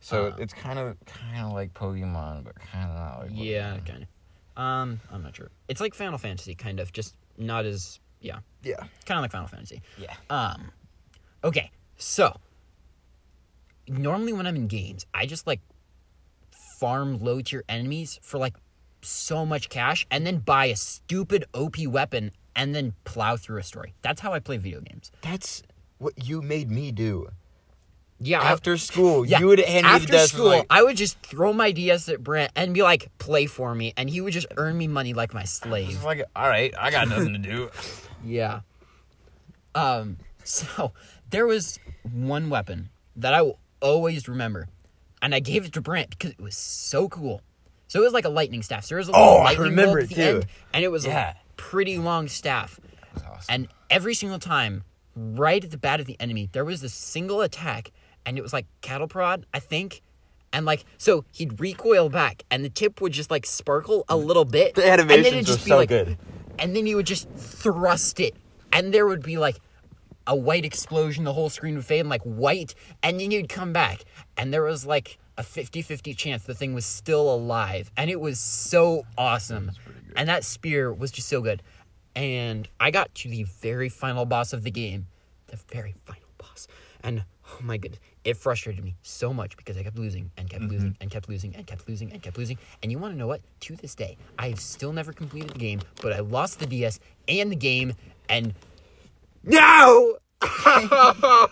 So 0.00 0.28
Uh, 0.28 0.36
it's 0.38 0.54
kind 0.54 0.78
of 0.78 0.96
kind 1.04 1.44
of 1.46 1.52
like 1.52 1.74
Pokemon, 1.74 2.44
but 2.44 2.54
kind 2.54 2.88
of 2.88 2.96
not 2.96 3.18
like 3.20 3.30
Pokemon. 3.32 3.44
yeah, 3.44 3.78
kind 3.80 4.06
of. 4.56 4.62
Um, 4.62 5.00
I'm 5.10 5.22
not 5.22 5.34
sure. 5.36 5.50
It's 5.68 5.80
like 5.80 5.94
Final 5.94 6.16
Fantasy, 6.18 6.54
kind 6.54 6.80
of, 6.80 6.92
just 6.92 7.16
not 7.36 7.64
as 7.66 7.98
yeah, 8.20 8.38
Yeah. 8.62 8.76
kind 9.06 9.18
of 9.18 9.22
like 9.22 9.32
Final 9.32 9.48
Fantasy. 9.48 9.82
Yeah. 9.98 10.14
Um, 10.30 10.70
okay, 11.44 11.70
so 11.96 12.38
normally 13.90 14.32
when 14.32 14.46
I'm 14.46 14.56
in 14.56 14.66
games, 14.68 15.04
I 15.12 15.26
just 15.26 15.46
like 15.46 15.60
farm 16.50 17.18
low 17.18 17.40
tier 17.40 17.64
enemies 17.68 18.18
for 18.22 18.38
like 18.38 18.56
so 19.02 19.44
much 19.44 19.68
cash 19.68 20.06
and 20.10 20.26
then 20.26 20.38
buy 20.38 20.66
a 20.66 20.76
stupid 20.76 21.44
OP 21.54 21.76
weapon 21.86 22.32
and 22.56 22.74
then 22.74 22.94
plow 23.04 23.36
through 23.36 23.58
a 23.58 23.62
story. 23.62 23.94
That's 24.02 24.20
how 24.20 24.32
I 24.32 24.38
play 24.40 24.56
video 24.56 24.80
games. 24.80 25.10
That's 25.22 25.62
what 25.98 26.14
you 26.26 26.40
made 26.42 26.70
me 26.70 26.92
do. 26.92 27.28
Yeah, 28.22 28.40
I- 28.40 28.52
After 28.52 28.76
school, 28.76 29.24
yeah, 29.24 29.38
you 29.38 29.46
would 29.46 29.60
hand 29.60 29.86
me 29.86 29.92
after 29.92 30.06
the 30.06 30.12
desk. 30.12 30.34
school, 30.34 30.46
Like, 30.46 30.66
I 30.68 30.82
would 30.82 30.96
just 30.96 31.18
throw 31.20 31.54
my 31.54 31.72
DS 31.72 32.06
at 32.10 32.22
Brent 32.22 32.52
and 32.54 32.74
be 32.74 32.82
like, 32.82 33.08
"Play 33.16 33.46
for 33.46 33.74
me," 33.74 33.94
and 33.96 34.10
he 34.10 34.20
would 34.20 34.34
just 34.34 34.46
earn 34.58 34.76
me 34.76 34.86
money 34.88 35.14
like 35.14 35.32
my 35.32 35.44
slave. 35.44 36.04
like, 36.04 36.22
all 36.36 36.46
right, 36.46 36.74
I 36.78 36.90
got 36.90 37.08
nothing 37.08 37.32
to 37.32 37.38
do. 37.38 37.70
Yeah. 38.22 38.60
Um. 39.74 40.18
So 40.44 40.92
there 41.30 41.46
was 41.46 41.78
one 42.02 42.50
weapon 42.50 42.90
that 43.16 43.32
I 43.32 43.40
will 43.40 43.58
always 43.80 44.28
remember, 44.28 44.68
and 45.22 45.34
I 45.34 45.40
gave 45.40 45.64
it 45.64 45.72
to 45.74 45.80
Brent 45.80 46.10
because 46.10 46.30
it 46.30 46.40
was 46.40 46.56
so 46.56 47.08
cool. 47.08 47.42
So 47.88 48.00
it 48.00 48.04
was 48.04 48.12
like 48.12 48.24
a 48.24 48.28
lightning 48.30 48.62
staff. 48.62 48.84
So 48.84 48.88
there 48.90 48.98
was 48.98 49.08
a 49.08 49.12
little 49.12 49.26
Oh, 49.26 49.36
I 49.38 49.44
lightning 49.46 49.70
remember 49.70 49.98
it 49.98 50.04
at 50.04 50.08
the 50.10 50.14
too. 50.14 50.22
end, 50.22 50.46
and 50.72 50.84
it 50.84 50.88
was 50.88 51.04
Yeah. 51.04 51.30
a 51.32 51.34
pretty 51.56 51.98
long 51.98 52.28
staff. 52.28 52.78
Awesome. 53.16 53.44
And 53.48 53.68
every 53.90 54.14
single 54.14 54.38
time, 54.38 54.84
right 55.16 55.62
at 55.64 55.70
the 55.72 55.78
bat 55.78 55.98
of 56.00 56.06
the 56.06 56.16
enemy, 56.20 56.48
there 56.52 56.64
was 56.64 56.80
this 56.80 56.94
single 56.94 57.40
attack, 57.40 57.90
and 58.24 58.38
it 58.38 58.42
was 58.42 58.52
like 58.52 58.66
cattle 58.80 59.08
prod, 59.08 59.44
I 59.52 59.58
think. 59.58 60.02
And 60.52 60.66
like, 60.66 60.84
so 60.98 61.24
he'd 61.32 61.60
recoil 61.60 62.08
back, 62.08 62.44
and 62.50 62.64
the 62.64 62.68
tip 62.70 63.00
would 63.00 63.12
just 63.12 63.30
like 63.30 63.46
sparkle 63.46 64.04
a 64.08 64.16
little 64.16 64.44
bit. 64.44 64.74
The 64.74 64.84
and 64.84 65.00
then 65.00 65.10
animations 65.10 65.26
it'd 65.26 65.36
were 65.48 65.54
just 65.54 65.64
be 65.64 65.70
so 65.70 65.76
like, 65.76 65.88
good. 65.88 66.18
And 66.58 66.76
then 66.76 66.86
he 66.86 66.94
would 66.94 67.06
just 67.06 67.28
thrust 67.30 68.20
it, 68.20 68.34
and 68.72 68.92
there 68.94 69.06
would 69.06 69.22
be 69.22 69.36
like 69.38 69.56
a 70.30 70.36
white 70.36 70.64
explosion. 70.64 71.24
The 71.24 71.32
whole 71.32 71.50
screen 71.50 71.74
would 71.74 71.84
fade, 71.84 72.00
and 72.00 72.08
like 72.08 72.22
white, 72.22 72.74
and 73.02 73.20
then 73.20 73.30
you'd 73.30 73.48
come 73.48 73.72
back, 73.72 74.04
and 74.36 74.54
there 74.54 74.62
was 74.62 74.86
like 74.86 75.18
a 75.36 75.42
50-50 75.42 76.16
chance 76.16 76.44
the 76.44 76.54
thing 76.54 76.72
was 76.72 76.86
still 76.86 77.34
alive, 77.34 77.90
and 77.96 78.08
it 78.08 78.20
was 78.20 78.38
so 78.38 79.04
awesome. 79.18 79.72
And 80.16 80.28
that 80.28 80.44
spear 80.44 80.92
was 80.92 81.10
just 81.10 81.28
so 81.28 81.40
good. 81.40 81.62
And 82.14 82.68
I 82.78 82.90
got 82.90 83.14
to 83.16 83.28
the 83.28 83.42
very 83.44 83.88
final 83.88 84.24
boss 84.24 84.52
of 84.52 84.62
the 84.62 84.70
game, 84.70 85.06
the 85.48 85.56
very 85.56 85.94
final 86.04 86.28
boss, 86.38 86.68
and 87.02 87.24
oh 87.48 87.58
my 87.62 87.76
goodness, 87.76 88.00
it 88.24 88.36
frustrated 88.36 88.84
me 88.84 88.94
so 89.02 89.32
much 89.32 89.56
because 89.56 89.76
I 89.76 89.82
kept 89.82 89.98
losing 89.98 90.30
and 90.36 90.48
kept 90.48 90.64
losing 90.64 90.96
and 91.00 91.10
kept 91.10 91.28
losing 91.28 91.56
and 91.56 91.66
kept 91.66 91.88
losing 91.88 92.12
and 92.12 92.22
kept 92.22 92.38
losing. 92.38 92.58
And 92.82 92.92
you 92.92 92.98
want 92.98 93.14
to 93.14 93.18
know 93.18 93.26
what? 93.26 93.40
To 93.60 93.74
this 93.74 93.96
day, 93.96 94.16
I 94.38 94.50
have 94.50 94.60
still 94.60 94.92
never 94.92 95.12
completed 95.12 95.50
the 95.50 95.58
game, 95.58 95.80
but 96.00 96.12
I 96.12 96.20
lost 96.20 96.60
the 96.60 96.66
DS 96.66 97.00
and 97.26 97.50
the 97.50 97.56
game, 97.56 97.94
and 98.28 98.54
no, 99.42 100.18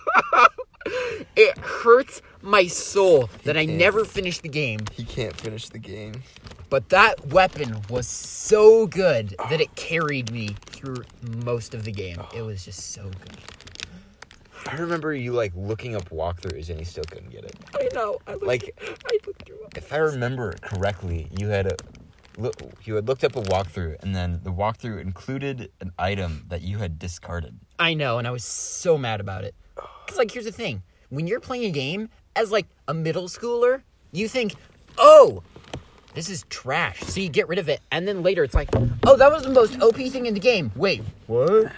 it 1.35 1.57
hurts 1.59 2.21
my 2.41 2.67
soul 2.67 3.29
that 3.43 3.57
I 3.57 3.65
never 3.65 4.05
finished 4.05 4.43
the 4.43 4.49
game. 4.49 4.79
He 4.93 5.03
can't 5.03 5.35
finish 5.35 5.69
the 5.69 5.79
game. 5.79 6.21
But 6.69 6.89
that 6.89 7.27
weapon 7.27 7.81
was 7.89 8.07
so 8.07 8.85
good 8.87 9.35
that 9.49 9.59
it 9.59 9.75
carried 9.75 10.31
me 10.31 10.55
through 10.67 11.03
most 11.43 11.73
of 11.73 11.83
the 11.83 11.91
game. 11.91 12.21
It 12.35 12.43
was 12.43 12.63
just 12.63 12.91
so 12.91 13.03
good. 13.03 13.37
I 14.67 14.75
remember 14.75 15.13
you 15.13 15.33
like 15.33 15.51
looking 15.55 15.95
up 15.95 16.09
walkthroughs 16.09 16.69
and 16.69 16.77
you 16.79 16.85
still 16.85 17.03
couldn't 17.05 17.31
get 17.31 17.43
it. 17.43 17.55
I 17.75 17.89
know. 17.93 18.19
I 18.27 18.33
looked, 18.33 18.45
Like- 18.45 18.79
I 19.07 19.17
looked 19.25 19.45
through. 19.45 19.57
If 19.75 19.91
I 19.93 19.97
remember 19.97 20.53
correctly, 20.61 21.29
you 21.39 21.47
had 21.49 21.67
a 21.67 21.75
you 22.85 22.95
had 22.95 23.05
looked 23.07 23.25
up 23.25 23.35
a 23.35 23.41
walkthrough, 23.41 24.01
and 24.01 24.15
then 24.15 24.39
the 24.43 24.51
walkthrough 24.51 25.01
included 25.01 25.71
an 25.81 25.91
item 25.99 26.45
that 26.47 26.61
you 26.61 26.77
had 26.77 26.97
discarded. 26.97 27.59
I 27.79 27.93
know, 27.93 28.17
and 28.17 28.27
I 28.27 28.31
was 28.31 28.43
so 28.43 28.97
mad 28.97 29.19
about 29.21 29.43
it. 29.45 29.55
Cause 29.75 30.17
like, 30.17 30.31
here's 30.31 30.45
the 30.45 30.51
thing: 30.51 30.83
when 31.09 31.27
you're 31.27 31.39
playing 31.39 31.65
a 31.65 31.71
game 31.71 32.09
as 32.35 32.51
like 32.51 32.67
a 32.87 32.93
middle 32.93 33.27
schooler, 33.27 33.81
you 34.11 34.27
think, 34.27 34.53
"Oh, 34.97 35.43
this 36.13 36.29
is 36.29 36.43
trash," 36.49 36.99
so 37.01 37.19
you 37.21 37.29
get 37.29 37.47
rid 37.47 37.57
of 37.59 37.69
it, 37.69 37.79
and 37.91 38.07
then 38.07 38.21
later 38.23 38.43
it's 38.43 38.53
like, 38.55 38.69
"Oh, 39.05 39.15
that 39.17 39.31
was 39.31 39.43
the 39.43 39.49
most 39.51 39.81
OP 39.81 39.95
thing 40.09 40.25
in 40.25 40.33
the 40.33 40.39
game." 40.39 40.71
Wait, 40.75 41.01
What? 41.27 41.71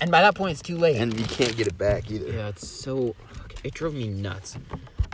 and 0.00 0.10
by 0.10 0.20
that 0.22 0.34
point 0.34 0.52
it's 0.52 0.62
too 0.62 0.76
late. 0.76 0.96
And 0.96 1.18
you 1.18 1.26
can't 1.26 1.56
get 1.56 1.66
it 1.66 1.78
back 1.78 2.10
either. 2.10 2.30
yeah, 2.32 2.48
it's 2.48 2.66
so. 2.68 3.14
It 3.64 3.74
drove 3.74 3.94
me 3.94 4.08
nuts, 4.08 4.56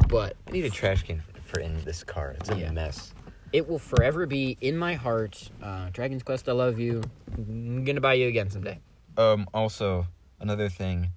but 0.08 0.34
I 0.46 0.50
need 0.52 0.64
a 0.64 0.70
trash 0.70 1.02
can 1.02 1.22
for 1.44 1.60
in 1.60 1.84
this 1.84 2.02
car. 2.02 2.34
It's 2.40 2.48
a 2.50 2.56
Yeah. 2.58 2.70
mess. 2.72 3.12
it 3.50 3.66
will 3.66 3.78
forever 3.78 4.26
be 4.26 4.58
in 4.60 4.76
my 4.76 4.92
heart. 4.94 5.48
Uh, 5.62 5.88
Dragon's 5.90 6.22
Quest, 6.22 6.50
I 6.50 6.52
love 6.52 6.78
you. 6.78 7.02
I'm 7.34 7.82
gonna 7.84 8.00
buy 8.00 8.12
you 8.14 8.28
again 8.28 8.50
someday. 8.50 8.78
Um. 9.18 9.46
Also, 9.52 10.06
another 10.40 10.68
thing. 10.68 11.10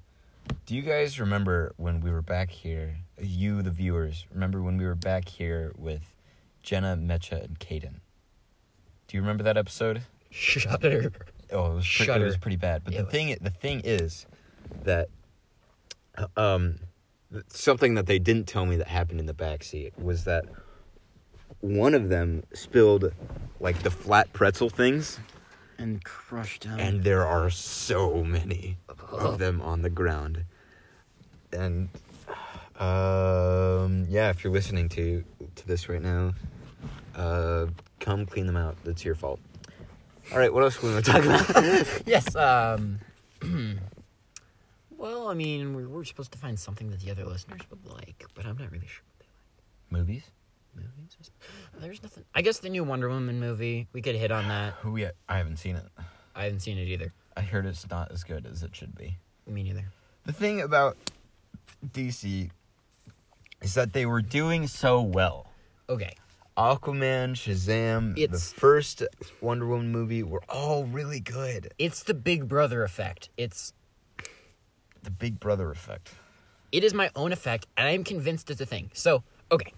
Do 0.65 0.75
you 0.75 0.81
guys 0.81 1.19
remember 1.19 1.73
when 1.77 2.01
we 2.01 2.11
were 2.11 2.23
back 2.23 2.49
here? 2.49 2.97
You, 3.21 3.61
the 3.61 3.69
viewers, 3.69 4.25
remember 4.33 4.61
when 4.61 4.77
we 4.77 4.85
were 4.85 4.95
back 4.95 5.29
here 5.29 5.71
with 5.77 6.15
Jenna, 6.63 6.97
Mecha, 6.97 7.43
and 7.45 7.59
Caden? 7.59 7.99
Do 9.07 9.17
you 9.17 9.21
remember 9.21 9.43
that 9.43 9.55
episode? 9.55 10.01
Shudder. 10.31 11.11
Oh, 11.51 11.73
it 11.73 11.75
was, 11.75 11.87
pre- 11.87 12.07
it 12.07 12.21
was 12.21 12.37
pretty 12.37 12.57
bad. 12.57 12.83
But 12.83 12.95
the 12.95 13.03
thing, 13.03 13.37
the 13.39 13.49
thing 13.49 13.81
is 13.83 14.25
that 14.83 15.09
um, 16.37 16.79
something 17.47 17.95
that 17.95 18.07
they 18.07 18.19
didn't 18.19 18.47
tell 18.47 18.65
me 18.65 18.77
that 18.77 18.87
happened 18.87 19.19
in 19.19 19.25
the 19.25 19.33
back 19.33 19.63
seat 19.63 19.93
was 19.97 20.23
that 20.23 20.45
one 21.59 21.93
of 21.93 22.09
them 22.09 22.43
spilled 22.53 23.13
like 23.59 23.83
the 23.83 23.91
flat 23.91 24.31
pretzel 24.33 24.69
things, 24.69 25.19
And 25.81 26.03
crushed 26.03 26.63
him. 26.65 26.79
and 26.79 27.03
there 27.03 27.25
are 27.25 27.49
so 27.49 28.23
many 28.23 28.77
of 29.11 29.39
them 29.39 29.61
on 29.61 29.81
the 29.81 29.89
ground. 29.89 30.43
And 31.51 31.89
um, 32.79 34.05
yeah, 34.09 34.29
if 34.29 34.43
you're 34.43 34.53
listening 34.53 34.89
to 34.89 35.23
to 35.55 35.67
this 35.67 35.89
right 35.89 36.01
now, 36.01 36.33
uh, 37.15 37.67
come 37.99 38.25
clean 38.25 38.45
them 38.45 38.57
out. 38.57 38.77
That's 38.83 39.03
your 39.03 39.15
fault. 39.15 39.39
All 40.31 40.37
right, 40.37 40.53
what 40.53 40.63
else 40.63 40.79
do 40.79 40.87
we 40.87 40.93
want 40.93 41.05
to 41.05 41.11
talk 41.11 41.25
about? 41.25 42.01
yes. 42.05 42.35
Um. 42.35 42.99
well, 44.97 45.27
I 45.29 45.33
mean, 45.33 45.75
we 45.75 45.85
we're 45.85 46.03
supposed 46.05 46.31
to 46.33 46.37
find 46.37 46.57
something 46.59 46.89
that 46.91 46.99
the 47.01 47.11
other 47.11 47.25
listeners 47.25 47.61
would 47.69 47.85
like, 47.85 48.23
but 48.35 48.45
I'm 48.45 48.57
not 48.57 48.71
really 48.71 48.87
sure. 48.87 49.03
what 49.09 49.19
they 49.19 49.25
like. 50.01 50.07
Movies. 50.07 50.23
Something. 50.75 51.33
There's 51.79 52.01
nothing. 52.03 52.23
I 52.33 52.41
guess 52.41 52.59
the 52.59 52.69
new 52.69 52.83
Wonder 52.83 53.09
Woman 53.09 53.39
movie. 53.39 53.87
We 53.93 54.01
could 54.01 54.15
hit 54.15 54.31
on 54.31 54.47
that. 54.47 54.73
Who 54.81 54.97
yet? 54.97 55.15
I 55.27 55.37
haven't 55.37 55.57
seen 55.57 55.75
it. 55.75 55.85
I 56.35 56.45
haven't 56.45 56.61
seen 56.61 56.77
it 56.77 56.87
either. 56.87 57.13
I 57.35 57.41
heard 57.41 57.65
it's 57.65 57.89
not 57.89 58.11
as 58.11 58.23
good 58.23 58.45
as 58.45 58.63
it 58.63 58.75
should 58.75 58.95
be. 58.95 59.17
Me 59.47 59.63
neither. 59.63 59.85
The 60.25 60.33
thing 60.33 60.61
about 60.61 60.97
DC 61.93 62.49
is 63.61 63.73
that 63.73 63.93
they 63.93 64.05
were 64.05 64.21
doing 64.21 64.67
so 64.67 65.01
well. 65.01 65.47
Okay. 65.89 66.13
Aquaman, 66.57 67.33
Shazam, 67.33 68.17
It's- 68.17 68.51
the 68.51 68.59
first 68.59 69.03
Wonder 69.39 69.65
Woman 69.67 69.91
movie 69.91 70.21
were 70.23 70.43
all 70.49 70.83
really 70.85 71.19
good. 71.19 71.73
It's 71.79 72.03
the 72.03 72.13
Big 72.13 72.47
Brother 72.47 72.83
effect. 72.83 73.29
It's 73.37 73.73
The 75.03 75.09
Big 75.11 75.39
Brother 75.39 75.71
effect. 75.71 76.11
it 76.71 76.83
is 76.83 76.93
my 76.93 77.09
own 77.15 77.31
effect, 77.31 77.67
and 77.77 77.87
I 77.87 77.91
am 77.91 78.03
convinced 78.03 78.49
it's 78.51 78.61
a 78.61 78.65
thing. 78.65 78.91
So, 78.93 79.23
okay. 79.51 79.73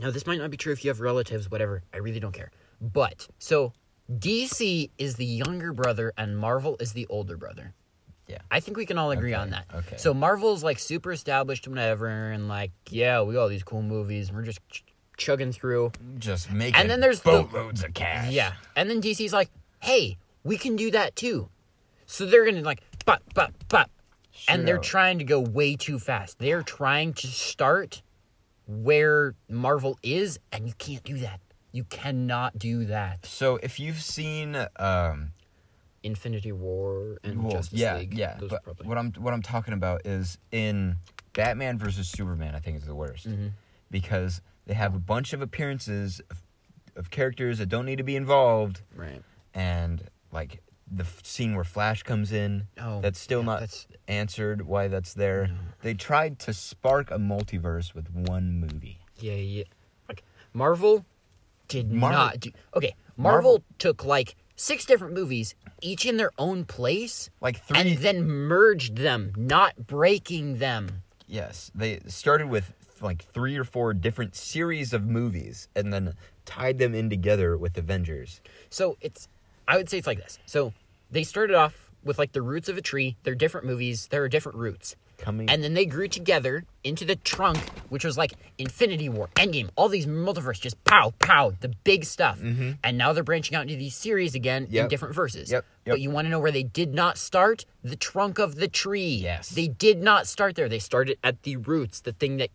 Now, 0.00 0.10
this 0.10 0.26
might 0.26 0.38
not 0.38 0.50
be 0.50 0.56
true 0.56 0.72
if 0.72 0.84
you 0.84 0.90
have 0.90 1.00
relatives, 1.00 1.50
whatever. 1.50 1.82
I 1.92 1.98
really 1.98 2.20
don't 2.20 2.32
care. 2.32 2.50
But, 2.80 3.28
so, 3.38 3.72
DC 4.10 4.90
is 4.98 5.14
the 5.16 5.24
younger 5.24 5.72
brother, 5.72 6.12
and 6.18 6.36
Marvel 6.36 6.76
is 6.80 6.92
the 6.92 7.06
older 7.08 7.36
brother. 7.36 7.74
Yeah. 8.26 8.38
I 8.50 8.60
think 8.60 8.76
we 8.76 8.86
can 8.86 8.96
all 8.98 9.10
agree 9.10 9.34
Okay, 9.34 9.42
on 9.42 9.50
that. 9.50 9.66
okay. 9.74 9.96
So, 9.96 10.14
Marvel's 10.14 10.62
like 10.64 10.78
super 10.78 11.12
established 11.12 11.66
and 11.66 11.74
whatever, 11.76 12.08
and 12.30 12.48
like, 12.48 12.70
yeah, 12.88 13.22
we 13.22 13.34
got 13.34 13.42
all 13.42 13.48
these 13.48 13.62
cool 13.62 13.82
movies, 13.82 14.28
and 14.28 14.36
we're 14.36 14.44
just 14.44 14.60
ch- 14.70 14.84
chugging 15.16 15.52
through. 15.52 15.92
Just 16.18 16.50
making 16.50 16.80
And 16.80 16.88
then 16.90 17.00
there's 17.00 17.20
the- 17.20 17.30
boatloads 17.30 17.84
of 17.84 17.92
cash. 17.94 18.30
Yeah. 18.32 18.54
And 18.76 18.88
then 18.88 19.00
DC's 19.02 19.32
like, 19.32 19.50
hey, 19.80 20.16
we 20.44 20.56
can 20.56 20.76
do 20.76 20.90
that 20.92 21.14
too. 21.16 21.48
So 22.06 22.24
they're 22.26 22.44
gonna 22.44 22.62
like 22.62 22.82
but 23.04 23.22
but 23.34 23.52
but 23.68 23.88
and 24.48 24.66
they're 24.66 24.78
trying 24.78 25.18
to 25.18 25.24
go 25.24 25.38
way 25.38 25.76
too 25.76 25.98
fast. 25.98 26.38
They're 26.38 26.62
trying 26.62 27.12
to 27.14 27.26
start 27.28 28.02
where 28.70 29.34
Marvel 29.48 29.98
is, 30.02 30.38
and 30.52 30.66
you 30.68 30.74
can't 30.78 31.02
do 31.02 31.18
that. 31.18 31.40
You 31.72 31.84
cannot 31.84 32.58
do 32.58 32.84
that. 32.86 33.26
So 33.26 33.58
if 33.62 33.80
you've 33.80 34.00
seen 34.00 34.56
um 34.76 35.32
Infinity 36.02 36.52
War 36.52 37.18
and 37.22 37.42
well, 37.42 37.52
Justice 37.52 37.78
yeah, 37.78 37.96
League. 37.96 38.14
yeah, 38.14 38.36
Those 38.38 38.50
but 38.50 38.56
are 38.56 38.60
probably. 38.60 38.86
what 38.86 38.98
I'm 38.98 39.12
what 39.12 39.34
I'm 39.34 39.42
talking 39.42 39.74
about 39.74 40.06
is 40.06 40.38
in 40.50 40.96
Batman 41.34 41.78
versus 41.78 42.08
Superman, 42.08 42.54
I 42.54 42.60
think 42.60 42.76
is 42.78 42.86
the 42.86 42.94
worst. 42.94 43.28
Mm-hmm. 43.28 43.48
Because 43.90 44.40
they 44.66 44.74
have 44.74 44.94
a 44.94 44.98
bunch 44.98 45.32
of 45.32 45.42
appearances 45.42 46.20
of, 46.30 46.40
of 46.96 47.10
characters 47.10 47.58
that 47.58 47.68
don't 47.68 47.86
need 47.86 47.98
to 47.98 48.04
be 48.04 48.14
involved 48.16 48.82
right. 48.94 49.22
and 49.52 50.04
like 50.32 50.62
the 50.90 51.04
f- 51.04 51.24
scene 51.24 51.54
where 51.54 51.64
Flash 51.64 52.02
comes 52.02 52.32
in, 52.32 52.66
Oh, 52.80 53.00
that's 53.00 53.18
still 53.18 53.40
yeah, 53.40 53.46
not 53.46 53.60
that's- 53.60 53.86
answered 54.08 54.62
why 54.62 54.88
that's 54.88 55.14
there. 55.14 55.46
No. 55.48 55.54
They 55.82 55.94
tried 55.94 56.38
to 56.40 56.52
spark 56.52 57.10
a 57.10 57.18
multiverse 57.18 57.94
with 57.94 58.10
one 58.10 58.52
movie. 58.58 58.98
Yeah, 59.18 59.34
yeah. 59.34 59.64
Like 60.08 60.24
Marvel 60.52 61.04
did 61.68 61.92
Marvel- 61.92 62.18
not 62.18 62.40
do. 62.40 62.50
Okay, 62.74 62.94
Marvel- 63.16 63.52
Marvel 63.52 63.64
took 63.78 64.04
like 64.04 64.34
six 64.56 64.84
different 64.84 65.14
movies, 65.14 65.54
each 65.80 66.04
in 66.04 66.16
their 66.16 66.32
own 66.38 66.64
place, 66.64 67.30
Like 67.40 67.60
three 67.64 67.78
and 67.78 67.98
then 67.98 68.26
merged 68.26 68.96
them, 68.96 69.32
not 69.36 69.86
breaking 69.86 70.58
them. 70.58 71.02
Yes, 71.26 71.70
they 71.74 72.00
started 72.08 72.48
with 72.48 72.72
like 73.00 73.22
three 73.32 73.56
or 73.56 73.64
four 73.64 73.94
different 73.94 74.34
series 74.34 74.92
of 74.92 75.06
movies 75.06 75.68
and 75.76 75.92
then 75.92 76.14
tied 76.44 76.78
them 76.78 76.94
in 76.94 77.08
together 77.08 77.56
with 77.56 77.78
Avengers. 77.78 78.40
So 78.68 78.98
it's, 79.00 79.28
I 79.68 79.76
would 79.76 79.88
say 79.88 79.96
it's 79.98 80.06
like 80.06 80.18
this. 80.18 80.38
So 80.44 80.74
they 81.10 81.22
started 81.22 81.56
off 81.56 81.90
with 82.02 82.18
like 82.18 82.32
the 82.32 82.42
roots 82.42 82.68
of 82.68 82.76
a 82.76 82.82
tree. 82.82 83.16
They're 83.22 83.34
different 83.34 83.66
movies. 83.66 84.08
There 84.10 84.22
are 84.22 84.28
different 84.28 84.58
roots. 84.58 84.96
Coming 85.18 85.50
And 85.50 85.62
then 85.62 85.74
they 85.74 85.84
grew 85.84 86.08
together 86.08 86.64
into 86.82 87.04
the 87.04 87.16
trunk, 87.16 87.58
which 87.90 88.06
was 88.06 88.16
like 88.16 88.32
Infinity 88.56 89.10
War, 89.10 89.28
Endgame, 89.34 89.68
all 89.76 89.90
these 89.90 90.06
multiverse, 90.06 90.58
just 90.58 90.82
pow, 90.84 91.12
pow, 91.18 91.52
the 91.60 91.68
big 91.84 92.06
stuff. 92.06 92.40
Mm-hmm. 92.40 92.72
And 92.82 92.96
now 92.96 93.12
they're 93.12 93.22
branching 93.22 93.54
out 93.54 93.62
into 93.62 93.76
these 93.76 93.94
series 93.94 94.34
again 94.34 94.66
in 94.70 94.88
different 94.88 95.14
verses. 95.14 95.52
Yep, 95.52 95.66
yep. 95.84 95.92
But 95.92 96.00
you 96.00 96.10
want 96.10 96.24
to 96.24 96.30
know 96.30 96.40
where 96.40 96.50
they 96.50 96.62
did 96.62 96.94
not 96.94 97.18
start? 97.18 97.66
The 97.84 97.96
trunk 97.96 98.38
of 98.38 98.54
the 98.54 98.68
tree. 98.68 99.16
Yes. 99.16 99.50
They 99.50 99.68
did 99.68 100.02
not 100.02 100.26
start 100.26 100.54
there. 100.54 100.70
They 100.70 100.78
started 100.78 101.18
at 101.22 101.42
the 101.42 101.56
roots, 101.56 102.00
the 102.00 102.12
thing 102.12 102.38
that 102.38 102.48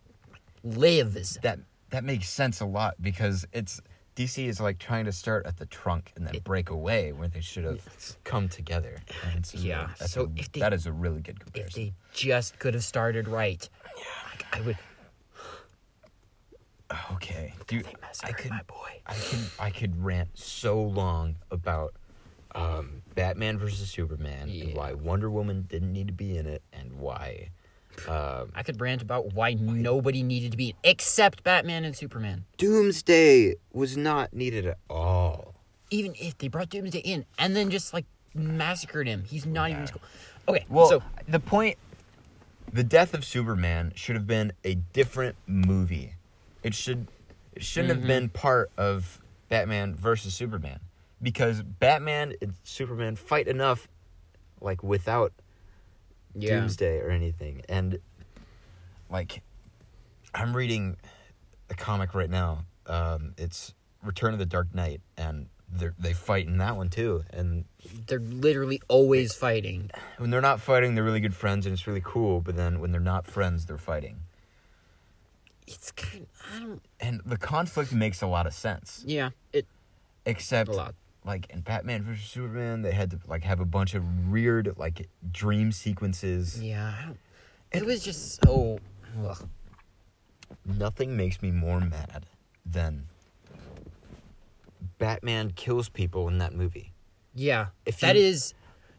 lives. 0.64 1.38
that 1.42 1.60
that 1.90 2.02
makes 2.02 2.28
sense 2.28 2.60
a 2.60 2.66
lot 2.66 2.94
because 3.00 3.46
it's 3.52 3.80
DC 4.16 4.46
is 4.48 4.60
like 4.60 4.78
trying 4.78 5.04
to 5.04 5.12
start 5.12 5.44
at 5.46 5.58
the 5.58 5.66
trunk 5.66 6.12
and 6.16 6.26
then 6.26 6.40
break 6.42 6.70
away 6.70 7.12
where 7.12 7.28
they 7.28 7.40
should 7.42 7.64
have 7.64 7.82
come 8.24 8.48
together. 8.48 8.96
It's 9.36 9.54
Yeah, 9.54 9.90
that's 9.98 10.12
so 10.12 10.22
a- 10.34 10.40
if 10.40 10.50
they- 10.52 10.60
that 10.60 10.72
is 10.72 10.86
a 10.86 10.92
really 10.92 11.20
good 11.20 11.38
comparison. 11.38 11.82
If 11.82 11.88
they 11.88 11.94
just 12.12 12.58
could 12.58 12.72
have 12.74 12.82
started 12.84 13.28
right. 13.28 13.68
Like, 14.32 14.46
I 14.52 14.60
would. 14.62 14.78
okay, 17.12 17.52
dude, 17.66 17.86
I 18.24 18.32
could 18.32 18.50
my 18.50 18.62
boy. 18.66 19.02
I 19.06 19.14
could 19.14 19.40
I 19.58 19.70
could 19.70 20.02
rant 20.02 20.30
so 20.38 20.80
long 20.80 21.36
about 21.50 21.94
um, 22.54 23.02
Batman 23.14 23.58
versus 23.58 23.90
Superman 23.90 24.48
and 24.48 24.74
why 24.74 24.94
Wonder 24.94 25.30
Woman 25.30 25.66
didn't 25.68 25.92
need 25.92 26.06
to 26.06 26.14
be 26.14 26.38
in 26.38 26.46
it 26.46 26.62
and 26.72 26.98
why 26.98 27.50
um, 28.08 28.50
I 28.54 28.62
could 28.62 28.80
rant 28.80 29.02
about 29.02 29.34
why 29.34 29.54
nobody 29.54 30.22
needed 30.22 30.50
to 30.52 30.56
be 30.56 30.74
except 30.84 31.42
Batman 31.44 31.84
and 31.84 31.96
Superman. 31.96 32.44
Doomsday 32.58 33.54
was 33.72 33.96
not 33.96 34.32
needed 34.32 34.66
at 34.66 34.78
all. 34.88 35.54
Even 35.90 36.14
if 36.18 36.36
they 36.38 36.48
brought 36.48 36.68
Doomsday 36.68 36.98
in 37.00 37.24
and 37.38 37.54
then 37.56 37.70
just 37.70 37.92
like 37.92 38.04
massacred 38.34 39.06
him, 39.06 39.24
he's 39.24 39.46
not 39.46 39.70
even 39.70 39.82
Yeah. 39.82 39.86
school. 39.86 40.02
Okay, 40.48 40.64
Well, 40.68 40.88
so 40.88 41.02
the 41.28 41.40
point, 41.40 41.78
the 42.72 42.84
death 42.84 43.14
of 43.14 43.24
Superman 43.24 43.92
should 43.94 44.14
have 44.16 44.26
been 44.26 44.52
a 44.64 44.74
different 44.74 45.36
movie. 45.46 46.12
It 46.62 46.74
should, 46.74 47.06
it 47.54 47.62
shouldn't 47.62 47.90
Mm-hmm. 47.92 48.00
have 48.00 48.06
been 48.08 48.28
part 48.28 48.70
of 48.76 49.20
Batman 49.48 49.94
versus 49.94 50.34
Superman, 50.34 50.80
because 51.22 51.62
Batman 51.62 52.34
and 52.42 52.54
Superman 52.64 53.16
fight 53.16 53.46
enough, 53.48 53.88
like 54.60 54.82
without 54.82 55.32
yeah, 56.36 56.60
Doomsday 56.60 56.98
or 57.00 57.10
anything. 57.10 57.62
And 57.68 57.98
like, 59.10 59.42
I'm 60.34 60.54
reading 60.56 60.96
a 61.70 61.74
comic 61.74 62.14
right 62.14 62.30
now. 62.30 62.64
Um, 62.86 63.34
it's 63.38 63.74
Return 64.02 64.32
of 64.32 64.38
the 64.38 64.46
Dark 64.46 64.74
Knight, 64.74 65.00
and 65.16 65.46
they 65.72 65.88
they 65.98 66.12
fight 66.12 66.46
in 66.46 66.58
that 66.58 66.76
one 66.76 66.88
too. 66.88 67.24
And 67.30 67.64
they're 68.06 68.18
literally 68.20 68.80
always 68.88 69.34
fighting. 69.34 69.90
when 70.18 70.30
they're 70.30 70.40
not 70.40 70.60
fighting, 70.60 70.94
they're 70.94 71.04
really 71.04 71.20
good 71.20 71.34
friends, 71.34 71.66
and 71.66 71.72
it's 71.72 71.86
really 71.86 72.02
cool. 72.04 72.40
But 72.40 72.56
then 72.56 72.80
when 72.80 72.92
they're 72.92 73.00
not 73.00 73.26
friends, 73.26 73.66
they're 73.66 73.78
fighting, 73.78 74.20
It's 75.66 75.90
kind. 75.92 76.26
I 76.54 76.60
don't. 76.60 76.82
and 77.00 77.20
the 77.26 77.36
conflict 77.36 77.92
makes 77.92 78.22
a 78.22 78.26
lot 78.28 78.46
of 78.46 78.54
sense. 78.54 79.02
Yeah, 79.06 79.30
it. 79.52 79.66
except 80.24 80.68
A 80.68 80.72
lot. 80.72 80.94
Like 81.26 81.50
in 81.50 81.60
Batman 81.60 82.02
vs 82.04 82.24
Superman, 82.24 82.82
they 82.82 82.92
had 82.92 83.10
to 83.10 83.18
like 83.26 83.42
have 83.44 83.60
a 83.60 83.64
bunch 83.64 83.94
of 83.94 84.04
weird 84.30 84.74
like 84.78 85.08
dream 85.32 85.72
sequences. 85.72 86.62
Yeah, 86.62 86.94
it 87.72 87.84
was 87.84 88.02
just 88.04 88.40
so. 88.42 88.78
Ugh. 89.26 89.48
Nothing 90.64 91.16
makes 91.16 91.42
me 91.42 91.50
more 91.50 91.80
mad 91.80 92.26
than 92.64 93.06
Batman 94.98 95.50
kills 95.52 95.88
people 95.88 96.28
in 96.28 96.38
that 96.38 96.54
movie. 96.54 96.92
Yeah, 97.34 97.66
If 97.84 98.00
that 98.00 98.16
you- 98.16 98.22
is 98.22 98.54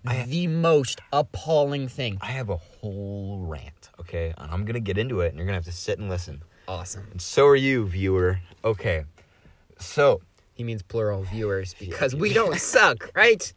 I- 0.06 0.24
the 0.24 0.48
most 0.48 1.02
appalling 1.12 1.88
thing. 1.88 2.18
I 2.22 2.28
have 2.28 2.50
a 2.50 2.58
whole 2.58 3.40
rant, 3.46 3.90
okay? 4.00 4.34
And 4.38 4.52
I'm 4.52 4.64
gonna 4.66 4.80
get 4.80 4.98
into 4.98 5.22
it, 5.22 5.30
and 5.30 5.38
you're 5.38 5.46
gonna 5.46 5.58
have 5.58 5.66
to 5.66 5.72
sit 5.72 5.98
and 6.00 6.10
listen. 6.10 6.44
Awesome. 6.68 7.08
And 7.12 7.22
so 7.22 7.48
are 7.48 7.56
you, 7.56 7.88
viewer. 7.88 8.40
Okay, 8.64 9.06
so 9.80 10.22
He 10.58 10.64
means 10.64 10.82
plural 10.82 11.22
viewers 11.22 11.76
because 11.80 12.16
we 12.16 12.34
don't 12.34 12.60
suck, 12.60 13.12
right? 13.16 13.54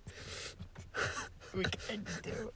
we 1.55 1.65
can 1.65 2.05
do. 2.23 2.53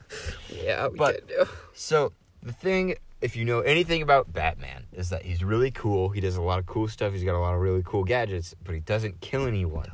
Yeah, 0.49 0.87
we 0.87 0.97
But- 0.97 1.27
can 1.27 1.37
do. 1.45 1.49
So 1.73 2.13
the 2.43 2.53
thing, 2.53 2.95
if 3.21 3.35
you 3.35 3.43
know 3.43 3.61
anything 3.61 4.03
about 4.03 4.31
Batman, 4.31 4.85
is 4.93 5.09
that 5.09 5.23
he's 5.23 5.43
really 5.43 5.71
cool. 5.71 6.09
He 6.09 6.21
does 6.21 6.35
a 6.35 6.41
lot 6.43 6.59
of 6.59 6.67
cool 6.67 6.87
stuff. 6.87 7.11
He's 7.13 7.23
got 7.23 7.33
a 7.35 7.39
lot 7.39 7.55
of 7.55 7.59
really 7.59 7.81
cool 7.83 8.03
gadgets, 8.03 8.53
but 8.63 8.75
he 8.75 8.81
doesn't 8.81 9.19
kill 9.19 9.47
anyone. 9.47 9.89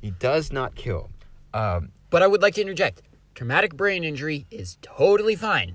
He 0.00 0.12
does 0.12 0.52
not 0.52 0.76
kill. 0.76 1.10
Um, 1.52 1.90
But 2.10 2.22
I 2.22 2.28
would 2.28 2.40
like 2.40 2.54
to 2.54 2.60
interject. 2.60 3.02
Traumatic 3.34 3.74
brain 3.76 4.04
injury 4.04 4.46
is 4.52 4.78
totally 4.82 5.34
fine, 5.34 5.74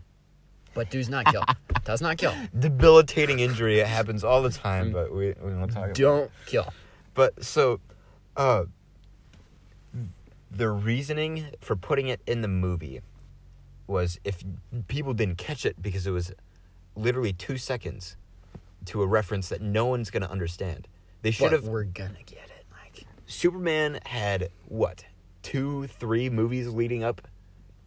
but 0.74 0.90
does 0.90 1.10
not 1.10 1.26
kill. 1.26 1.44
does 1.84 2.02
not 2.02 2.18
kill. 2.18 2.34
debilitating 2.58 3.40
injury. 3.40 3.80
It 3.80 3.88
happens 3.88 4.24
all 4.24 4.42
the 4.42 4.50
time, 4.52 4.92
but 4.94 5.12
we 5.14 5.34
we 5.44 5.54
won't 5.54 5.72
talk 5.72 5.78
about. 5.86 5.90
it. 5.90 5.96
Don't 6.02 6.32
kill. 6.46 6.72
But 7.16 7.44
so, 7.44 7.80
uh, 8.38 8.66
the 10.50 10.70
reasoning 10.70 11.48
for 11.60 11.76
putting 11.76 12.08
it 12.08 12.22
in 12.26 12.42
the 12.42 12.48
movie 12.48 13.02
was 13.88 14.20
if 14.24 14.44
people 14.88 15.14
didn't 15.14 15.38
catch 15.38 15.66
it 15.66 15.82
because 15.82 16.08
it 16.08 16.12
was 16.12 16.32
literally 16.96 17.34
two 17.34 17.58
seconds 17.58 18.16
to 18.86 19.02
a 19.02 19.08
reference 19.08 19.50
that 19.50 19.62
no 19.62 19.86
one's 19.86 20.10
gonna 20.10 20.28
understand. 20.28 20.88
They 21.22 21.32
should 21.32 21.52
have. 21.52 21.66
we're 21.66 21.84
gonna 21.84 22.24
get 22.26 22.46
it. 22.46 22.66
Like 22.72 23.06
Superman 23.26 24.00
had 24.06 24.50
what 24.68 25.04
two, 25.44 25.88
three 25.88 26.30
movies 26.30 26.68
leading 26.68 27.04
up 27.04 27.22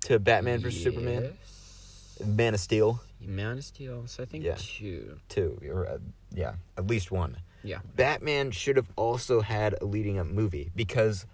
to 0.02 0.18
Batman 0.18 0.60
vs 0.60 0.82
Superman. 0.82 1.22
Yes. 1.24 2.26
Man 2.26 2.54
of 2.54 2.60
Steel, 2.60 3.00
Man 3.20 3.58
of 3.58 3.64
Steel. 3.64 4.06
So 4.06 4.22
I 4.22 4.26
think 4.26 4.44
Yeah. 4.44 4.56
two. 4.58 5.18
two, 5.28 5.58
or 5.70 5.86
uh, 5.86 5.98
yeah, 6.34 6.54
at 6.76 6.86
least 6.86 7.10
one. 7.10 7.36
Yeah. 7.62 7.80
Batman 7.96 8.50
should 8.50 8.76
have 8.76 8.88
also 8.96 9.40
had 9.40 9.74
a 9.80 9.84
leading 9.84 10.18
up 10.18 10.26
movie 10.26 10.70
because 10.74 11.26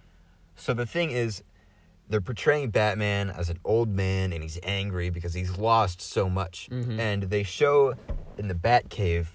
so 0.57 0.75
the 0.75 0.87
thing 0.87 1.11
is 1.11 1.43
they're 2.09 2.21
portraying 2.21 2.71
Batman 2.71 3.31
as 3.31 3.49
an 3.51 3.59
old 3.65 3.89
man 3.89 4.33
and 4.33 4.43
he's 4.43 4.59
angry 4.63 5.11
because 5.11 5.35
he's 5.35 5.57
lost 5.59 6.01
so 6.01 6.29
much. 6.29 6.69
Mhm. 6.71 6.99
And 6.99 7.23
they 7.25 7.43
show 7.43 7.95
in 8.39 8.49
the 8.49 8.55
Batcave 8.55 9.27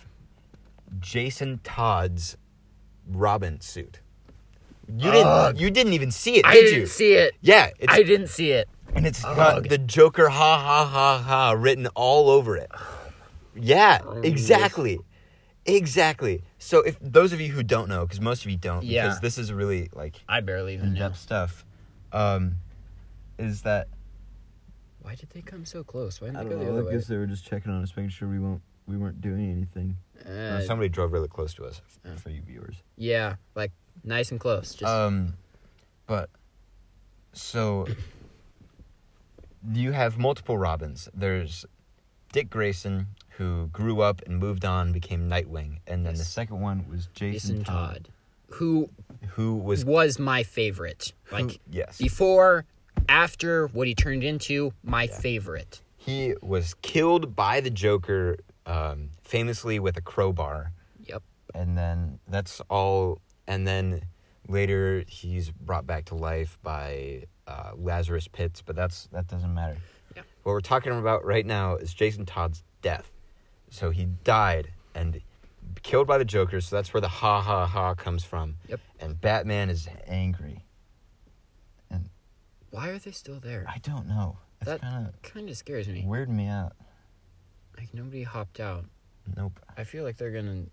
Jason 0.99 1.59
Todd's 1.63 2.37
Robin 3.07 3.61
suit. 3.61 3.99
You 4.97 5.09
Ugh. 5.09 5.53
didn't 5.55 5.61
you 5.63 5.71
didn't 5.71 5.93
even 5.93 6.11
see 6.11 6.35
it, 6.37 6.45
I 6.45 6.53
did 6.53 6.61
didn't 6.65 6.79
you? 6.81 6.85
see 6.87 7.13
it. 7.13 7.33
yeah, 7.41 7.69
it's, 7.79 7.93
I 7.93 8.03
didn't 8.03 8.27
see 8.27 8.51
it. 8.51 8.67
and 8.93 9.05
it's 9.07 9.21
got 9.23 9.69
the 9.69 9.77
Joker 9.77 10.27
ha 10.29 10.57
ha 10.59 10.85
ha 10.85 11.17
ha 11.19 11.51
written 11.51 11.87
all 11.95 12.29
over 12.29 12.57
it. 12.57 12.69
Yeah, 13.55 13.99
exactly. 14.23 14.99
Exactly. 15.65 16.43
So 16.63 16.81
if 16.81 16.97
those 17.01 17.33
of 17.33 17.41
you 17.41 17.51
who 17.51 17.63
don't 17.63 17.89
know, 17.89 18.05
because 18.05 18.21
most 18.21 18.45
of 18.45 18.51
you 18.51 18.55
don't, 18.57 18.83
Yeah. 18.83 19.05
because 19.07 19.19
this 19.19 19.37
is 19.39 19.51
really 19.51 19.89
like 19.93 20.21
I 20.29 20.41
barely 20.41 20.75
even 20.75 20.89
know. 20.93 21.05
in-depth 21.05 21.17
stuff, 21.17 21.65
um, 22.11 22.57
is 23.39 23.63
that 23.63 23.87
Why 25.01 25.15
did 25.15 25.31
they 25.31 25.41
come 25.41 25.65
so 25.65 25.83
close? 25.83 26.21
Why 26.21 26.27
didn't 26.27 26.37
I 26.37 26.43
they 26.43 26.49
don't 26.51 26.59
go 26.59 26.65
know. 26.65 26.71
the 26.71 26.77
I 26.77 26.79
other 26.81 26.89
way? 26.91 26.97
guess 26.97 27.07
they 27.07 27.17
were 27.17 27.25
just 27.25 27.45
checking 27.47 27.71
on 27.71 27.81
us, 27.81 27.95
making 27.95 28.09
sure 28.11 28.29
we 28.29 28.39
won't 28.39 28.61
we 28.85 28.95
weren't 28.97 29.21
doing 29.21 29.49
anything. 29.51 29.97
Uh, 30.23 30.61
Somebody 30.61 30.89
drove 30.89 31.11
really 31.13 31.27
close 31.27 31.53
to 31.55 31.65
us 31.65 31.81
Oh. 32.05 32.15
for 32.17 32.29
you 32.29 32.41
viewers. 32.43 32.75
yeah, 32.95 33.35
like 33.55 33.71
nice 34.03 34.29
and 34.31 34.39
close. 34.39 34.75
Just 34.75 34.83
Um, 34.91 35.33
but 36.05 36.29
so 37.33 37.87
you 39.73 39.91
have 39.93 40.17
multiple 40.17 40.57
Robins. 40.57 41.09
There's 41.13 41.65
Dick 42.33 42.49
Grayson, 42.49 43.07
who 43.37 43.67
grew 43.67 44.01
up 44.01 44.21
and 44.25 44.37
moved 44.39 44.65
on, 44.65 44.91
became 44.91 45.29
Nightwing, 45.29 45.77
and 45.87 46.05
then 46.05 46.15
the 46.15 46.23
second 46.25 46.59
one 46.61 46.85
was 46.89 47.07
Jason, 47.13 47.57
Jason 47.57 47.63
Todd, 47.63 47.93
Todd, 48.05 48.09
who 48.57 48.89
who 49.31 49.55
was 49.55 49.85
was 49.85 50.19
my 50.19 50.43
favorite. 50.43 51.13
who- 51.25 51.35
Like 51.35 51.59
yes, 51.69 51.97
before, 51.97 52.65
after 53.07 53.67
what 53.67 53.87
he 53.87 53.95
turned 53.95 54.23
into, 54.23 54.73
my 54.83 55.03
Yeah. 55.03 55.19
favorite. 55.19 55.81
he 55.97 56.33
was 56.41 56.73
killed 56.81 57.35
by 57.35 57.61
the 57.61 57.69
Joker, 57.69 58.37
um, 58.65 59.09
famously 59.23 59.77
with 59.79 59.95
a 59.97 60.01
crowbar, 60.01 60.71
Yep. 61.05 61.21
and 61.53 61.77
then 61.77 62.19
that's 62.27 62.59
all. 62.69 63.19
And 63.47 63.67
then 63.67 64.03
later 64.47 65.03
he's 65.07 65.51
brought 65.51 65.85
back 65.85 66.05
to 66.05 66.15
life 66.15 66.57
by 66.63 67.25
uh, 67.47 67.71
Lazarus 67.75 68.27
Pits, 68.27 68.61
but 68.61 68.75
that's 68.75 69.07
that 69.11 69.27
doesn't 69.27 69.53
matter. 69.53 69.77
Yeah. 70.15 70.23
What 70.43 70.53
we're 70.53 70.61
talking 70.61 70.93
about 70.97 71.23
right 71.25 71.45
now 71.45 71.75
is 71.75 71.93
Jason 71.93 72.25
Todd's 72.25 72.63
death. 72.81 73.09
So 73.71 73.89
he 73.89 74.05
died 74.05 74.71
and 74.93 75.19
killed 75.81 76.05
by 76.05 76.17
the 76.19 76.25
Joker. 76.25 76.61
So 76.61 76.75
that's 76.75 76.93
where 76.93 77.01
the 77.01 77.07
ha 77.07 77.41
ha 77.41 77.65
ha 77.65 77.93
comes 77.95 78.23
from. 78.23 78.57
Yep. 78.67 78.79
And 78.99 79.19
Batman 79.19 79.69
is 79.71 79.87
angry. 80.05 80.63
And 81.89 82.09
why 82.69 82.89
are 82.89 82.99
they 82.99 83.11
still 83.11 83.39
there? 83.39 83.65
I 83.67 83.79
don't 83.79 84.07
know. 84.07 84.37
That's 84.63 84.79
That- 84.81 85.13
kind 85.23 85.49
of 85.49 85.57
scares 85.57 85.87
me. 85.87 86.01
of 86.01 86.05
weirding 86.05 86.35
me 86.35 86.45
out. 86.47 86.73
Like 87.77 87.93
nobody 87.93 88.21
hopped 88.23 88.59
out. 88.59 88.85
Nope. 89.35 89.59
I 89.77 89.83
feel 89.85 90.03
like 90.03 90.17
they're 90.17 90.31
gonna. 90.31 90.65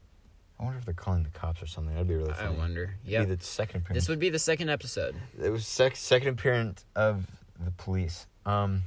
I 0.60 0.64
wonder 0.64 0.78
if 0.78 0.84
they're 0.84 0.92
calling 0.92 1.22
the 1.22 1.30
cops 1.30 1.62
or 1.62 1.66
something. 1.66 1.94
That'd 1.94 2.08
be 2.08 2.16
really 2.16 2.32
I 2.32 2.34
funny. 2.34 2.56
wonder. 2.58 2.96
Yeah. 3.04 3.24
The 3.24 3.38
second 3.40 3.82
appearance. 3.82 4.02
This 4.02 4.08
would 4.08 4.18
be 4.18 4.28
the 4.28 4.38
second 4.40 4.68
episode. 4.70 5.14
It 5.40 5.50
was 5.50 5.64
sec- 5.66 5.94
second 5.96 6.30
appearance 6.30 6.84
of 6.96 7.26
the 7.64 7.70
police. 7.70 8.26
Um, 8.44 8.82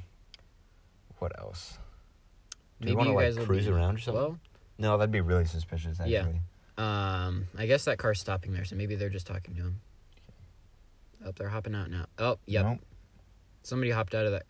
what 1.18 1.32
else? 1.40 1.78
Do 2.82 2.86
Maybe 2.86 2.90
you 2.92 2.96
want 3.14 3.34
to 3.36 3.38
like 3.38 3.46
cruise 3.46 3.66
be- 3.66 3.70
around 3.72 3.94
or 3.96 3.98
something? 4.00 4.22
Well, 4.22 4.38
no, 4.78 4.98
that'd 4.98 5.12
be 5.12 5.20
really 5.20 5.44
suspicious. 5.44 6.00
Actually. 6.00 6.40
Yeah. 6.78 7.24
um, 7.26 7.46
I 7.56 7.66
guess 7.66 7.84
that 7.84 7.98
car's 7.98 8.18
stopping 8.20 8.52
there, 8.52 8.64
so 8.64 8.74
maybe 8.76 8.96
they're 8.96 9.08
just 9.08 9.26
talking 9.26 9.54
to 9.54 9.60
him. 9.62 9.80
Oh, 11.24 11.30
they're 11.36 11.48
hopping 11.48 11.74
out 11.74 11.90
now. 11.90 12.06
Oh, 12.18 12.38
yep. 12.46 12.64
Nope. 12.64 12.78
Somebody 13.62 13.92
hopped 13.92 14.14
out 14.14 14.26
of 14.26 14.32
that. 14.32 14.42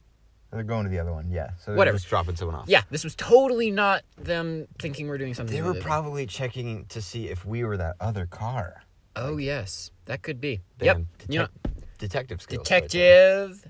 They're 0.51 0.63
going 0.63 0.85
to 0.85 0.91
the 0.91 0.99
other 0.99 1.13
one. 1.13 1.31
Yeah. 1.31 1.51
So 1.59 1.73
they're 1.73 1.77
Whatever. 1.77 1.97
just 1.99 2.09
dropping 2.09 2.37
someone 2.37 2.57
off. 2.57 2.69
Yeah, 2.69 2.83
this 2.91 3.05
was 3.05 3.15
totally 3.15 3.71
not 3.71 4.03
them 4.17 4.67
thinking 4.79 5.09
we're 5.09 5.19
doing 5.19 5.35
something. 5.35 5.55
They 5.55 5.63
were 5.63 5.75
probably 5.75 6.27
checking 6.27 6.87
to 6.87 7.01
see 7.03 7.29
if 7.29 7.45
we 7.45 7.65
were 7.65 7.77
that 7.77 7.97
other 8.01 8.27
car. 8.27 8.83
Oh 9.17 9.37
yes, 9.37 9.91
that 10.07 10.23
could 10.23 10.41
be. 10.41 10.61
Damn, 10.79 10.87
yep. 10.87 10.97
detec- 11.19 11.33
You 11.33 11.39
know, 11.41 11.49
detective 11.99 12.41
skills. 12.43 12.71
right 12.71 12.83
detective. 12.89 13.67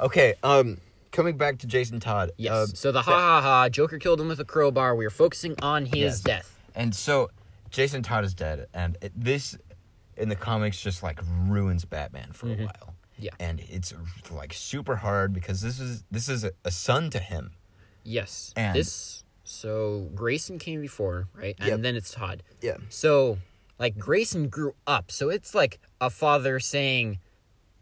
okay. 0.00 0.34
Um, 0.42 0.78
coming 1.12 1.36
back 1.36 1.58
to 1.58 1.66
Jason 1.66 2.00
Todd. 2.00 2.32
Yes. 2.36 2.52
uh, 2.52 2.66
so 2.66 2.92
the 2.92 3.02
ha 3.02 3.12
ha 3.12 3.40
ha, 3.40 3.68
Joker 3.68 3.98
killed 3.98 4.20
him 4.20 4.28
with 4.28 4.40
a 4.40 4.44
crowbar. 4.44 4.94
We 4.94 5.06
are 5.06 5.10
focusing 5.10 5.54
on 5.62 5.86
his 5.86 5.94
Yes. 5.94 6.20
death. 6.20 6.58
And 6.74 6.94
so 6.94 7.30
Jason 7.70 8.02
Todd 8.02 8.24
is 8.24 8.34
dead, 8.34 8.66
and 8.74 8.96
it, 9.02 9.12
this 9.14 9.56
in 10.16 10.28
the 10.28 10.36
comics 10.36 10.80
just 10.80 11.02
like 11.02 11.20
ruins 11.46 11.84
Batman 11.84 12.32
for 12.32 12.46
Mhm. 12.46 12.60
a 12.60 12.64
while. 12.64 12.94
Yeah. 13.20 13.30
and 13.40 13.58
it's 13.68 13.92
like 14.30 14.52
super 14.52 14.94
hard 14.94 15.32
because 15.32 15.60
this 15.60 15.80
is 15.80 16.04
this 16.08 16.28
is 16.28 16.44
a, 16.44 16.52
a 16.64 16.70
son 16.70 17.10
to 17.10 17.18
him. 17.18 17.50
Yes. 18.04 18.52
And- 18.56 18.76
this. 18.76 19.24
So 19.42 20.08
Grayson 20.14 20.58
came 20.58 20.80
before, 20.80 21.26
right? 21.34 21.56
And 21.58 21.68
Yep. 21.68 21.80
then 21.80 21.96
it's 21.96 22.12
Todd. 22.12 22.42
Yeah, 22.60 22.76
So, 22.90 23.38
like 23.78 23.98
Grayson 23.98 24.48
grew 24.48 24.74
up. 24.86 25.10
So 25.10 25.30
it's 25.30 25.52
like 25.54 25.80
a 26.00 26.10
father 26.10 26.60
saying, 26.60 27.18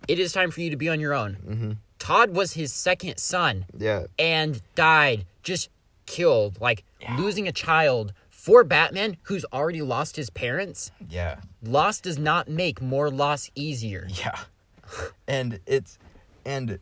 "It 0.08 0.18
is 0.20 0.32
time 0.32 0.50
for 0.52 0.60
you 0.62 0.70
to 0.70 0.76
be 0.76 0.88
on 0.88 1.00
your 1.00 1.12
own." 1.12 1.36
mm-hmm. 1.46 1.72
Todd 1.98 2.30
was 2.30 2.52
his 2.52 2.72
second 2.72 3.18
son 3.18 3.64
yeah, 3.76 4.04
and 4.18 4.60
died, 4.74 5.26
just 5.42 5.70
killed, 6.06 6.60
like 6.60 6.84
Yeah. 7.00 7.16
losing 7.16 7.48
a 7.48 7.52
child 7.52 8.12
for 8.30 8.62
Batman 8.64 9.16
who's 9.24 9.44
already 9.52 9.82
lost 9.82 10.16
his 10.16 10.30
parents. 10.30 10.90
yeah, 11.08 11.40
Loss 11.62 12.00
does 12.00 12.18
not 12.18 12.48
make 12.48 12.80
more 12.80 13.10
loss 13.10 13.50
easier. 13.54 14.06
yeah, 14.10 14.38
and 15.28 15.58
it's 15.66 15.98
and 16.44 16.78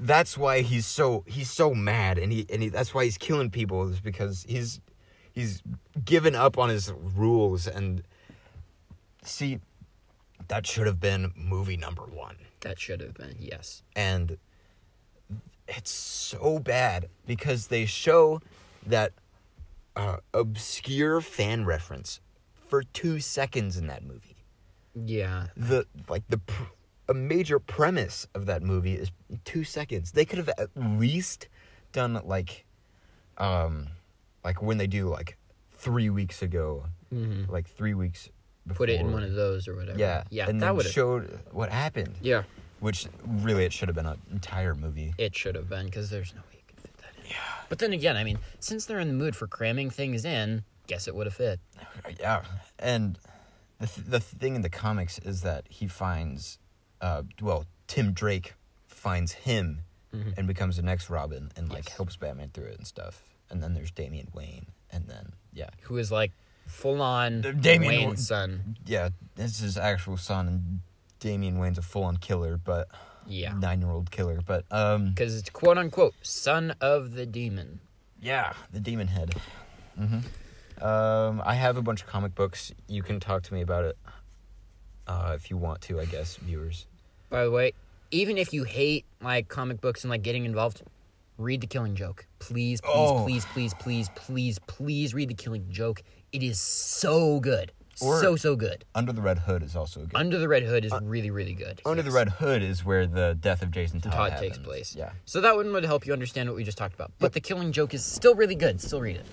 that's 0.00 0.36
why 0.38 0.62
he's 0.62 0.86
so 0.86 1.24
he's 1.26 1.50
so 1.50 1.74
mad, 1.74 2.18
and 2.18 2.32
he 2.32 2.46
and 2.50 2.62
he, 2.62 2.68
that's 2.68 2.92
why 2.94 3.04
he's 3.04 3.18
killing 3.18 3.50
people 3.50 3.88
is 3.88 4.00
because 4.00 4.44
he's 4.48 4.80
he's 5.32 5.62
given 6.04 6.34
up 6.34 6.58
on 6.58 6.68
his 6.68 6.92
rules 6.92 7.66
and 7.68 8.02
see 9.22 9.58
that 10.48 10.66
should 10.66 10.86
have 10.86 10.98
been 11.00 11.32
movie 11.36 11.76
number 11.76 12.02
one. 12.02 12.36
That 12.60 12.78
should 12.78 13.00
have 13.00 13.14
been 13.14 13.36
yes. 13.38 13.82
and 13.94 14.38
it's 15.66 15.90
so 15.90 16.58
bad 16.58 17.08
because 17.26 17.66
they 17.66 17.84
show 17.84 18.40
that 18.86 19.12
uh, 19.96 20.16
obscure 20.32 21.20
fan 21.20 21.66
reference 21.66 22.20
for 22.68 22.82
two 22.82 23.20
seconds 23.20 23.76
in 23.76 23.86
that 23.88 24.02
movie. 24.02 24.36
Yeah. 24.94 25.48
the 25.56 25.86
like 26.08 26.24
the 26.28 26.38
pr- 26.38 26.72
a 27.08 27.14
major 27.14 27.58
premise 27.58 28.26
of 28.34 28.46
that 28.46 28.62
movie 28.62 28.94
is 28.94 29.10
two 29.44 29.64
seconds. 29.64 30.12
They 30.12 30.24
could 30.24 30.38
have 30.38 30.48
at 30.58 30.70
least 30.74 31.48
done 31.92 32.20
like, 32.24 32.64
um, 33.38 33.88
like 34.44 34.60
when 34.62 34.78
they 34.78 34.86
do 34.86 35.08
like 35.08 35.36
three 35.72 36.10
weeks 36.10 36.42
ago, 36.42 36.86
Mhm. 37.14 37.48
like 37.48 37.66
three 37.68 37.94
weeks. 37.94 38.28
Before. 38.68 38.86
Put 38.86 38.90
it 38.90 39.00
in 39.00 39.12
one 39.12 39.22
of 39.22 39.32
those 39.34 39.66
or 39.66 39.74
whatever. 39.74 39.98
Yeah, 39.98 40.24
Yeah. 40.30 40.48
and 40.48 40.60
that 40.62 40.76
would 40.76 40.86
showed 40.86 41.38
what 41.50 41.70
happened. 41.70 42.14
yeah. 42.20 42.44
Which 42.80 43.06
really, 43.26 43.64
it 43.64 43.72
should 43.72 43.88
have 43.88 43.96
been 43.96 44.06
an 44.06 44.20
entire 44.30 44.74
movie. 44.74 45.12
It 45.18 45.34
should 45.34 45.56
have 45.56 45.68
been 45.68 45.86
because 45.86 46.10
there's 46.10 46.32
no 46.34 46.42
way 46.42 46.58
you 46.58 46.62
could 46.68 46.78
fit 46.80 46.96
that 46.98 47.12
in. 47.24 47.30
Yeah. 47.30 47.36
But 47.68 47.80
then 47.80 47.92
again, 47.92 48.16
I 48.16 48.22
mean, 48.22 48.38
since 48.60 48.84
they're 48.86 49.00
in 49.00 49.08
the 49.08 49.14
mood 49.14 49.34
for 49.34 49.48
cramming 49.48 49.90
things 49.90 50.24
in, 50.24 50.62
guess 50.86 51.08
it 51.08 51.14
would 51.16 51.26
have 51.26 51.34
fit. 51.34 51.58
Yeah, 52.20 52.44
and 52.78 53.18
the 53.80 53.86
th- 53.88 54.06
the 54.06 54.20
thing 54.20 54.54
in 54.54 54.62
the 54.62 54.70
comics 54.70 55.18
is 55.18 55.40
that 55.42 55.64
he 55.68 55.88
finds, 55.88 56.58
uh, 57.00 57.24
well, 57.42 57.64
Tim 57.88 58.12
Drake 58.12 58.54
finds 58.86 59.32
him 59.32 59.80
Mhm. 60.14 60.34
and 60.38 60.46
becomes 60.46 60.76
the 60.76 60.82
next 60.82 61.10
Robin 61.10 61.50
and 61.56 61.68
like 61.68 61.86
Yes. 61.88 61.96
helps 61.96 62.16
Batman 62.16 62.50
through 62.54 62.66
it 62.66 62.78
and 62.78 62.86
stuff. 62.86 63.22
And 63.50 63.60
then 63.62 63.74
there's 63.74 63.90
Damian 63.90 64.28
Wayne, 64.32 64.66
and 64.90 65.08
then 65.08 65.32
yeah, 65.52 65.70
Who 65.82 65.96
is 65.98 66.12
like 66.12 66.30
full 66.68 67.02
on 67.02 67.40
The 67.42 67.52
Damian 67.52 67.92
Wayne's 68.08 68.30
Wa- 68.30 68.36
son. 68.36 68.76
yeah, 68.86 69.08
this 69.36 69.52
is 69.52 69.58
his 69.60 69.78
actual 69.78 70.16
son, 70.16 70.46
and 70.48 70.80
Damian 71.20 71.58
Wayne's 71.58 71.78
a 71.78 71.82
full-on 71.82 72.16
killer, 72.18 72.56
but 72.56 72.88
Yeah. 73.26 73.52
nine-year-old 73.54 74.10
killer. 74.10 74.40
But 74.46 74.64
um, 74.70 75.10
Because 75.10 75.36
it's 75.36 75.50
quote 75.50 75.78
unquote 75.78 76.14
son 76.22 76.74
of 76.80 77.12
the 77.14 77.26
demon. 77.26 77.80
Yeah, 78.20 78.52
the 78.72 78.80
Demon 78.80 79.08
Head. 79.08 79.34
Mm-hmm. 79.98 80.84
Um, 80.84 81.42
I 81.44 81.54
have 81.54 81.76
a 81.76 81.82
bunch 81.82 82.02
of 82.02 82.06
comic 82.08 82.34
books. 82.34 82.72
You 82.88 83.02
can 83.02 83.18
talk 83.20 83.42
to 83.44 83.54
me 83.54 83.60
about 83.62 83.84
it 83.84 83.98
uh, 85.06 85.32
if 85.34 85.50
you 85.50 85.56
want 85.56 85.80
to. 85.82 86.00
I 86.00 86.04
guess 86.04 86.36
viewers. 86.36 86.86
By 87.30 87.44
the 87.44 87.50
way, 87.50 87.72
even 88.10 88.38
if 88.38 88.52
you 88.52 88.64
hate 88.64 89.04
like 89.20 89.48
comic 89.48 89.80
books 89.80 90.04
and 90.04 90.10
like 90.10 90.22
getting 90.22 90.44
involved, 90.44 90.82
read 91.36 91.60
The 91.60 91.66
Killing 91.66 91.94
Joke. 91.94 92.26
Please, 92.38 92.80
please, 92.80 92.92
Oh. 92.94 93.24
please, 93.24 93.44
please, 93.46 93.74
please, 93.74 94.08
please, 94.16 94.58
please 94.66 95.14
read 95.14 95.28
The 95.30 95.34
Killing 95.34 95.66
Joke. 95.70 96.02
It 96.32 96.42
is 96.42 96.60
so 96.60 97.40
good. 97.40 97.72
Or- 98.00 98.20
so, 98.20 98.36
so 98.36 98.54
good. 98.54 98.84
Under 98.94 99.12
the 99.12 99.20
Red 99.22 99.38
Hood 99.40 99.62
is 99.64 99.74
also 99.74 100.00
good. 100.00 100.14
Under 100.14 100.38
the 100.38 100.46
Red 100.46 100.62
Hood 100.62 100.84
is 100.84 100.92
really, 101.02 101.30
really 101.32 101.54
good. 101.54 101.80
Under 101.84 102.02
the 102.02 102.12
Red 102.12 102.28
Hood 102.28 102.62
is 102.62 102.84
where 102.84 103.06
the 103.08 103.36
death 103.40 103.60
of 103.60 103.72
Jason 103.72 104.00
Todd, 104.00 104.12
Todd 104.12 104.38
takes 104.38 104.56
place. 104.58 104.94
Yeah, 104.94 105.10
So 105.24 105.40
that 105.40 105.56
one 105.56 105.72
would 105.72 105.84
help 105.84 106.06
you 106.06 106.12
understand 106.12 106.48
what 106.48 106.54
we 106.54 106.62
just 106.62 106.78
talked 106.78 106.94
about. 106.94 107.10
But 107.18 107.32
The 107.32 107.40
Killing 107.40 107.72
Joke 107.72 107.94
is 107.94 108.04
still 108.04 108.36
really 108.36 108.54
good. 108.54 108.80
Still 108.80 109.00
read 109.00 109.16
it. 109.16 109.26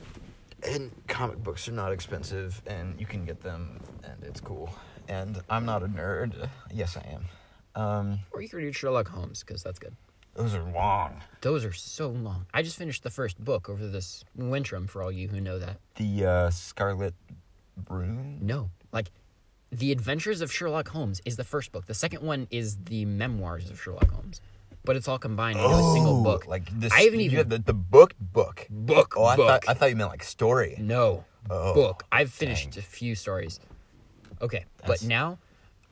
and 0.68 0.90
comic 1.08 1.38
books 1.44 1.68
are 1.68 1.74
not 1.74 1.92
expensive, 1.92 2.60
and 2.66 3.00
you 3.00 3.06
can 3.06 3.24
get 3.24 3.40
them, 3.42 3.80
and 4.04 4.24
it's 4.24 4.42
cool. 4.42 4.74
And 5.08 5.40
I'm 5.48 5.64
not 5.66 5.84
a 5.84 5.88
nerd. 5.88 6.50
Yes, 6.74 6.98
I 6.98 7.06
am. 7.14 7.26
Um, 7.80 8.20
Or 8.32 8.42
you 8.42 8.50
could 8.50 8.58
read 8.58 8.76
Sherlock 8.76 9.08
Holmes 9.10 9.44
because 9.44 9.62
that's 9.62 9.78
good. 9.78 9.96
Those 10.36 10.54
are 10.54 10.64
long. 10.64 11.22
Those 11.42 11.64
are 11.66 11.74
so 11.74 12.10
long. 12.10 12.46
I 12.54 12.62
just 12.62 12.78
finished 12.78 13.04
the 13.04 13.10
first 13.10 13.44
book 13.44 13.70
over 13.70 13.88
this 13.88 14.24
wintrum 14.38 14.90
for 14.90 15.02
all 15.02 15.12
you 15.12 15.28
who 15.28 15.40
know 15.42 15.60
that. 15.60 15.78
The 15.96 16.26
uh, 16.26 16.50
Scarlet 16.50 17.14
Broom. 17.78 18.40
No. 18.42 18.70
Like, 18.92 19.12
The 19.72 19.92
Adventures 19.92 20.42
of 20.42 20.52
Sherlock 20.52 20.88
Holmes 20.90 21.22
is 21.26 21.36
the 21.38 21.44
first 21.44 21.72
book. 21.72 21.86
The 21.86 21.94
second 21.94 22.22
one 22.22 22.48
is 22.52 22.78
the 22.86 23.06
Memoirs 23.06 23.70
of 23.70 23.82
Sherlock 23.82 24.10
Holmes. 24.12 24.42
But 24.84 24.96
it's 24.96 25.08
all 25.08 25.18
combined 25.18 25.58
into 25.58 25.70
a 25.76 25.94
single 25.94 26.22
book. 26.24 26.44
Oh, 26.46 26.50
Like 26.50 26.70
this. 26.80 26.94
I 26.94 27.02
haven't 27.02 27.22
even- 27.22 27.50
the, 27.50 27.58
the 27.58 27.74
book 27.74 28.14
book. 28.20 28.68
Book, 28.70 29.16
Oh, 29.18 29.24
I 29.26 29.36
book. 29.36 29.48
thought 29.48 29.64
I 29.68 29.74
thought 29.74 29.90
you 29.90 29.96
meant 29.96 30.12
like 30.12 30.24
story. 30.24 30.76
No. 30.80 31.26
Oh, 31.50 31.74
book. 31.74 32.04
I've 32.12 32.32
finished 32.32 32.72
dang. 32.72 32.80
a 32.80 32.84
few 32.84 33.16
stories. 33.16 33.60
Okay. 34.42 34.66
That's- 34.82 35.02
But 35.02 35.08
now, 35.08 35.40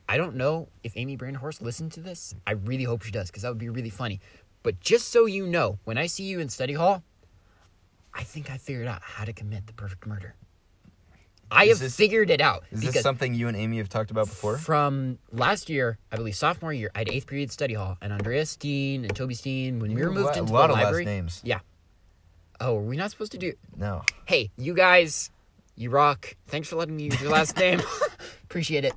I 0.08 0.16
don't 0.16 0.36
know 0.36 0.68
if 0.82 0.92
Amy 0.96 1.16
Brandhorst 1.16 1.60
listened 1.62 1.92
to 1.92 2.00
this. 2.00 2.34
I 2.46 2.52
really 2.52 2.84
hope 2.84 3.02
she 3.02 3.10
does 3.10 3.28
because 3.30 3.42
that 3.42 3.48
would 3.48 3.58
be 3.58 3.68
really 3.70 3.90
funny. 3.90 4.20
But 4.62 4.80
just 4.80 5.08
so 5.08 5.26
you 5.26 5.46
know, 5.46 5.78
when 5.84 5.98
I 5.98 6.06
see 6.06 6.24
you 6.24 6.40
in 6.40 6.48
study 6.48 6.74
hall, 6.74 7.02
I 8.12 8.22
think 8.22 8.50
I 8.50 8.56
figured 8.58 8.86
out 8.86 9.02
how 9.02 9.24
to 9.24 9.32
commit 9.32 9.66
the 9.66 9.72
perfect 9.72 10.06
murder. 10.06 10.34
I 11.50 11.64
Is 11.64 11.70
have 11.70 11.78
this- 11.80 11.96
figured 11.96 12.30
it 12.30 12.40
out. 12.40 12.64
Is 12.70 12.80
this 12.80 13.00
something 13.02 13.34
you 13.34 13.48
and 13.48 13.56
Amy 13.56 13.78
have 13.78 13.88
talked 13.88 14.10
about 14.10 14.26
before? 14.28 14.56
From 14.58 15.18
last 15.32 15.68
year, 15.68 15.98
I 16.10 16.16
believe 16.16 16.34
sophomore 16.34 16.72
year, 16.72 16.90
I 16.94 17.00
had 17.00 17.08
eighth 17.10 17.26
period 17.26 17.50
study 17.52 17.74
hall, 17.74 17.96
and 18.00 18.12
Andrea 18.12 18.44
Steen 18.46 19.04
and 19.04 19.14
Toby 19.14 19.34
Steen, 19.34 19.78
when 19.78 19.94
we 19.94 20.02
were 20.02 20.10
moved 20.10 20.36
a 20.36 20.40
into 20.40 20.52
lot 20.52 20.68
the 20.68 20.72
library. 20.74 21.04
names. 21.04 21.40
Yeah. 21.44 21.60
Oh, 22.60 22.76
are 22.78 22.82
we 22.82 22.96
not 22.96 23.10
supposed 23.10 23.32
to 23.32 23.38
do? 23.38 23.52
No. 23.76 24.02
Hey, 24.26 24.50
you 24.56 24.74
guys, 24.74 25.30
you 25.76 25.90
rock. 25.90 26.34
Thanks 26.46 26.68
for 26.68 26.76
letting 26.76 26.96
me 26.96 27.04
use 27.04 27.20
your 27.20 27.30
last 27.30 27.56
name. 27.58 27.82
Appreciate 28.44 28.84
it. 28.84 28.94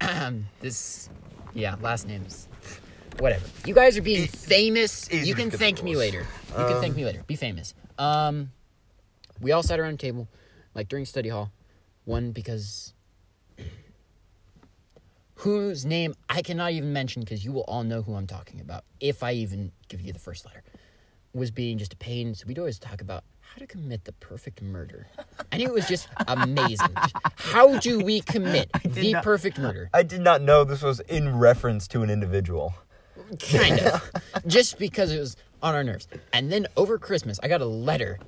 Um, 0.00 0.46
this, 0.60 1.08
yeah, 1.54 1.76
last 1.80 2.06
names. 2.06 2.48
Whatever. 3.18 3.44
You 3.66 3.74
guys 3.74 3.98
are 3.98 4.02
being 4.02 4.26
famous. 4.26 5.12
You 5.12 5.34
can 5.34 5.50
thank 5.50 5.82
me 5.82 5.96
later. 5.96 6.26
You 6.50 6.64
can 6.64 6.80
thank 6.80 6.96
me 6.96 7.04
later. 7.04 7.22
Be 7.26 7.36
famous. 7.36 7.74
Um, 7.98 8.50
we 9.40 9.52
all 9.52 9.62
sat 9.62 9.78
around 9.78 9.94
a 9.94 9.96
table, 9.98 10.28
like 10.74 10.88
during 10.88 11.04
study 11.04 11.28
hall. 11.28 11.50
One 12.04 12.32
because 12.32 12.94
whose 15.34 15.84
name 15.84 16.14
I 16.28 16.42
cannot 16.42 16.72
even 16.72 16.92
mention 16.92 17.22
because 17.22 17.44
you 17.44 17.52
will 17.52 17.64
all 17.68 17.84
know 17.84 18.02
who 18.02 18.14
I'm 18.14 18.26
talking 18.26 18.60
about 18.60 18.84
if 19.00 19.22
I 19.22 19.32
even 19.32 19.72
give 19.88 20.00
you 20.00 20.12
the 20.12 20.18
first 20.18 20.46
letter. 20.46 20.62
Was 21.32 21.50
being 21.50 21.78
just 21.78 21.92
a 21.92 21.96
pain, 21.96 22.34
so 22.34 22.44
we'd 22.48 22.58
always 22.58 22.78
talk 22.78 23.00
about 23.00 23.22
how 23.52 23.58
to 23.58 23.66
commit 23.66 24.04
the 24.04 24.12
perfect 24.12 24.62
murder. 24.62 25.06
And 25.50 25.60
it 25.60 25.72
was 25.72 25.86
just 25.88 26.08
amazing. 26.28 26.94
How 27.36 27.78
do 27.78 27.98
we 27.98 28.20
commit 28.20 28.70
the 28.84 29.12
not- 29.14 29.24
perfect 29.24 29.58
murder? 29.58 29.90
I 29.92 30.02
did 30.04 30.20
not 30.20 30.40
know 30.42 30.62
this 30.64 30.82
was 30.82 31.00
in 31.00 31.36
reference 31.36 31.88
to 31.88 32.02
an 32.02 32.10
individual. 32.10 32.74
kind 33.40 33.80
of 33.80 34.10
just 34.46 34.78
because 34.78 35.12
it 35.12 35.18
was 35.18 35.36
on 35.62 35.74
our 35.74 35.84
nerves 35.84 36.08
and 36.32 36.50
then 36.50 36.66
over 36.76 36.98
christmas 36.98 37.38
i 37.42 37.48
got 37.48 37.60
a 37.60 37.66
letter 37.66 38.18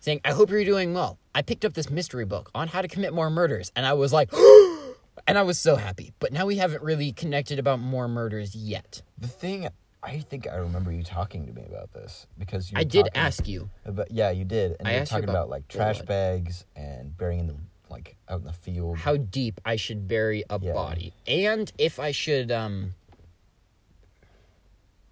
saying 0.00 0.18
i 0.24 0.32
hope 0.32 0.50
you're 0.50 0.64
doing 0.64 0.92
well 0.94 1.18
i 1.34 1.42
picked 1.42 1.64
up 1.64 1.74
this 1.74 1.90
mystery 1.90 2.24
book 2.24 2.50
on 2.54 2.66
how 2.66 2.80
to 2.82 2.88
commit 2.88 3.12
more 3.12 3.28
murders 3.30 3.70
and 3.76 3.84
i 3.86 3.92
was 3.92 4.12
like 4.14 4.32
and 5.28 5.36
i 5.38 5.42
was 5.42 5.58
so 5.58 5.76
happy 5.76 6.12
but 6.20 6.32
now 6.32 6.46
we 6.46 6.56
haven't 6.56 6.82
really 6.82 7.12
connected 7.12 7.58
about 7.60 7.78
more 7.80 8.08
murders 8.08 8.56
yet 8.56 9.02
The 9.18 9.28
thing, 9.28 9.68
I 10.02 10.18
think 10.20 10.48
I 10.48 10.56
remember 10.56 10.90
you 10.92 11.02
talking 11.02 11.46
to 11.46 11.52
me 11.52 11.64
about 11.68 11.92
this 11.92 12.26
because 12.38 12.72
you 12.72 12.78
i 12.78 12.84
did 12.84 13.08
ask 13.14 13.46
you 13.46 13.68
But 13.84 14.10
yeah, 14.10 14.30
you 14.30 14.44
did, 14.44 14.76
and 14.80 14.88
I 14.88 14.92
you 14.94 15.00
were 15.00 15.06
talking 15.06 15.24
about 15.24 15.32
about, 15.34 15.50
like 15.50 15.68
trash 15.68 15.96
blood. 15.96 16.06
bags 16.08 16.64
and 16.74 17.16
burying 17.16 17.40
in 17.40 17.46
the 17.48 17.56
like 17.90 18.16
out 18.28 18.40
in 18.40 18.46
the 18.46 18.52
field. 18.52 18.96
how 18.98 19.16
deep 19.16 19.60
i 19.64 19.76
should 19.76 20.06
bury 20.08 20.44
a 20.48 20.58
Yeah. 20.62 20.72
body 20.72 21.12
and 21.26 21.70
if 21.76 21.98
i 21.98 22.12
should 22.12 22.50
um 22.52 22.94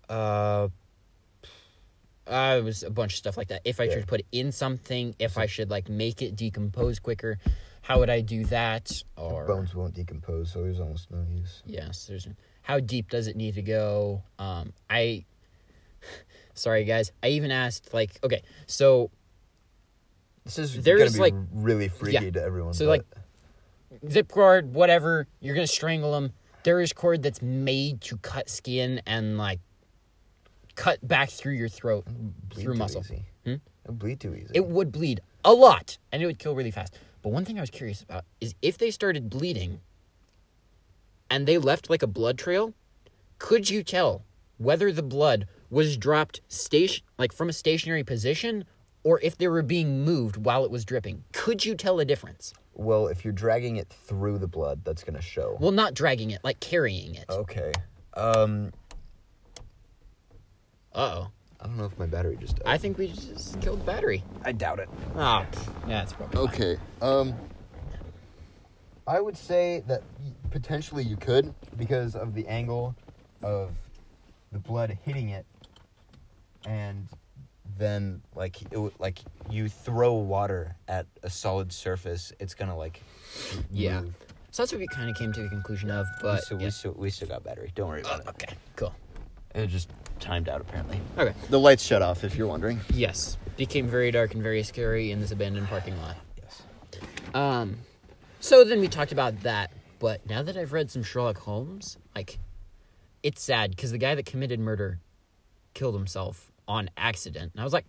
uh 0.09 0.69
uh, 2.27 2.57
it 2.59 2.63
was 2.65 2.83
a 2.83 2.91
bunch 2.91 3.15
of 3.15 3.17
stuff 3.17 3.39
like 3.39 3.49
that. 3.49 3.63
If 3.65 3.81
I 3.81 3.85
Yeah. 3.85 3.95
should 3.95 4.07
put 4.07 4.21
it 4.21 4.27
in 4.33 4.53
something, 4.53 5.15
if 5.19 5.39
I 5.39 5.47
should 5.47 5.71
like 5.71 5.89
make 5.89 6.21
it 6.21 6.37
decompose 6.37 6.99
quicker, 6.99 7.39
how 7.81 8.01
would 8.01 8.11
I 8.11 8.21
do 8.21 8.45
that? 8.47 9.03
Or 9.17 9.47
bones 9.47 9.75
won't 9.75 9.95
decompose, 9.95 10.53
so 10.53 10.63
there's 10.63 10.79
almost 10.79 11.11
no 11.11 11.23
use. 11.23 11.63
yes, 11.65 12.05
there's 12.05 12.29
how 12.69 12.79
deep 12.81 13.09
does 13.09 13.27
it 13.27 13.35
need 13.37 13.55
to 13.55 13.63
go? 13.63 14.23
Um, 14.39 14.73
I 14.91 15.25
sorry 16.55 16.85
guys, 16.85 17.11
I 17.23 17.29
even 17.29 17.51
asked 17.51 17.95
like 17.95 18.19
okay, 18.23 18.43
so 18.67 19.11
This 20.45 20.59
is 20.59 20.83
There's, 20.83 21.19
like- 21.19 21.35
really 21.53 21.89
freaky 21.89 22.25
yeah. 22.27 22.31
to 22.31 22.43
everyone. 22.43 22.75
So, 22.75 22.85
but- 22.87 22.91
like, 24.03 24.11
zip 24.11 24.29
cord, 24.29 24.75
whatever, 24.75 25.27
you're 25.41 25.55
gonna 25.55 25.67
strangle 25.67 26.13
them. 26.13 26.33
There 26.65 26.81
is 26.81 26.93
cord 26.93 27.23
that's 27.23 27.41
made 27.41 28.03
to 28.03 28.19
cut 28.19 28.51
skin 28.51 29.01
and 29.07 29.39
like 29.39 29.61
cut 30.75 31.07
back 31.07 31.31
through 31.31 31.55
your 31.55 31.69
throat 31.69 32.05
bleed 32.07 32.63
through 32.63 32.75
muscle. 32.75 33.05
Hmm? 33.45 33.55
It'll 33.85 33.95
bleed 33.95 34.21
too 34.21 34.35
easy. 34.35 34.51
It 34.55 34.67
would 34.67 34.93
bleed 34.93 35.21
a 35.45 35.53
lot 35.53 35.97
and 36.13 36.23
it 36.23 36.27
would 36.27 36.39
kill 36.39 36.55
really 36.55 36.71
fast. 36.71 36.95
But 37.23 37.31
one 37.31 37.45
thing 37.45 37.57
I 37.59 37.63
was 37.63 37.71
curious 37.71 38.03
about 38.03 38.25
is 38.41 38.55
if 38.61 38.77
they 38.77 38.91
started 38.91 39.31
bleeding 39.31 39.81
and 41.31 41.47
they 41.47 41.59
left 41.59 41.91
like 41.91 42.03
a 42.03 42.07
blood 42.07 42.39
trail, 42.39 42.75
could 43.39 43.69
you 43.71 43.83
tell 43.83 44.25
whether 44.57 44.91
the 44.93 45.03
blood 45.03 45.47
was 45.71 45.97
dropped 45.97 46.41
station 46.49 47.05
like 47.19 47.33
from 47.33 47.49
a 47.49 47.53
stationary 47.53 48.03
position 48.05 48.65
or 49.05 49.21
if 49.23 49.37
they 49.39 49.47
were 49.49 49.63
being 49.63 50.05
moved 50.05 50.37
while 50.37 50.65
it 50.65 50.71
was 50.71 50.85
dripping? 50.85 51.25
Could 51.33 51.65
you 51.65 51.75
tell 51.75 52.01
a 52.01 52.05
difference? 52.05 52.53
well, 52.81 53.09
if 53.09 53.25
you're 53.25 53.33
dragging 53.33 53.75
it 53.77 53.89
through 53.89 54.39
the 54.39 54.47
blood, 54.47 54.85
that's 54.85 55.03
gonna 55.03 55.21
show. 55.21 55.57
Well, 55.61 55.73
not 55.73 55.95
dragging 55.95 56.31
it, 56.31 56.41
like 56.45 56.61
carrying 56.61 57.17
it. 57.17 57.25
okay. 57.29 57.73
Um, 58.15 58.71
Uh 60.95 61.13
oh. 61.25 61.29
I 61.61 61.67
don't 61.67 61.77
know 61.77 61.87
if 61.87 61.99
my 61.99 62.07
battery 62.07 62.37
just 62.41 62.55
died. 62.57 62.67
I 62.67 62.79
think 62.79 62.99
we 62.99 63.09
just 63.09 63.61
killed 63.61 63.81
the 63.81 63.85
battery. 63.85 64.23
I 64.45 64.53
doubt 64.53 64.79
it. 64.79 64.89
Ah, 65.17 65.45
yeah, 65.89 66.03
it's 66.05 66.13
probably 66.13 66.37
fine. 66.37 66.49
Okay. 66.55 66.77
Um, 67.03 67.35
I 69.09 69.21
would 69.21 69.37
say 69.39 69.83
that 69.87 70.03
potentially 70.51 71.03
you 71.03 71.17
could 71.17 71.55
because 71.79 72.15
of 72.15 72.35
the 72.35 72.47
angle 72.47 72.95
of 73.43 73.71
the 74.53 74.59
blood 74.59 74.97
hitting 75.05 75.31
it, 75.31 75.47
and 76.67 77.09
then 77.79 78.21
like 78.35 78.61
it 78.71 79.01
like 79.01 79.21
you 79.51 79.69
throw 79.71 80.13
water 80.13 80.77
at 80.89 81.07
a 81.23 81.31
solid 81.31 81.73
surface, 81.73 82.33
it's 82.39 82.53
gonna 82.55 82.77
like 82.77 83.03
Yeah. 83.71 84.03
move. 84.03 84.15
So 84.51 84.63
that's 84.63 84.73
what 84.73 84.79
we 84.81 84.87
kind 84.89 85.09
of 85.09 85.17
came 85.17 85.33
to 85.33 85.43
the 85.43 85.49
conclusion 85.49 85.91
of. 85.91 86.07
we, 86.19 86.23
But 86.29 86.43
still, 86.45 86.59
yeah. 86.61 86.67
we, 86.67 86.71
still, 86.71 86.93
we 86.93 87.11
still 87.11 87.29
got 87.29 87.45
battery. 87.45 87.71
Don't 87.75 87.89
worry 87.89 88.01
about 88.03 88.21
it. 88.21 88.29
okay, 88.29 88.55
cool. 88.77 88.95
It 89.55 89.69
just 89.69 89.91
timed 90.21 90.49
out 90.51 90.61
apparently. 90.61 91.01
Okay. 91.17 91.33
The 91.49 91.59
lights 91.61 91.83
shut 91.83 92.03
off 92.03 92.25
if 92.25 92.37
you're 92.37 92.47
wondering. 92.47 92.81
Yes, 92.93 93.39
became 93.57 93.87
very 93.89 94.11
dark 94.11 94.35
and 94.35 94.43
very 94.43 94.63
scary 94.65 95.13
in 95.13 95.21
this 95.21 95.31
abandoned 95.31 95.69
parking 95.69 95.97
lot. 95.99 96.17
Yes. 96.43 96.63
Um, 97.35 97.79
so 98.41 98.65
then 98.65 98.81
we 98.81 98.89
talked 98.89 99.13
about 99.13 99.41
that, 99.43 99.71
but 99.99 100.25
now 100.29 100.43
that 100.43 100.57
I've 100.57 100.73
read 100.73 100.91
some 100.91 101.03
Sherlock 101.03 101.39
Holmes, 101.39 101.99
like, 102.15 102.39
it's 103.23 103.43
sad 103.43 103.71
because 103.71 103.91
the 103.91 103.99
guy 103.99 104.15
that 104.15 104.27
committed 104.27 104.61
murder 104.61 105.01
killed 105.75 105.95
himself 105.95 106.53
on 106.67 106.91
accident, 106.97 107.53
and 107.55 107.61
I 107.61 107.65
was 107.65 107.73
like, 107.73 107.87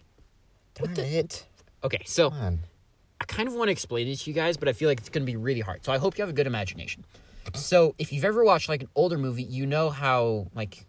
Darn 0.76 0.93
the- 0.93 1.06
it. 1.06 1.45
okay, 1.84 2.02
so 2.06 2.32
I 2.32 3.26
kind 3.26 3.47
of 3.47 3.54
want 3.56 3.68
to 3.68 3.72
explain 3.72 4.08
it 4.08 4.16
to 4.20 4.30
you 4.30 4.34
guys, 4.34 4.58
but 4.58 4.68
I 4.70 4.74
feel 4.74 4.88
like 4.89 5.00
it's 5.00 5.10
going 5.10 5.24
to 5.26 5.32
be 5.32 5.36
really 5.38 5.60
hard. 5.62 5.84
So 5.86 5.91
I 5.91 5.97
hope 5.97 6.18
you 6.18 6.22
have 6.22 6.30
a 6.30 6.34
good 6.34 6.47
imagination. 6.47 7.04
So 7.56 7.95
if 7.97 8.14
you've 8.14 8.26
ever 8.26 8.43
watched 8.43 8.70
like 8.70 8.82
an 8.84 8.89
older 8.95 9.18
movie, 9.18 9.43
you 9.43 9.66
know 9.66 9.89
how 9.89 10.47
like 10.56 10.86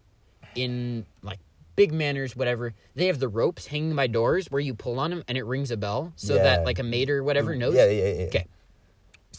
in 0.55 1.05
like 1.23 1.39
big 1.75 1.91
manners, 1.91 2.35
whatever, 2.35 2.73
they 2.95 3.07
have 3.07 3.19
the 3.19 3.27
ropes 3.27 3.65
hanging 3.67 3.95
by 3.95 4.07
doors 4.07 4.47
where 4.51 4.59
you 4.61 4.73
pull 4.75 4.99
on 4.99 5.09
them 5.09 5.23
and 5.27 5.37
it 5.37 5.43
rings 5.45 5.71
a 5.71 5.77
bell 5.77 6.13
so 6.15 6.35
Yeah. 6.35 6.43
that 6.43 6.63
like 6.65 6.77
a 6.79 6.83
maid 6.83 7.09
or 7.09 7.23
whatever 7.23 7.55
knows. 7.55 7.73
Yeah, 7.73 7.89
yeah, 7.89 8.13
yeah. 8.13 8.25
Okay. 8.27 8.45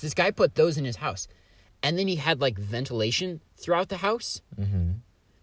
This 0.02 0.14
guy 0.14 0.30
put 0.30 0.54
those 0.54 0.76
in 0.76 0.84
his 0.84 0.96
house. 0.96 1.28
And 1.82 1.98
then 1.98 2.06
he 2.06 2.16
had 2.16 2.40
like 2.40 2.58
ventilation 2.58 3.40
throughout 3.56 3.88
the 3.88 3.96
house. 3.96 4.40
Mm-hmm. 4.60 4.92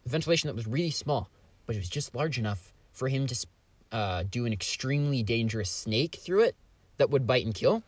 Ventilation 0.06 0.48
that 0.48 0.56
was 0.56 0.68
really 0.68 0.92
small, 0.92 1.30
but 1.66 1.76
it 1.76 1.80
was 1.80 1.90
just 1.90 2.16
large 2.16 2.38
enough 2.38 2.72
for 2.92 3.10
him 3.10 3.28
to 3.28 3.48
uh, 3.92 4.24
do 4.30 4.46
an 4.46 4.54
extremely 4.54 5.24
dangerous 5.24 5.70
snake 5.70 6.20
through 6.22 6.42
it 6.42 6.56
that 6.98 7.10
would 7.10 7.28
bite 7.28 7.46
and 7.46 7.54
kill. 7.54 7.84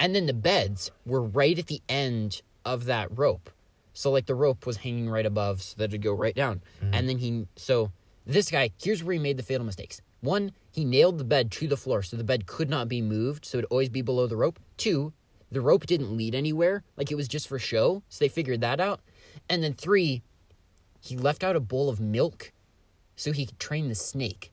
And 0.00 0.14
then 0.14 0.26
the 0.26 0.32
beds 0.32 0.90
were 1.04 1.22
right 1.22 1.58
at 1.58 1.66
the 1.66 1.82
end 1.88 2.42
of 2.64 2.86
that 2.86 3.16
rope. 3.16 3.50
So 3.92 4.10
like 4.10 4.26
the 4.26 4.34
rope 4.34 4.66
was 4.66 4.78
hanging 4.78 5.10
right 5.10 5.26
above 5.26 5.62
so 5.62 5.74
that 5.78 5.90
it'd 5.90 6.02
go 6.02 6.12
right 6.14 6.34
down. 6.34 6.62
And 6.92 7.08
then 7.08 7.18
he 7.18 7.46
so 7.56 7.92
this 8.26 8.50
guy, 8.50 8.70
here's 8.80 9.02
where 9.02 9.14
he 9.14 9.18
made 9.18 9.36
the 9.36 9.42
fatal 9.42 9.66
mistakes. 9.66 10.00
One, 10.20 10.52
he 10.70 10.84
nailed 10.84 11.18
the 11.18 11.24
bed 11.24 11.50
to 11.52 11.66
the 11.66 11.76
floor 11.76 12.02
so 12.02 12.16
the 12.16 12.24
bed 12.24 12.46
could 12.46 12.70
not 12.70 12.88
be 12.88 13.02
moved, 13.02 13.44
so 13.44 13.58
it'd 13.58 13.70
always 13.70 13.88
be 13.88 14.02
below 14.02 14.26
the 14.26 14.36
rope. 14.36 14.60
Two, 14.76 15.12
the 15.52 15.60
rope 15.60 15.86
didn't 15.86 16.16
lead 16.16 16.34
anywhere, 16.34 16.82
like 16.96 17.10
it 17.10 17.14
was 17.14 17.28
just 17.28 17.48
for 17.48 17.58
show, 17.58 18.02
so 18.08 18.24
they 18.24 18.28
figured 18.28 18.60
that 18.62 18.80
out. 18.80 19.00
And 19.48 19.62
then 19.62 19.74
three, 19.74 20.22
he 21.00 21.16
left 21.16 21.44
out 21.44 21.56
a 21.56 21.60
bowl 21.60 21.88
of 21.88 22.00
milk 22.00 22.52
so 23.16 23.32
he 23.32 23.46
could 23.46 23.58
train 23.58 23.88
the 23.88 23.94
snake 23.94 24.52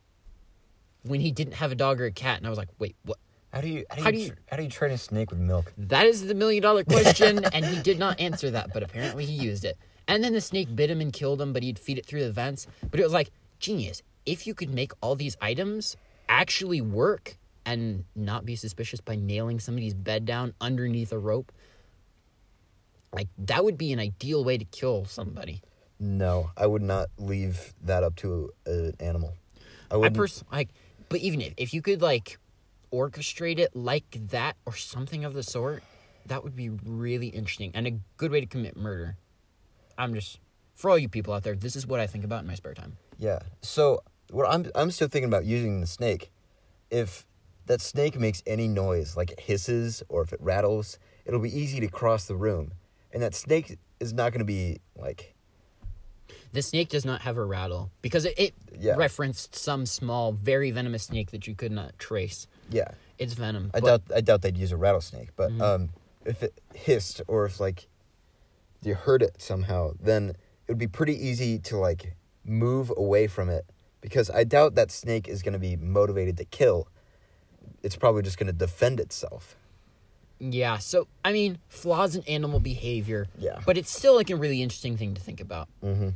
when 1.04 1.20
he 1.22 1.32
didn't 1.32 1.54
have 1.56 1.72
a 1.72 1.76
dog 1.76 2.02
or 2.02 2.06
a 2.06 2.12
cat. 2.12 2.38
And 2.38 2.46
I 2.46 2.50
was 2.50 2.58
like, 2.60 2.70
wait, 2.80 2.96
what? 3.06 3.18
How 3.54 3.62
do 3.62 3.68
you 3.68 3.86
how 3.90 3.96
do, 3.96 4.04
How 4.04 4.10
you, 4.10 4.16
do 4.18 4.22
you- 4.26 4.34
how 4.50 4.58
do 4.58 4.64
you 4.64 4.70
train 4.70 4.92
a 4.92 4.98
snake 4.98 5.32
with 5.32 5.40
milk? 5.40 5.74
That 5.78 6.06
is 6.06 6.28
the 6.28 6.36
million 6.36 6.62
dollar 6.62 6.84
question, 6.96 7.44
and 7.46 7.66
he 7.66 7.82
did 7.82 7.98
not 7.98 8.20
answer 8.20 8.52
that, 8.52 8.74
but 8.74 8.84
apparently 8.84 9.26
he 9.26 9.34
used 9.34 9.66
it. 9.66 9.78
And 10.08 10.24
then 10.24 10.34
the 10.34 10.42
snake 10.42 10.76
bit 10.76 10.90
him 10.90 11.02
and 11.02 11.14
killed 11.14 11.42
him, 11.42 11.54
but 11.54 11.64
he'd 11.64 11.80
feed 11.80 11.98
it 11.98 12.06
through 12.06 12.24
the 12.24 12.32
vents. 12.32 12.68
But 12.92 13.00
it 13.00 13.04
was 13.04 13.14
like, 13.14 13.32
genius. 13.60 14.02
If 14.26 14.46
you 14.46 14.54
could 14.54 14.70
make 14.74 14.92
all 15.02 15.16
these 15.16 15.38
items 15.42 15.96
actually 16.28 16.82
work 16.82 17.38
and 17.70 18.06
not 18.16 18.46
be 18.46 18.56
suspicious 18.56 19.00
by 19.00 19.16
nailing 19.16 19.60
somebody's 19.60 19.94
bed 19.94 20.26
down 20.26 20.54
underneath 20.60 21.12
a 21.12 21.20
rope, 21.20 21.52
like 23.14 23.28
that 23.38 23.64
would 23.64 23.78
be 23.78 23.94
an 23.94 24.00
ideal 24.00 24.44
way 24.44 24.58
to 24.58 24.66
kill 24.66 25.06
somebody. 25.06 25.62
No, 26.00 26.52
I 26.58 26.66
would 26.66 26.82
not 26.82 27.10
leave 27.18 27.74
that 27.84 28.04
up 28.04 28.16
to 28.18 28.52
an 28.66 28.94
animal. 29.00 29.34
I 29.92 29.96
I 29.96 29.98
would. 29.98 30.16
pers- 30.16 30.44
like, 30.52 30.70
but 31.10 31.20
even 31.20 31.42
if, 31.42 31.54
if 31.58 31.74
you 31.74 31.82
could 31.82 32.02
like 32.02 32.40
orchestrate 32.92 33.60
it 33.60 33.76
like 33.76 34.18
that 34.30 34.56
or 34.66 34.76
something 34.76 35.24
of 35.24 35.34
the 35.34 35.44
sort, 35.44 35.84
that 36.26 36.44
would 36.44 36.56
be 36.56 36.70
really 36.70 37.28
interesting 37.28 37.72
and 37.76 37.86
a 37.86 38.00
good 38.18 38.32
way 38.32 38.40
to 38.40 38.48
commit 38.48 38.76
murder. 38.76 39.18
I'm 39.98 40.14
just 40.14 40.40
for 40.74 40.90
all 40.90 40.98
you 40.98 41.10
people 41.10 41.34
out 41.34 41.44
there, 41.44 41.56
this 41.56 41.76
is 41.76 41.86
what 41.86 42.00
I 42.00 42.08
think 42.08 42.24
about 42.24 42.42
in 42.42 42.48
my 42.48 42.56
spare 42.56 42.74
time. 42.74 42.98
Yeah. 43.18 43.40
So 43.62 44.02
what 44.32 44.48
I'm 44.50 44.66
I'm 44.74 44.90
still 44.90 45.08
thinking 45.08 45.30
about 45.30 45.46
using 45.46 45.82
the 45.82 45.88
snake. 45.88 46.32
If 46.90 47.26
that 47.70 47.82
snake 47.82 48.20
makes 48.20 48.42
any 48.48 48.68
noise, 48.68 49.16
like 49.16 49.30
it 49.30 49.40
hisses 49.42 50.02
or 50.10 50.24
if 50.24 50.34
it 50.34 50.42
rattles, 50.42 50.98
it'll 51.24 51.40
be 51.40 51.56
easy 51.56 51.80
to 51.80 51.88
cross 51.88 52.26
the 52.26 52.36
room, 52.36 52.72
and 53.14 53.22
that 53.22 53.36
snake 53.36 53.78
is 54.00 54.12
not 54.12 54.32
going 54.32 54.40
to 54.40 54.46
be 54.46 54.80
like 54.98 55.36
The 56.52 56.64
snake 56.64 56.90
does 56.90 57.06
not 57.06 57.22
have 57.22 57.38
a 57.38 57.46
rattle 57.46 57.92
because 58.02 58.26
it, 58.26 58.34
it 58.40 58.54
Yeah. 58.80 58.96
referenced 58.96 59.56
some 59.56 59.86
small, 59.86 60.32
very 60.32 60.72
venomous 60.72 61.04
snake 61.04 61.30
that 61.30 61.46
you 61.48 61.54
could 61.56 61.72
not 61.72 61.98
trace. 62.00 62.48
yeah. 62.72 62.90
Its 63.20 63.34
venom. 63.34 63.70
I 63.74 63.82
doubt 63.82 64.02
I 64.16 64.22
doubt 64.22 64.42
they'd 64.42 64.58
use 64.58 64.72
a 64.72 64.78
rattlesnake, 64.78 65.36
but 65.36 65.52
Mhm. 65.52 65.62
um, 65.62 65.90
if 66.26 66.42
it 66.42 66.54
hissed 66.74 67.22
or 67.28 67.46
if 67.46 67.60
like 67.60 67.88
you 68.82 68.96
heard 68.96 69.22
it 69.22 69.40
somehow, 69.42 69.92
then 70.02 70.30
it 70.30 70.70
would 70.70 70.78
be 70.80 70.88
pretty 70.88 71.14
easy 71.28 71.60
to 71.60 71.78
like 71.78 72.16
move 72.44 72.92
away 72.98 73.28
from 73.28 73.48
it 73.50 73.66
because 74.02 74.30
I 74.32 74.44
doubt 74.44 74.74
that 74.76 74.90
snake 74.90 75.28
is 75.28 75.44
going 75.44 75.54
to 75.54 75.60
be 75.60 75.76
motivated 75.76 76.36
to 76.38 76.46
kill. 76.46 76.88
It's 77.84 77.96
probably 77.96 78.22
just 78.24 78.38
going 78.38 78.48
to 78.48 78.54
defend 78.54 79.00
itself. 79.00 79.56
Yeah, 80.40 80.78
so 80.78 81.08
I 81.24 81.34
mean, 81.34 81.58
flaws 81.68 82.16
in 82.16 82.24
animal 82.24 82.60
behavior. 82.60 83.28
Yeah. 83.38 83.60
But 83.66 83.78
it's 83.78 83.92
still 83.92 84.16
like 84.16 84.30
a 84.30 84.36
really 84.36 84.62
interesting 84.62 84.96
thing 84.96 85.14
to 85.16 85.22
think 85.22 85.42
about. 85.42 85.68
Mm-hmm. 85.84 86.10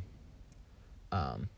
Um, 1.12 1.48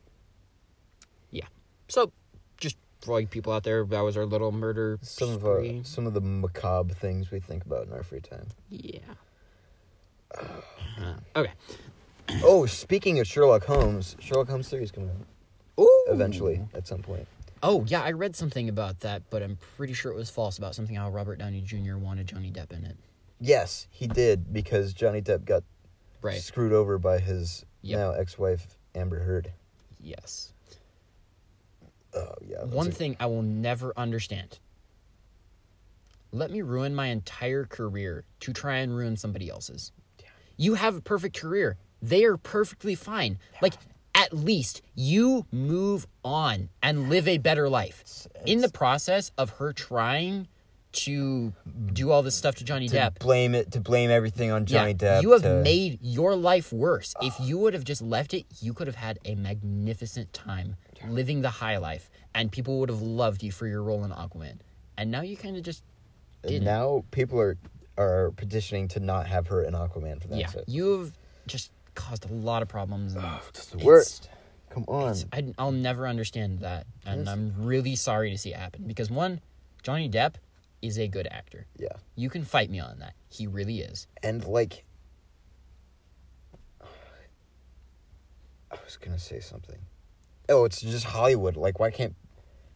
yeah. 1.31 1.45
So, 1.87 2.11
just 2.57 2.77
for 3.01 3.21
you 3.21 3.27
people 3.27 3.53
out 3.53 3.63
there, 3.63 3.85
that 3.85 4.01
was 4.01 4.17
our 4.17 4.25
little 4.25 4.51
murder 4.51 4.99
Some 5.01 5.29
of 5.29 5.45
our 5.45 5.63
some 5.83 6.05
of 6.05 6.13
the 6.13 6.21
macabre 6.21 6.93
things 6.93 7.31
we 7.31 7.39
think 7.39 7.65
about 7.65 7.87
in 7.87 7.93
our 7.93 8.03
free 8.03 8.19
time. 8.19 8.47
Yeah. 8.69 8.99
Uh, 10.37 11.13
okay. 11.37 11.53
oh, 12.43 12.65
speaking 12.65 13.19
of 13.19 13.27
Sherlock 13.27 13.63
Holmes, 13.63 14.17
Sherlock 14.19 14.49
Holmes 14.49 14.67
series 14.67 14.91
coming 14.91 15.09
out 15.09 15.83
Ooh. 15.83 16.05
eventually 16.09 16.61
at 16.73 16.85
some 16.85 17.01
point. 17.01 17.27
Oh 17.63 17.83
yeah, 17.87 18.01
I 18.03 18.11
read 18.11 18.35
something 18.35 18.69
about 18.69 18.99
that, 19.01 19.23
but 19.29 19.41
I'm 19.41 19.57
pretty 19.77 19.93
sure 19.93 20.11
it 20.11 20.15
was 20.15 20.29
false 20.29 20.57
about 20.57 20.75
something 20.75 20.95
how 20.95 21.09
Robert 21.09 21.39
Downey 21.39 21.61
Jr. 21.61 21.97
wanted 21.97 22.27
Johnny 22.27 22.51
Depp 22.51 22.71
in 22.71 22.85
it. 22.85 22.97
Yes, 23.39 23.87
he 23.91 24.07
did 24.07 24.51
because 24.53 24.93
Johnny 24.93 25.21
Depp 25.21 25.45
got 25.45 25.63
Right. 26.21 26.41
screwed 26.41 26.73
over 26.73 26.97
by 26.97 27.19
his 27.19 27.65
Yep. 27.81 27.97
now 27.99 28.11
ex-wife 28.11 28.77
Amber 28.95 29.19
Heard. 29.19 29.53
Yes. 29.99 30.53
Oh 32.13 32.33
yeah. 32.45 32.63
One 32.63 32.87
a- 32.87 32.91
thing 32.91 33.15
I 33.19 33.27
will 33.27 33.43
never 33.43 33.93
understand. 33.97 34.59
Let 36.31 36.51
me 36.51 36.61
ruin 36.61 36.93
my 36.93 37.07
entire 37.07 37.65
career 37.65 38.25
to 38.41 38.53
try 38.53 38.77
and 38.77 38.95
ruin 38.95 39.15
somebody 39.17 39.49
else's. 39.49 39.91
You 40.57 40.73
have 40.73 40.95
a 40.95 41.01
perfect 41.01 41.37
career. 41.39 41.77
They 42.01 42.25
are 42.25 42.37
perfectly 42.37 42.95
fine. 42.95 43.39
Like 43.61 43.73
at 44.27 44.33
least 44.33 44.81
you 44.93 45.45
move 45.53 46.05
on 46.23 46.69
and 46.83 47.09
live 47.09 47.27
a 47.29 47.37
better 47.37 47.69
life. 47.69 48.27
In 48.45 48.59
the 48.59 48.69
process 48.69 49.31
of 49.37 49.51
her 49.51 49.71
trying 49.71 50.49
to 50.91 51.53
do 51.93 52.11
all 52.11 52.23
this 52.23 52.35
stuff 52.35 52.55
to 52.55 52.65
Johnny 52.65 52.89
to 52.89 52.95
Depp, 52.97 53.19
blame 53.19 53.55
it 53.55 53.71
to 53.71 53.79
blame 53.79 54.09
everything 54.09 54.51
on 54.51 54.65
Johnny 54.65 54.91
yeah, 54.91 55.19
Depp. 55.19 55.21
you 55.21 55.31
have 55.31 55.43
to- 55.43 55.61
made 55.61 55.99
your 56.01 56.35
life 56.35 56.73
worse. 56.73 57.13
If 57.21 57.35
ah. 57.39 57.43
you 57.43 57.57
would 57.59 57.73
have 57.73 57.85
just 57.85 58.01
left 58.01 58.33
it, 58.33 58.45
you 58.59 58.73
could 58.73 58.87
have 58.87 58.97
had 58.97 59.19
a 59.23 59.35
magnificent 59.35 60.33
time 60.33 60.75
living 61.07 61.41
the 61.41 61.49
high 61.49 61.77
life, 61.77 62.09
and 62.35 62.51
people 62.51 62.79
would 62.79 62.89
have 62.89 63.01
loved 63.01 63.43
you 63.43 63.51
for 63.51 63.65
your 63.65 63.81
role 63.83 64.03
in 64.03 64.11
Aquaman. 64.11 64.57
And 64.97 65.09
now 65.09 65.21
you 65.21 65.37
kind 65.37 65.55
of 65.55 65.63
just 65.63 65.83
didn't. 66.43 66.65
now 66.65 67.05
people 67.11 67.39
are 67.39 67.57
are 67.97 68.31
petitioning 68.35 68.87
to 68.89 68.99
not 68.99 69.25
have 69.27 69.47
her 69.47 69.63
in 69.63 69.73
Aquaman 69.73 70.21
for 70.21 70.27
that. 70.27 70.37
yeah, 70.37 70.51
you've 70.67 71.13
just 71.47 71.71
caused 71.97 72.29
a 72.29 72.33
lot 72.33 72.61
of 72.61 72.69
problems. 72.69 73.15
And 73.15 73.25
It's 73.49 73.65
the 73.65 73.79
worst. 73.79 74.29
Come 74.69 74.85
on. 74.87 75.15
I, 75.33 75.53
I'll 75.57 75.71
never 75.71 76.07
understand 76.07 76.59
that, 76.59 76.85
and. 77.05 77.27
I'm 77.27 77.53
really 77.57 77.95
sorry 77.95 78.29
to 78.29 78.37
see 78.37 78.51
it 78.53 78.57
happen 78.57 78.83
because 78.85 79.09
one, 79.09 79.41
Johnny 79.81 80.07
Depp 80.09 80.35
is 80.81 80.99
a 80.99 81.07
good 81.07 81.27
actor. 81.31 81.65
Yeah. 81.77 81.87
You 82.15 82.29
can 82.29 82.43
fight 82.43 82.69
me 82.69 82.79
on 82.79 82.99
that. 82.99 83.13
He 83.29 83.47
really 83.47 83.79
is. 83.79 84.07
And 84.21 84.45
like 84.45 84.85
I 88.71 88.77
was 88.83 88.97
gonna 88.97 89.19
say 89.19 89.39
something. 89.39 89.79
Oh, 90.49 90.65
it's 90.65 90.81
just 90.81 91.05
Hollywood. 91.05 91.57
Like 91.57 91.79
why 91.79 91.89
can't 91.89 92.15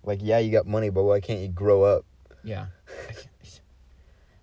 like 0.04 0.20
yeah, 0.22 0.40
you 0.40 0.52
got 0.52 0.66
money, 0.66 0.90
but 0.90 1.04
why 1.04 1.20
can't 1.20 1.42
you 1.42 1.48
grow 1.48 1.84
up? 1.84 2.06
Yeah. 2.44 2.68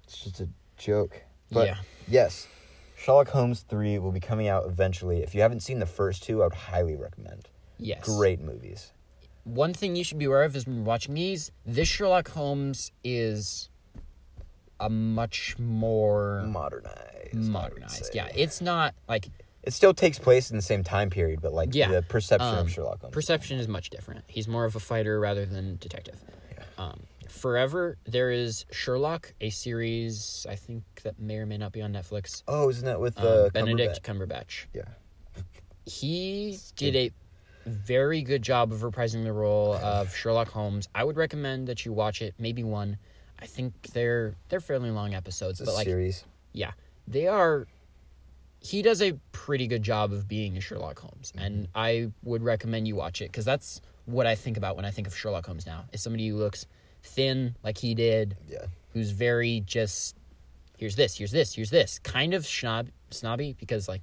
It's 0.05 0.25
just 0.25 0.41
a 0.41 0.49
joke. 0.79 1.23
But 1.53 1.67
Yeah. 1.67 1.77
yes, 2.09 2.49
Sherlock 3.09 3.29
Holmes 3.31 3.65
3 3.71 3.99
will 4.01 4.13
be 4.13 4.21
coming 4.21 4.49
out 4.49 4.67
eventually. 4.67 5.23
If 5.23 5.35
you 5.35 5.41
haven't 5.41 5.61
seen 5.61 5.79
the 5.79 5.87
first 5.87 6.23
two, 6.23 6.43
I 6.43 6.45
would 6.45 6.53
highly 6.53 6.95
recommend. 6.95 7.49
Yes. 7.79 8.05
Great 8.05 8.39
movies. 8.39 8.93
one 9.45 9.73
thing 9.73 9.97
you 9.97 10.05
should 10.05 10.19
be 10.19 10.27
aware 10.27 10.43
of 10.43 10.55
is 10.55 10.67
when 10.67 10.77
you're 10.77 10.85
watching 10.85 11.15
these, 11.15 11.51
this 11.65 11.89
Sherlock 11.89 12.29
Holmes 12.29 12.93
is 13.03 13.71
a 14.79 14.91
much 14.91 15.59
more 15.59 16.43
Modernized. 16.47 17.35
Modernized. 17.35 18.15
Yeah, 18.15 18.29
it's 18.35 18.61
not 18.61 18.95
like 19.09 19.29
It 19.63 19.73
still 19.73 19.95
takes 19.95 20.19
place 20.19 20.51
in 20.51 20.57
the 20.57 20.63
same 20.63 20.85
time 20.85 21.09
period, 21.09 21.41
but 21.41 21.55
like 21.55 21.75
Yeah, 21.75 21.91
the 21.91 22.03
perception 22.03 22.47
um, 22.49 22.59
of 22.59 22.71
Sherlock 22.71 23.01
Holmes. 23.01 23.15
perception 23.15 23.59
is 23.59 23.69
much 23.69 23.89
different. 23.89 24.25
He's 24.27 24.47
more 24.47 24.67
of 24.67 24.77
a 24.77 24.81
fighter 24.81 25.19
rather 25.19 25.47
than 25.47 25.79
detective. 25.81 26.21
Um, 26.77 27.01
forever 27.29 27.97
there 28.05 28.31
is 28.31 28.65
Sherlock, 28.71 29.33
a 29.41 29.51
series 29.51 30.47
I 30.49 30.57
think 30.57 30.83
that 31.03 31.19
may 31.19 31.37
or 31.37 31.47
may 31.47 31.59
not 31.59 31.73
be 31.73 31.83
on 31.83 31.93
Netflix. 31.93 32.43
Oh, 32.49 32.69
isn't 32.71 32.85
that 32.85 33.01
with 33.01 33.19
Um, 33.19 33.27
uh, 33.27 33.49
Benedict 33.51 34.03
Cumberbatch? 34.03 34.67
Yeah. 34.75 34.83
He 35.85 36.59
did 36.77 36.97
a 36.97 37.11
very 37.67 38.23
good 38.23 38.43
job 38.43 38.73
of 38.73 38.81
reprising 38.81 39.25
the 39.25 39.33
role 39.33 39.75
of 39.75 40.15
Sherlock 40.15 40.49
Holmes. 40.49 40.89
I 40.95 41.05
would 41.05 41.17
recommend 41.17 41.69
that 41.69 41.85
you 41.85 41.93
watch 41.93 42.21
it, 42.23 42.35
maybe 42.39 42.63
one. 42.65 42.99
I 43.41 43.47
think 43.47 43.73
they're 43.93 44.35
they're 44.49 44.61
fairly 44.61 44.91
long 44.91 45.15
episodes, 45.15 45.61
It's 45.61 45.71
but 45.71 45.77
like 45.77 45.87
series. 45.87 46.25
yeah, 46.53 46.73
they 47.07 47.27
are. 47.27 47.67
He 48.61 48.83
does 48.83 49.01
a 49.01 49.13
pretty 49.31 49.69
good 49.69 49.83
job 49.85 50.13
of 50.13 50.27
being 50.27 50.57
a 50.57 50.61
Sherlock 50.61 50.99
Holmes, 50.99 51.33
and 51.39 51.69
I 51.75 52.11
would 52.25 52.43
recommend 52.43 52.89
you 52.89 52.97
watch 52.97 53.23
it 53.23 53.31
because 53.31 53.45
that's 53.45 53.81
what 54.07 54.27
I 54.27 54.35
think 54.35 54.57
about 54.57 54.75
when 54.75 54.85
I 54.85 54.91
think 54.91 55.07
of 55.07 55.17
Sherlock 55.17 55.47
Holmes 55.47 55.65
now. 55.67 55.85
Is 55.93 56.03
somebody 56.03 56.27
who 56.29 56.37
looks 56.37 56.67
thin 57.03 57.55
like 57.63 57.79
he 57.79 57.95
did, 57.95 58.37
Yeah. 58.49 58.67
who's 58.93 59.11
very 59.11 59.61
just 59.61 60.17
here's 60.77 60.97
this, 60.97 61.17
here's 61.19 61.33
this, 61.33 61.55
here's 61.55 61.71
this, 61.71 61.99
kind 61.99 62.35
of 62.35 62.47
snob, 62.47 62.89
snobby 63.11 63.57
because 63.59 63.89
like 63.89 64.03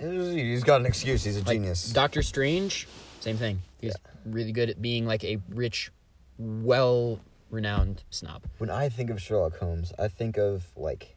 He's 0.00 0.64
got 0.64 0.80
an 0.80 0.86
excuse. 0.86 1.22
He's 1.24 1.36
a 1.36 1.40
like 1.40 1.48
genius. 1.56 1.92
Doctor 1.92 2.20
Strange, 2.22 2.88
same 3.20 3.36
thing. 3.36 3.60
He's 3.80 3.94
really 4.26 4.52
good 4.52 4.68
at 4.68 4.82
being 4.82 5.06
like 5.06 5.22
a 5.24 5.38
rich, 5.48 5.90
well 6.38 7.20
renowned 7.50 8.02
snob. 8.10 8.42
when 8.58 8.70
I 8.70 8.88
think 8.88 9.08
of 9.10 9.22
Sherlock 9.22 9.56
Holmes, 9.58 9.92
I 9.98 10.08
think 10.08 10.36
of 10.36 10.64
like 10.76 11.14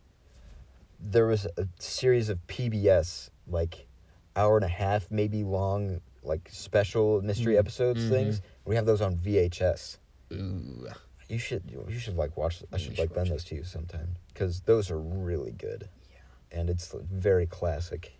there 0.99 1.25
was 1.25 1.45
a 1.57 1.67
series 1.79 2.29
of 2.29 2.45
PBS 2.47 3.29
like 3.47 3.87
hour 4.35 4.55
and 4.57 4.65
a 4.65 4.69
half, 4.69 5.09
maybe 5.09 5.43
long, 5.43 5.99
like 6.23 6.47
special 6.51 7.21
mystery 7.21 7.55
Mm. 7.55 7.59
episodes 7.59 8.03
Mhm. 8.05 8.09
things. 8.09 8.41
We 8.65 8.75
have 8.75 8.85
those 8.85 9.01
on 9.01 9.15
VHS. 9.15 9.97
Ooh. 10.33 10.87
You 11.29 11.37
should 11.39 11.63
you 11.89 11.99
should 11.99 12.15
like 12.15 12.37
watch. 12.37 12.63
I 12.71 12.77
should 12.77 12.97
like 12.97 13.15
watch 13.15 13.29
those 13.29 13.43
to 13.45 13.55
you 13.55 13.63
sometime 13.63 14.15
because 14.33 14.61
those 14.61 14.89
are 14.91 14.99
really 14.99 15.51
good. 15.51 15.89
Yeah. 16.09 16.59
and 16.59 16.69
it's 16.69 16.95
very 17.11 17.45
classic, 17.45 18.13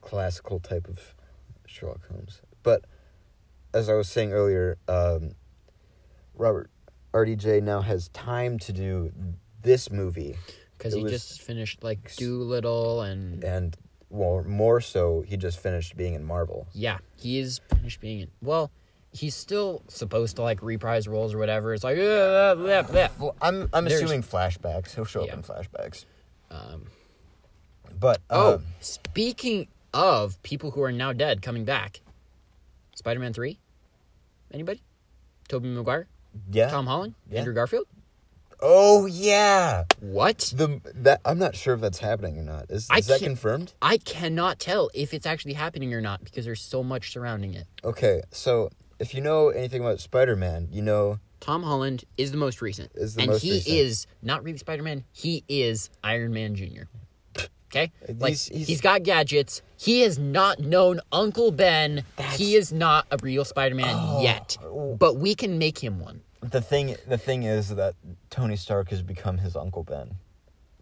classical 0.00 0.58
type 0.58 0.88
of 0.88 1.14
Sherlock 1.66 2.06
Holmes. 2.08 2.40
But 2.64 2.84
as 3.72 3.88
I 3.88 3.94
was 3.94 4.08
saying 4.08 4.32
earlier, 4.32 4.76
um, 4.88 5.34
Robert 6.34 6.70
RDJ 7.14 7.62
now 7.62 7.80
has 7.80 8.08
time 8.08 8.58
to 8.60 8.72
do 8.72 9.12
this 9.62 9.90
movie, 9.90 10.36
Because 10.76 10.94
he 10.94 11.02
was- 11.02 11.12
just 11.12 11.42
finished 11.42 11.82
like 11.84 12.14
Dolittle 12.16 13.02
and 13.02 13.42
and 13.44 13.76
well, 14.10 14.42
more 14.44 14.80
so, 14.80 15.20
he 15.22 15.36
just 15.36 15.58
finished 15.58 15.96
being 15.96 16.14
in 16.14 16.24
Marvel. 16.24 16.66
yeah, 16.72 16.98
he 17.16 17.38
is 17.38 17.60
finished 17.70 18.00
being 18.00 18.20
in. 18.20 18.30
Well, 18.42 18.70
he's 19.16 19.34
still 19.34 19.82
supposed 19.88 20.36
to 20.36 20.42
like 20.42 20.62
reprise 20.62 21.08
roles 21.08 21.34
or 21.34 21.38
whatever. 21.38 21.74
It's 21.74 21.84
like 21.84 21.98
uh, 21.98 22.54
blah, 22.54 22.82
blah, 22.82 23.08
Well, 23.18 23.36
I'm 23.40 23.68
I'm 23.72 23.84
There's- 23.84 24.02
assuming 24.02 24.22
flashbacks. 24.22 24.94
He'll 24.94 25.04
show 25.04 25.24
Yeah. 25.24 25.32
up 25.32 25.38
in 25.38 25.42
flashbacks. 25.44 26.04
Um, 26.50 26.86
But 27.98 28.20
oh, 28.30 28.54
um, 28.56 28.64
speaking 28.80 29.68
of 29.94 30.40
people 30.42 30.70
who 30.72 30.82
are 30.82 30.92
now 30.92 31.12
dead 31.12 31.40
coming 31.42 31.64
back, 31.64 32.00
Spider-Man 32.94 33.32
three. 33.32 33.58
Anybody? 34.52 34.82
Tobey 35.48 35.68
Maguire, 35.68 36.06
yeah. 36.50 36.68
Tom 36.68 36.86
Holland, 36.86 37.14
Yeah. 37.30 37.38
Andrew 37.40 37.54
Garfield. 37.54 37.86
Oh 38.60 39.04
yeah. 39.06 39.84
What? 40.00 40.52
The 40.56 40.80
that 40.94 41.20
I'm 41.24 41.38
not 41.38 41.54
sure 41.54 41.74
if 41.74 41.80
that's 41.80 41.98
happening 41.98 42.38
or 42.38 42.42
not. 42.42 42.70
Is, 42.70 42.88
I 42.90 42.98
is 42.98 43.06
that 43.06 43.20
can't- 43.20 43.30
confirmed? 43.30 43.72
I 43.82 43.98
cannot 43.98 44.58
tell 44.58 44.90
if 44.94 45.12
it's 45.12 45.26
actually 45.26 45.52
happening 45.54 45.92
or 45.92 46.00
not 46.00 46.24
because 46.24 46.44
there's 46.46 46.62
so 46.62 46.82
much 46.82 47.12
surrounding 47.12 47.54
it. 47.54 47.66
Okay, 47.84 48.22
so 48.30 48.70
if 48.98 49.14
you 49.14 49.20
know 49.20 49.48
anything 49.50 49.80
about 49.82 50.00
Spider-Man, 50.00 50.68
you 50.70 50.82
know 50.82 51.18
Tom 51.40 51.62
Holland 51.62 52.04
is 52.16 52.30
the 52.32 52.38
most 52.38 52.62
recent. 52.62 52.90
Is 52.94 53.14
the 53.14 53.22
and 53.22 53.30
most 53.32 53.42
he 53.42 53.52
recent. 53.52 53.76
is 53.76 54.06
not 54.22 54.42
really 54.42 54.58
Spider 54.58 54.82
Man, 54.82 55.04
he 55.12 55.44
is 55.48 55.90
Iron 56.02 56.32
Man 56.32 56.54
Jr. 56.54 56.84
Okay? 57.68 57.92
Uh, 58.08 58.12
like 58.18 58.30
He's- 58.30 58.46
he's- 58.46 58.66
he's 58.68 58.80
got 58.80 59.02
gadgets. 59.02 59.60
He 59.76 60.00
has 60.02 60.18
not 60.18 60.60
known 60.60 61.00
Uncle 61.12 61.50
Ben. 61.50 62.04
He 62.32 62.54
is 62.56 62.72
not 62.72 63.06
a 63.10 63.18
real 63.22 63.44
Spider 63.44 63.74
Man 63.74 63.94
Oh. 63.98 64.22
yet. 64.22 64.56
Oh. 64.62 64.96
But 64.96 65.16
we 65.16 65.34
can 65.34 65.58
make 65.58 65.78
him 65.82 65.98
one. 66.00 66.22
the 66.42 66.60
thing. 66.60 66.96
The 67.08 67.18
thing 67.18 67.42
is 67.42 67.74
that 67.74 67.96
Tony 68.30 68.54
Stark 68.56 68.90
has 68.90 69.02
become 69.02 69.38
his 69.38 69.56
Uncle 69.56 69.82
Ben. 69.82 70.16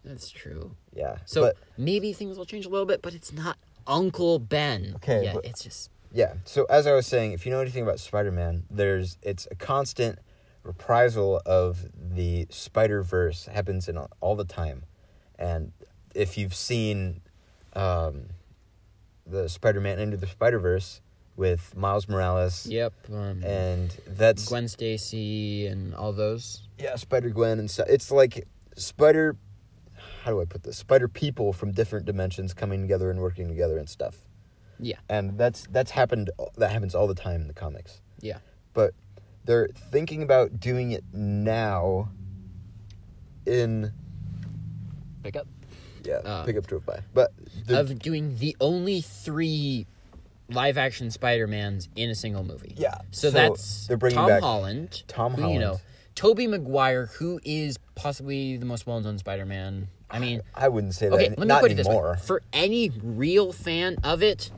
That's 0.03 0.29
true. 0.29 0.75
Yeah. 0.93 1.17
So 1.25 1.41
but, 1.41 1.57
maybe 1.77 2.13
things 2.13 2.37
will 2.37 2.45
change 2.45 2.65
a 2.67 2.69
little 2.69 2.85
bit, 2.85 3.01
but 3.01 3.13
it's 3.15 3.31
not 3.33 3.57
Uncle 3.87 4.37
Ben. 4.37 4.93
Okay, 4.97 5.23
Yeah, 5.23 5.37
it's 5.43 5.63
just 5.63 5.89
yeah. 6.15 6.35
So 6.45 6.65
as 6.69 6.87
I 6.87 6.93
was 6.93 7.05
saying, 7.05 7.33
if 7.33 7.45
you 7.45 7.51
know 7.51 7.59
anything 7.59 7.83
about 7.83 7.99
Spider-Man, 7.99 8.63
there's 8.71 9.17
it's 9.21 9.47
a 9.51 9.55
constant 9.55 10.19
reprisal 10.63 11.41
of 11.45 11.89
the 11.93 12.47
Spider 12.49 13.03
Verse 13.03 13.45
happens 13.47 13.89
in 13.89 13.97
all 13.97 14.35
the 14.35 14.45
time, 14.45 14.85
and 15.37 15.73
if 16.15 16.37
you've 16.37 16.55
seen 16.55 17.19
um, 17.73 18.27
the 19.27 19.49
Spider-Man 19.49 19.99
into 19.99 20.15
the 20.15 20.25
Spider 20.25 20.57
Verse 20.57 21.01
with 21.35 21.75
Miles 21.75 22.07
Morales, 22.07 22.65
Yep. 22.65 22.93
Um, 23.11 23.43
and 23.43 23.93
that's 24.07 24.47
Gwen 24.47 24.69
Stacy 24.69 25.67
and 25.67 25.93
all 25.93 26.13
those. 26.13 26.69
Yeah, 26.79 26.95
Spider 26.95 27.29
Gwen 27.29 27.59
and 27.59 27.69
stuff. 27.69 27.87
It's 27.89 28.09
like 28.09 28.47
Spider. 28.77 29.35
How 30.23 30.31
do 30.31 30.41
I 30.41 30.45
put 30.45 30.63
this? 30.63 30.77
Spider 30.77 31.09
people 31.09 31.51
from 31.53 31.71
different 31.71 32.05
dimensions 32.05 32.53
coming 32.53 32.81
together 32.81 33.11
and 33.11 33.19
working 33.19 33.49
together 33.49 33.77
and 33.77 33.87
stuff. 33.87 34.24
Yeah. 34.79 34.97
And 35.09 35.37
that's 35.37 35.67
that's 35.71 35.91
happened. 35.91 36.29
That 36.57 36.71
happens 36.71 36.95
all 36.95 37.07
the 37.07 37.15
time 37.15 37.41
in 37.41 37.47
the 37.47 37.53
comics. 37.53 38.01
Yeah. 38.21 38.39
But 38.73 38.93
they're 39.45 39.69
thinking 39.91 40.23
about 40.23 40.59
doing 40.59 40.91
it 40.91 41.03
now. 41.13 42.09
In 43.45 43.91
Pick 45.23 45.35
up. 45.35 45.47
yeah, 46.03 46.17
Um, 46.17 46.45
pick 46.45 46.57
up 46.57 46.65
drove 46.67 46.85
by. 46.85 46.99
But 47.13 47.31
the, 47.65 47.79
of 47.79 47.99
doing 47.99 48.37
the 48.37 48.55
only 48.59 49.01
three 49.01 49.85
live 50.49 50.77
action 50.77 51.09
Spider-Mans 51.11 51.89
in 51.95 52.09
a 52.09 52.15
single 52.15 52.43
movie. 52.43 52.73
Yeah, 52.77 52.95
So, 53.11 53.29
so 53.29 53.31
that's 53.31 53.87
they're 53.87 53.97
bringing 53.97 54.17
Tom 54.17 54.27
back 54.29 54.41
Holland. 54.41 55.03
Tom 55.07 55.33
who, 55.33 55.51
You 55.51 55.59
know, 55.59 55.65
Holland. 55.65 55.81
Tobey 56.15 56.47
Maguire, 56.47 57.07
who 57.07 57.39
is 57.43 57.77
possibly 57.95 58.57
the 58.57 58.65
most 58.65 58.87
well-known 58.87 59.17
Spider-Man. 59.17 59.87
I 60.09 60.19
mean, 60.19 60.41
I 60.53 60.67
wouldn't 60.69 60.93
say 60.93 61.09
that. 61.09 61.15
okay, 61.15 61.29
let 61.29 61.39
me 61.39 61.45
not 61.45 61.61
put 61.61 61.71
it 61.71 61.75
this 61.75 61.87
way: 61.87 62.15
for 62.23 62.41
any 62.53 62.89
real 63.03 63.51
fan 63.51 63.97
of 64.03 64.21
it, 64.23 64.51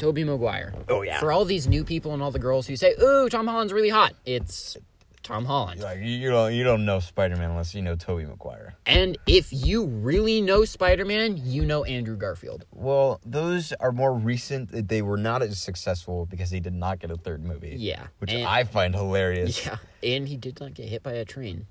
Tobey 0.00 0.24
Maguire. 0.24 0.74
Oh, 0.88 1.02
yeah. 1.02 1.20
For 1.20 1.30
all 1.30 1.44
these 1.44 1.68
new 1.68 1.84
people 1.84 2.12
and 2.14 2.22
all 2.22 2.30
the 2.32 2.38
girls 2.40 2.66
who 2.66 2.74
say, 2.74 2.94
"Ooh, 3.00 3.28
Tom 3.28 3.46
Holland's 3.46 3.72
really 3.72 3.90
hot," 3.90 4.14
it's 4.24 4.76
Tom 5.22 5.44
Holland. 5.44 5.80
Like 5.82 5.98
you 5.98 6.06
you 6.06 6.30
don't 6.30 6.54
you 6.54 6.64
don't 6.64 6.84
know 6.86 6.98
Spider 6.98 7.36
Man 7.36 7.50
unless 7.50 7.74
you 7.74 7.82
know 7.82 7.94
Tobey 7.94 8.24
Maguire. 8.24 8.74
And 8.86 9.18
if 9.26 9.52
you 9.52 9.84
really 9.86 10.40
know 10.40 10.64
Spider-Man, 10.64 11.36
you 11.44 11.64
know 11.66 11.84
Andrew 11.84 12.16
Garfield. 12.16 12.64
Well, 12.72 13.20
those 13.24 13.72
are 13.74 13.92
more 13.92 14.12
recent. 14.14 14.88
They 14.88 15.02
were 15.02 15.18
not 15.18 15.42
as 15.42 15.60
successful 15.60 16.26
because 16.26 16.50
he 16.50 16.58
did 16.58 16.74
not 16.74 16.98
get 16.98 17.10
a 17.10 17.16
third 17.16 17.44
movie. 17.44 17.76
Yeah, 17.78 18.06
Which 18.18 18.32
and- 18.32 18.44
I 18.46 18.64
find 18.64 18.94
hilarious. 18.94 19.64
Yeah, 19.64 19.76
and 20.02 20.26
he 20.26 20.36
did 20.36 20.58
not 20.58 20.74
get 20.74 20.88
hit 20.88 21.02
by 21.02 21.12
a 21.12 21.24
train. 21.24 21.66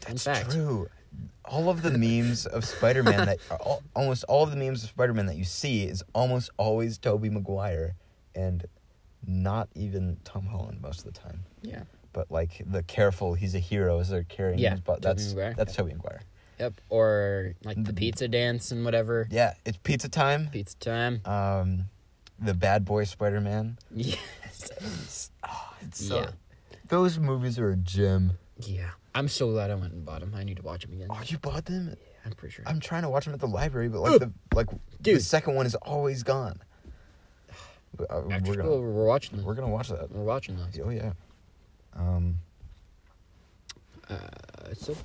Fun 0.00 0.16
fact. 0.18 0.50
True. 0.52 0.88
All 1.44 1.68
of 1.68 1.82
the 1.82 1.90
memes 1.90 2.46
of 2.46 2.64
Spider 2.64 3.02
Man 3.02 3.26
that 3.26 3.38
are 3.50 3.56
all, 3.58 3.82
almost 3.96 4.24
all 4.24 4.44
of 4.44 4.50
the 4.50 4.56
memes 4.56 4.84
of 4.84 4.90
Spider 4.90 5.12
Man 5.14 5.26
that 5.26 5.36
you 5.36 5.44
see 5.44 5.84
is 5.84 6.02
almost 6.14 6.50
always 6.58 6.96
Tobey 6.98 7.28
Maguire 7.30 7.94
and 8.34 8.66
not 9.26 9.68
even 9.74 10.18
Tom 10.24 10.46
Holland 10.46 10.80
most 10.80 11.00
of 11.04 11.12
the 11.12 11.18
time. 11.20 11.40
Yeah. 11.62 11.82
But 12.12 12.30
like 12.30 12.62
the 12.64 12.82
careful, 12.84 13.34
he's 13.34 13.54
a 13.54 13.58
hero 13.58 13.98
as 14.00 14.10
they're 14.10 14.22
carrying 14.24 14.58
Yeah, 14.60 14.70
his 14.72 14.80
butt. 14.80 15.02
That's 15.02 15.30
Maguire. 15.30 15.54
that's 15.56 15.74
Tobey 15.74 15.94
Maguire. 15.94 16.22
Yep. 16.60 16.74
Or 16.90 17.54
like 17.64 17.82
the 17.82 17.92
pizza 17.94 18.28
dance 18.28 18.70
and 18.70 18.84
whatever. 18.84 19.26
Yeah, 19.30 19.54
it's 19.64 19.78
pizza 19.82 20.08
time. 20.08 20.48
Pizza 20.52 20.76
time. 20.76 21.20
Um, 21.24 21.84
the 22.38 22.54
bad 22.54 22.84
boy 22.84 23.04
Spider 23.04 23.40
Man. 23.40 23.78
Yes. 23.94 25.30
Oh, 25.48 25.74
it's 25.80 26.04
so, 26.06 26.16
Yeah. 26.20 26.30
Those 26.88 27.18
movies 27.18 27.58
are 27.58 27.70
a 27.70 27.76
gem. 27.76 28.32
Yeah. 28.58 28.90
I'm 29.14 29.28
so 29.28 29.50
glad 29.50 29.70
I 29.70 29.74
went 29.74 29.92
and 29.92 30.04
bought 30.04 30.20
them. 30.20 30.32
I 30.36 30.44
need 30.44 30.56
to 30.58 30.62
watch 30.62 30.82
them 30.82 30.92
again. 30.92 31.08
Oh, 31.10 31.20
you 31.26 31.38
bought 31.38 31.64
them? 31.64 31.88
Yeah, 31.88 31.94
I'm 32.26 32.32
pretty 32.32 32.54
sure. 32.54 32.64
I'm 32.66 32.78
trying 32.80 33.02
to 33.02 33.08
watch 33.08 33.24
them 33.24 33.34
at 33.34 33.40
the 33.40 33.48
library, 33.48 33.88
but 33.88 34.00
like 34.00 34.20
the 34.20 34.32
like 34.54 34.68
the 35.00 35.18
second 35.20 35.54
one 35.54 35.66
is 35.66 35.74
always 35.76 36.22
gone. 36.22 36.60
But, 37.96 38.10
uh, 38.10 38.22
After 38.30 38.50
we're 38.50 38.56
gonna 38.56 38.70
we're 38.70 39.04
watching 39.04 39.36
them. 39.36 39.44
we're 39.46 39.54
gonna 39.54 39.68
watch 39.68 39.88
that. 39.88 40.10
We're 40.12 40.22
watching 40.24 40.56
those. 40.56 40.78
Oh 40.84 40.90
yeah. 40.90 41.12
Um, 41.94 42.36
Uh, 44.08 44.16
so, 44.74 44.96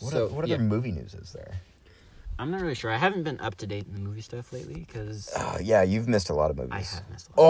what 0.00 0.12
so 0.12 0.24
o- 0.26 0.32
what 0.32 0.46
yeah. 0.48 0.54
other 0.56 0.64
movie 0.64 0.92
news 0.92 1.14
is 1.14 1.32
there? 1.32 1.60
I'm 2.38 2.50
not 2.50 2.62
really 2.62 2.74
sure. 2.74 2.90
I 2.90 2.96
haven't 2.96 3.24
been 3.24 3.38
up 3.40 3.56
to 3.56 3.66
date 3.66 3.86
in 3.86 3.92
the 3.94 4.00
movie 4.00 4.22
stuff 4.22 4.52
lately 4.52 4.74
because 4.86 5.28
Uh, 5.36 5.58
yeah, 5.60 5.82
you've 5.82 6.08
missed 6.08 6.30
a 6.30 6.34
lot 6.34 6.50
of 6.50 6.56
movies. 6.56 6.72
I 6.72 6.94
have 6.96 7.10
missed 7.10 7.28
a 7.36 7.40
lot. 7.40 7.44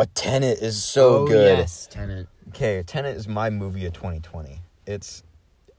Oh, 0.00 0.04
Tenet 0.14 0.58
is 0.58 0.82
so 0.82 1.20
oh, 1.20 1.26
good. 1.26 1.58
Yes, 1.58 1.86
Tenet. 1.90 2.26
Okay, 2.48 2.82
Tenet 2.86 3.16
is 3.16 3.26
my 3.26 3.48
movie 3.50 3.86
of 3.86 3.94
2020. 3.94 4.60
It's 4.86 5.22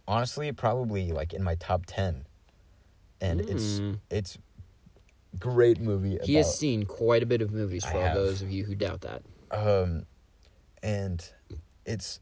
honestly 0.09 0.51
probably 0.51 1.11
like 1.13 1.33
in 1.33 1.41
my 1.43 1.55
top 1.55 1.85
10. 1.85 2.25
And 3.21 3.39
it's 3.41 3.79
Mm. 3.79 3.99
it's 4.09 4.37
great 5.39 5.79
movie 5.79 6.15
about 6.15 6.25
He 6.27 6.35
has 6.35 6.57
seen 6.57 6.85
quite 6.85 7.21
a 7.21 7.25
bit 7.25 7.41
of 7.41 7.51
movies 7.51 7.85
I 7.85 7.91
for 7.91 7.97
all 7.97 8.03
have. 8.03 8.15
those 8.15 8.41
of 8.41 8.49
you 8.51 8.63
who 8.65 8.75
doubt 8.75 9.01
that. 9.01 9.21
um 9.51 10.05
and 10.83 11.31
it's 11.85 12.19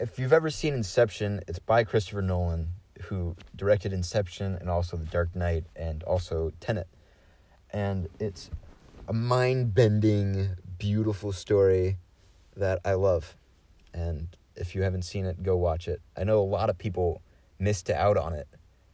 if 0.00 0.18
you've 0.18 0.32
ever 0.32 0.50
seen 0.50 0.74
Inception, 0.74 1.40
it's 1.48 1.58
by 1.58 1.82
Christopher 1.82 2.22
Nolan, 2.22 2.68
who 3.04 3.34
directed 3.56 3.92
Inception 3.92 4.54
and 4.54 4.68
also 4.70 4.96
The 4.96 5.06
Dark 5.06 5.34
Knight 5.34 5.64
and 5.74 6.02
also 6.04 6.52
Tenet. 6.60 6.86
And 7.70 8.08
it's 8.20 8.48
a 9.08 9.12
mind 9.12 9.74
bending, 9.74 10.50
beautiful 10.78 11.32
story 11.32 11.98
that 12.56 12.80
I 12.84 12.92
love. 12.94 13.34
And 13.92 14.28
if 14.60 14.74
you 14.74 14.82
haven't 14.82 15.02
seen 15.02 15.24
it, 15.24 15.42
go 15.42 15.56
watch 15.56 15.88
it. 15.88 16.00
I 16.16 16.24
know 16.24 16.38
a 16.40 16.44
lot 16.44 16.68
of 16.70 16.78
people 16.78 17.22
missed 17.58 17.90
out 17.90 18.16
on 18.16 18.32
it 18.34 18.46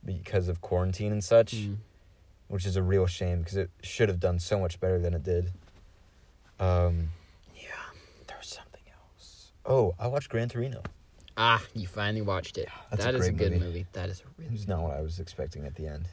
because 0.05 0.49
of 0.49 0.61
quarantine 0.61 1.13
and 1.13 1.23
such, 1.25 1.55
Mm. 1.55 1.77
which 2.49 2.67
is 2.67 2.77
a 2.77 2.83
real 2.83 3.07
shame 3.07 3.41
because 3.41 3.57
it 3.57 3.71
should 3.83 4.09
have 4.09 4.21
done 4.21 4.39
so 4.39 4.59
much 4.59 4.79
better 4.81 4.99
than 4.99 5.15
it 5.15 5.23
did. 5.23 5.53
Um, 6.61 7.11
Yeah. 7.57 7.71
there 8.27 8.37
was 8.39 8.49
something 8.49 8.83
else. 8.93 9.53
Oh, 9.67 9.95
I 9.99 10.07
watched 10.07 10.29
Gran 10.29 10.49
Torino. 10.49 10.83
Ah, 11.37 11.65
you 11.75 11.87
finally 11.89 12.23
watched 12.23 12.59
it. 12.59 12.69
That's 12.91 13.05
That 13.05 13.15
a 13.15 13.19
is 13.19 13.27
a 13.27 13.33
good 13.33 13.53
movie. 13.53 13.65
movie. 13.65 13.87
That 13.93 14.09
is 14.09 14.21
a 14.21 14.25
really 14.39 14.53
was 14.53 14.69
not 14.69 14.83
what 14.83 14.97
I 14.97 15.01
was 15.01 15.19
expecting 15.19 15.67
at 15.67 15.75
the 15.75 15.89
end. 15.89 16.07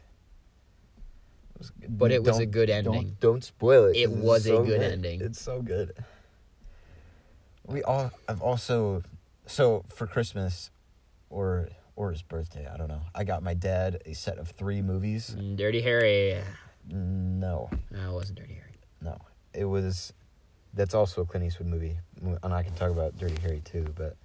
It 1.56 1.60
was, 1.60 1.72
But 1.90 2.12
it 2.12 2.24
was 2.24 2.38
a 2.40 2.46
don't- 2.46 2.52
good 2.52 2.68
don't- 2.70 2.96
ending. 2.96 3.18
Don't, 3.20 3.44
spoil 3.44 3.86
it. 3.86 3.96
It 3.98 4.10
it's 4.10 4.14
was 4.14 4.46
a 4.48 4.50
so 4.50 4.66
good 4.66 4.82
ending. 4.82 5.22
It's 5.22 5.40
so 5.40 5.62
good. 5.62 5.96
We 7.66 7.84
all. 7.84 8.10
I've 8.28 8.42
also. 8.42 9.04
So 9.52 9.84
for 9.90 10.08
Christmas, 10.08 10.72
or 11.30 11.68
or 11.98 12.12
his 12.12 12.22
birthday, 12.22 12.68
I 12.74 12.78
don't 12.78 12.88
know. 12.88 13.02
I 13.14 13.24
got 13.26 13.44
my 13.44 13.54
dad 13.54 14.02
a 14.06 14.14
set 14.14 14.38
of 14.38 14.48
three 14.50 14.82
movies. 14.82 15.36
Mm, 15.38 15.58
Dirty 15.58 15.82
Harry. 15.82 16.38
No, 16.90 17.70
No, 17.92 18.10
it 18.10 18.14
wasn't 18.14 18.40
Dirty 18.40 18.54
Harry. 18.56 18.76
no, 19.02 19.18
it 19.54 19.66
was. 19.66 20.14
That's 20.74 20.94
also 20.94 21.22
a 21.22 21.26
Clint 21.26 21.46
Eastwood 21.46 21.68
movie, 21.68 21.98
and 22.22 22.54
I 22.54 22.64
can 22.64 22.74
talk 22.76 22.92
about 22.92 23.18
Dirty 23.18 23.40
Harry 23.42 23.62
too. 23.66 23.94
But 23.94 24.16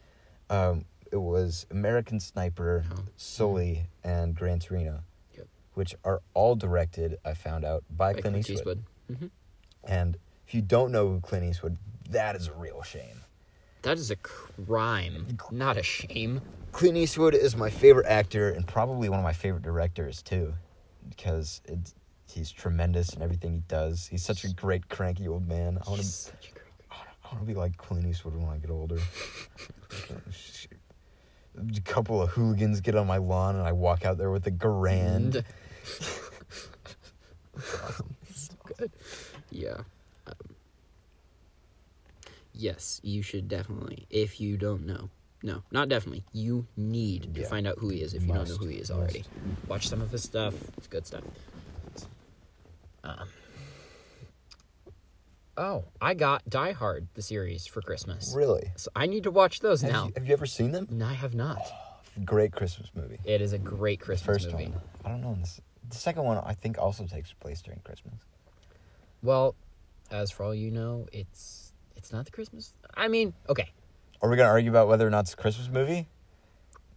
um, 0.48 0.84
it 1.10 1.16
was 1.16 1.66
American 1.72 2.20
Sniper, 2.20 2.84
Oh. 2.92 3.02
Sully, 3.16 3.88
and 4.04 4.32
Gran 4.34 4.60
Torino, 4.60 5.00
Yep. 5.36 5.48
which 5.74 5.96
are 6.04 6.22
all 6.34 6.54
directed. 6.54 7.18
I 7.24 7.34
found 7.34 7.64
out 7.64 7.82
by, 7.90 8.12
By 8.12 8.20
Clint, 8.20 8.48
Eastwood. 8.48 8.84
hmm 9.08 9.26
And 9.82 10.18
if 10.46 10.54
you 10.54 10.62
don't 10.62 10.92
know 10.92 11.08
who 11.08 11.20
Clint 11.20 11.44
Eastwood, 11.44 11.78
that 12.10 12.36
is 12.36 12.46
a 12.46 12.52
real 12.52 12.82
shame. 12.82 13.22
That 13.86 13.98
is 13.98 14.10
a 14.10 14.16
crime, 14.16 15.38
not 15.52 15.76
a 15.76 15.82
shame. 15.84 16.40
Clint 16.72 16.96
Eastwood 16.96 17.36
is 17.36 17.54
my 17.54 17.70
favorite 17.70 18.06
actor 18.08 18.50
and 18.50 18.66
probably 18.66 19.08
one 19.08 19.20
of 19.20 19.24
my 19.24 19.32
favorite 19.32 19.62
directors 19.62 20.22
too, 20.22 20.54
because 21.08 21.60
it's, 21.66 21.94
he's 22.28 22.50
tremendous 22.50 23.14
in 23.14 23.22
everything 23.22 23.52
he 23.52 23.62
does. 23.68 24.08
He's 24.08 24.24
such 24.24 24.42
a 24.42 24.48
great 24.48 24.88
cranky 24.88 25.28
old 25.28 25.46
man. 25.46 25.78
I 25.86 25.88
want 25.88 26.02
to, 26.02 26.06
such 26.08 26.48
a 26.50 26.52
great 26.54 26.64
I 26.90 26.96
want 27.28 27.38
to 27.38 27.46
be 27.46 27.54
like 27.54 27.76
Clint 27.76 28.04
Eastwood 28.04 28.34
when 28.34 28.48
I 28.48 28.58
get 28.58 28.70
older. 28.72 28.98
a 31.56 31.80
couple 31.82 32.20
of 32.20 32.30
hooligans 32.30 32.80
get 32.80 32.96
on 32.96 33.06
my 33.06 33.18
lawn 33.18 33.54
and 33.54 33.68
I 33.68 33.70
walk 33.70 34.04
out 34.04 34.18
there 34.18 34.32
with 34.32 34.48
a 34.48 34.50
grand. 34.50 35.44
Good. 38.64 38.90
Yeah. 39.52 39.82
Yes, 42.58 43.00
you 43.04 43.22
should 43.22 43.48
definitely. 43.48 44.06
If 44.10 44.40
you 44.40 44.56
don't 44.56 44.86
know, 44.86 45.10
no, 45.42 45.62
not 45.70 45.88
definitely. 45.88 46.24
You 46.32 46.66
need 46.76 47.34
to 47.34 47.42
Yeah. 47.42 47.48
find 47.48 47.66
out 47.66 47.78
who 47.78 47.90
he 47.90 48.00
is 48.00 48.14
if 48.14 48.22
you 48.22 48.32
don't 48.32 48.48
know 48.48 48.56
who 48.56 48.66
he 48.68 48.76
is 48.76 48.90
Must. 48.90 48.98
already. 48.98 49.24
Watch 49.68 49.88
some 49.88 50.00
of 50.00 50.10
his 50.10 50.22
stuff. 50.22 50.54
It's 50.78 50.86
good 50.86 51.06
stuff. 51.06 51.22
Um. 53.04 53.28
Oh, 55.58 55.84
I 56.02 56.14
got 56.14 56.48
Die 56.50 56.72
Hard 56.72 57.08
the 57.14 57.22
series 57.22 57.66
for 57.66 57.80
Christmas. 57.80 58.34
Really? 58.36 58.70
So 58.76 58.90
I 58.94 59.06
need 59.06 59.22
to 59.24 59.30
watch 59.30 59.60
those 59.60 59.80
Have 59.82 59.90
now. 59.92 60.06
you, 60.06 60.12
have 60.16 60.26
you 60.26 60.32
ever 60.32 60.46
seen 60.46 60.72
them? 60.72 60.86
No, 60.90 61.06
I 61.06 61.14
have 61.14 61.34
not. 61.34 61.62
Great 62.24 62.52
Christmas 62.52 62.90
movie. 62.94 63.18
It 63.24 63.40
is 63.40 63.52
a 63.52 63.58
great 63.58 64.00
Christmas 64.00 64.44
first 64.44 64.52
movie. 64.52 64.66
one. 64.70 64.80
I 65.04 65.08
don't 65.10 65.22
know. 65.22 65.34
This, 65.40 65.60
the 65.88 65.96
second 65.96 66.24
one, 66.24 66.38
I 66.44 66.52
think, 66.54 66.78
also 66.78 67.06
takes 67.06 67.32
place 67.32 67.62
during 67.62 67.80
Christmas. 67.80 68.14
Well, 69.22 69.54
as 70.10 70.30
for 70.30 70.44
all 70.44 70.54
you 70.54 70.70
know, 70.70 71.06
it's 71.12 71.65
it's 71.96 72.12
not 72.12 72.24
the 72.24 72.30
Christmas. 72.30 72.72
I 72.94 73.08
mean, 73.08 73.32
okay, 73.48 73.70
Are 74.22 74.28
we 74.30 74.36
gonna 74.36 74.48
argue 74.48 74.70
about 74.70 74.88
whether 74.88 75.06
or 75.06 75.10
not 75.10 75.20
it's 75.20 75.32
a 75.34 75.36
Christmas 75.36 75.68
movie? 75.68 76.08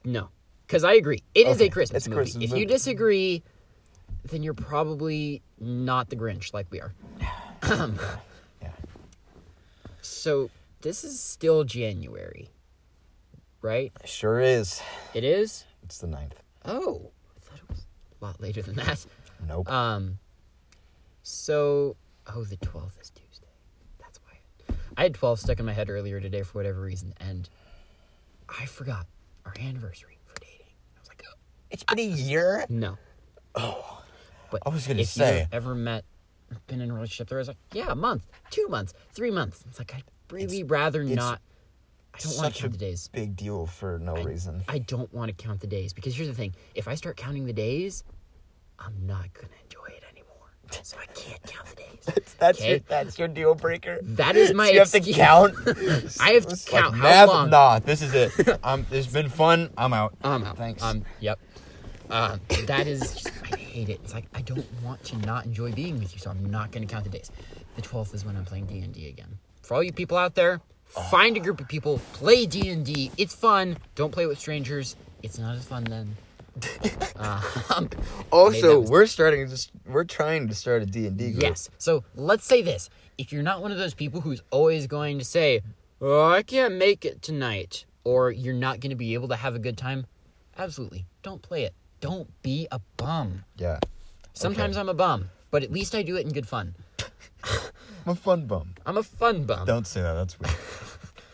no, 0.04 0.30
because 0.66 0.84
I 0.84 0.94
agree, 0.94 1.24
it 1.36 1.48
is 1.48 1.58
Okay, 1.58 1.66
a 1.66 1.70
Christmas 1.70 1.98
it's 2.04 2.08
a 2.08 2.10
movie. 2.10 2.22
Christmas 2.22 2.44
if 2.46 2.50
movie. 2.52 2.60
you 2.62 2.66
disagree, 2.68 3.44
then 4.26 4.44
you're 4.44 4.54
probably 4.54 5.42
not 5.60 6.10
the 6.10 6.16
Grinch 6.16 6.54
like 6.54 6.68
we 6.72 6.82
are. 6.82 6.94
Yeah. 8.62 8.72
So 10.02 10.50
this 10.82 11.04
is 11.04 11.20
still 11.20 11.64
January, 11.64 12.50
right? 13.62 13.92
Sure 14.06 14.40
is. 14.40 14.82
It 15.14 15.24
is. 15.24 15.66
It's 15.84 15.98
the 16.00 16.08
ninth. 16.08 16.42
Oh, 16.66 17.12
I 17.36 17.40
thought 17.42 17.60
it 17.60 17.70
was 17.70 17.86
a 18.22 18.26
lot 18.26 18.42
later 18.42 18.62
than 18.62 18.76
that. 18.76 19.06
Nope. 19.48 19.70
Um. 19.72 20.20
So, 21.24 21.96
oh, 22.34 22.44
the 22.44 22.58
twelfth 22.58 22.98
is 23.02 23.10
Tuesday. 23.12 23.29
I 25.00 25.04
had 25.04 25.14
twelve 25.14 25.40
stuck 25.40 25.62
in 25.62 25.66
my 25.66 25.72
head 25.72 25.90
earlier 25.90 26.20
today 26.20 26.42
for 26.42 26.58
whatever 26.58 26.82
reason, 26.82 27.14
and 27.22 27.48
I 28.50 28.66
forgot 28.66 29.08
our 29.46 29.54
anniversary 29.58 30.18
for 30.26 30.38
dating. 30.42 30.74
I 30.98 31.00
was 31.00 31.08
like, 31.08 31.24
oh, 31.26 31.36
it's 31.72 31.86
been 31.86 32.00
a 32.00 32.02
year. 32.02 32.66
no. 32.68 32.98
Oh. 33.56 34.04
But 34.52 34.64
I 34.66 34.70
was 34.70 34.86
gonna 34.86 34.98
say, 34.98 35.02
if 35.04 35.08
say. 35.08 35.40
you've 35.40 35.54
ever 35.54 35.74
met, 35.74 36.04
been 36.68 36.82
in 36.82 36.92
a 36.92 36.94
relationship, 36.94 37.30
there 37.30 37.38
was 37.38 37.48
like, 37.48 37.56
yeah, 37.72 37.86
a 37.88 37.96
month, 37.96 38.28
two 38.50 38.68
months, 38.68 38.94
three 39.14 39.32
months. 39.32 39.64
It's 39.70 39.80
like 39.80 39.96
I'd 39.96 40.04
really 40.30 40.64
rather 40.64 41.02
it's 41.04 41.12
not. 41.12 41.40
I 42.14 42.18
don't 42.18 42.38
want 42.38 42.54
to 42.56 42.62
count 42.62 42.74
the 42.74 42.78
days. 42.78 43.08
big 43.14 43.38
deal 43.38 43.68
for 43.68 44.00
no 44.00 44.16
reason. 44.16 44.66
I 44.68 44.80
don't 44.80 45.14
want 45.14 45.30
to 45.30 45.44
count 45.44 45.62
the 45.62 45.68
days 45.68 45.94
because 45.94 46.14
here's 46.14 46.28
the 46.28 46.36
thing: 46.36 46.54
if 46.76 46.90
I 46.90 46.96
start 46.96 47.16
counting 47.16 47.46
the 47.46 47.54
days, 47.54 48.04
I'm 48.78 48.96
not 49.06 49.34
gonna 49.34 49.48
enjoy 49.64 49.96
it. 49.96 49.99
So 50.84 50.98
I 51.02 51.06
can't 51.14 51.42
count 51.44 51.68
the 51.68 51.76
days. 51.76 51.86
That's, 52.06 52.34
that's 52.36 52.60
Okay. 52.60 52.70
your 52.70 52.80
that's 52.80 53.20
your 53.20 53.28
deal 53.28 53.56
breaker. 53.56 54.00
That 54.02 54.36
is 54.36 54.54
my 54.54 54.68
So 54.68 54.72
you 54.74 54.80
have 54.80 54.92
to 54.92 55.14
count. 55.14 55.54
I 56.20 56.32
have 56.32 56.46
to 56.46 56.54
It's 56.54 56.72
like, 56.72 56.84
count 56.84 56.96
how 56.96 57.04
math? 57.04 57.28
long. 57.28 57.50
Nah, 57.50 57.80
this 57.80 58.02
is 58.02 58.14
it. 58.14 58.32
Um, 58.64 58.86
it's 58.92 59.08
been 59.08 59.30
fun. 59.30 59.70
I'm 59.78 59.94
out. 59.94 60.14
I'm 60.24 60.44
out. 60.44 60.58
Thanks. 60.58 60.82
Um, 60.84 61.04
yep. 61.20 61.40
Uh, 62.10 62.38
that 62.66 62.88
is 62.88 63.02
just, 63.14 63.32
I 63.44 63.56
hate 63.56 63.90
it. 63.90 64.00
It's 64.04 64.14
like 64.14 64.26
I 64.34 64.42
don't 64.42 64.66
want 64.84 65.04
to 65.06 65.18
not 65.18 65.46
enjoy 65.46 65.72
being 65.74 66.00
with 66.00 66.14
you, 66.14 66.20
so 66.20 66.32
I'm 66.32 66.50
not 66.50 66.72
going 66.72 66.88
to 66.88 66.92
count 66.92 67.04
the 67.04 67.12
days. 67.12 67.30
The 67.76 67.82
12th 67.84 68.16
is 68.16 68.26
when 68.26 68.36
I'm 68.36 68.46
playing 68.46 68.66
D 68.66 68.80
and 68.80 68.92
D 68.94 69.08
again. 69.10 69.38
For 69.62 69.76
all 69.76 69.84
you 69.84 69.94
people 69.94 70.18
out 70.18 70.34
there, 70.34 70.60
find 70.86 71.38
a 71.38 71.40
group 71.40 71.62
of 71.62 71.68
people, 71.68 72.02
play 72.14 72.48
D 72.48 72.70
and 72.70 72.84
D. 72.84 73.12
It's 73.18 73.36
fun. 73.36 73.78
Don't 73.94 74.12
play 74.12 74.26
with 74.26 74.40
strangers. 74.40 74.96
It's 75.22 75.38
not 75.38 75.56
as 75.56 75.66
fun 75.66 75.84
then. 75.84 76.16
Uh, 77.20 77.42
also, 78.32 78.80
we're 78.80 79.06
starting 79.06 79.44
s- 79.52 79.70
we're 79.86 80.06
trying 80.06 80.48
to 80.48 80.56
start 80.56 80.82
a 80.82 80.86
D 80.86 81.06
and 81.06 81.18
D 81.18 81.32
group. 81.32 81.44
Yes. 81.44 81.70
So 81.78 82.06
let's 82.16 82.46
say 82.46 82.62
this: 82.62 82.90
if 83.18 83.34
you're 83.34 83.44
not 83.44 83.62
one 83.62 83.74
of 83.74 83.78
those 83.78 83.94
people 83.94 84.22
who's 84.22 84.42
always 84.52 84.88
going 84.88 85.20
to 85.20 85.26
say, 85.26 85.60
"Oh, 86.00 86.30
I 86.30 86.44
can't 86.44 86.76
make 86.76 87.04
it 87.04 87.22
tonight," 87.22 87.84
or 88.06 88.32
you're 88.32 88.54
not 88.54 88.80
going 88.80 88.92
to 88.92 88.96
be 88.96 89.16
able 89.16 89.28
to 89.28 89.36
have 89.36 89.54
a 89.54 89.60
good 89.60 89.78
time, 89.78 90.06
absolutely 90.58 91.06
don't 91.24 91.42
play 91.42 91.64
it. 91.64 91.74
Don't 92.00 92.30
be 92.42 92.68
a 92.72 92.80
bum. 92.96 93.44
Yeah. 93.58 93.80
Sometimes 94.34 94.78
Okay. 94.78 94.82
I'm 94.82 94.88
a 94.90 94.94
bum, 94.94 95.30
but 95.52 95.62
at 95.64 95.72
least 95.74 95.94
I 95.94 96.02
do 96.02 96.16
it 96.16 96.26
in 96.26 96.32
good 96.32 96.48
fun. 96.48 96.76
I'm 98.06 98.14
a 98.14 98.16
fun 98.16 98.46
bum. 98.46 98.76
I'm 98.86 98.96
a 98.98 99.04
fun 99.04 99.44
bum, 99.44 99.66
Don't 99.66 99.86
say 99.86 100.02
that. 100.02 100.14
That's 100.14 100.40
weird. 100.40 100.56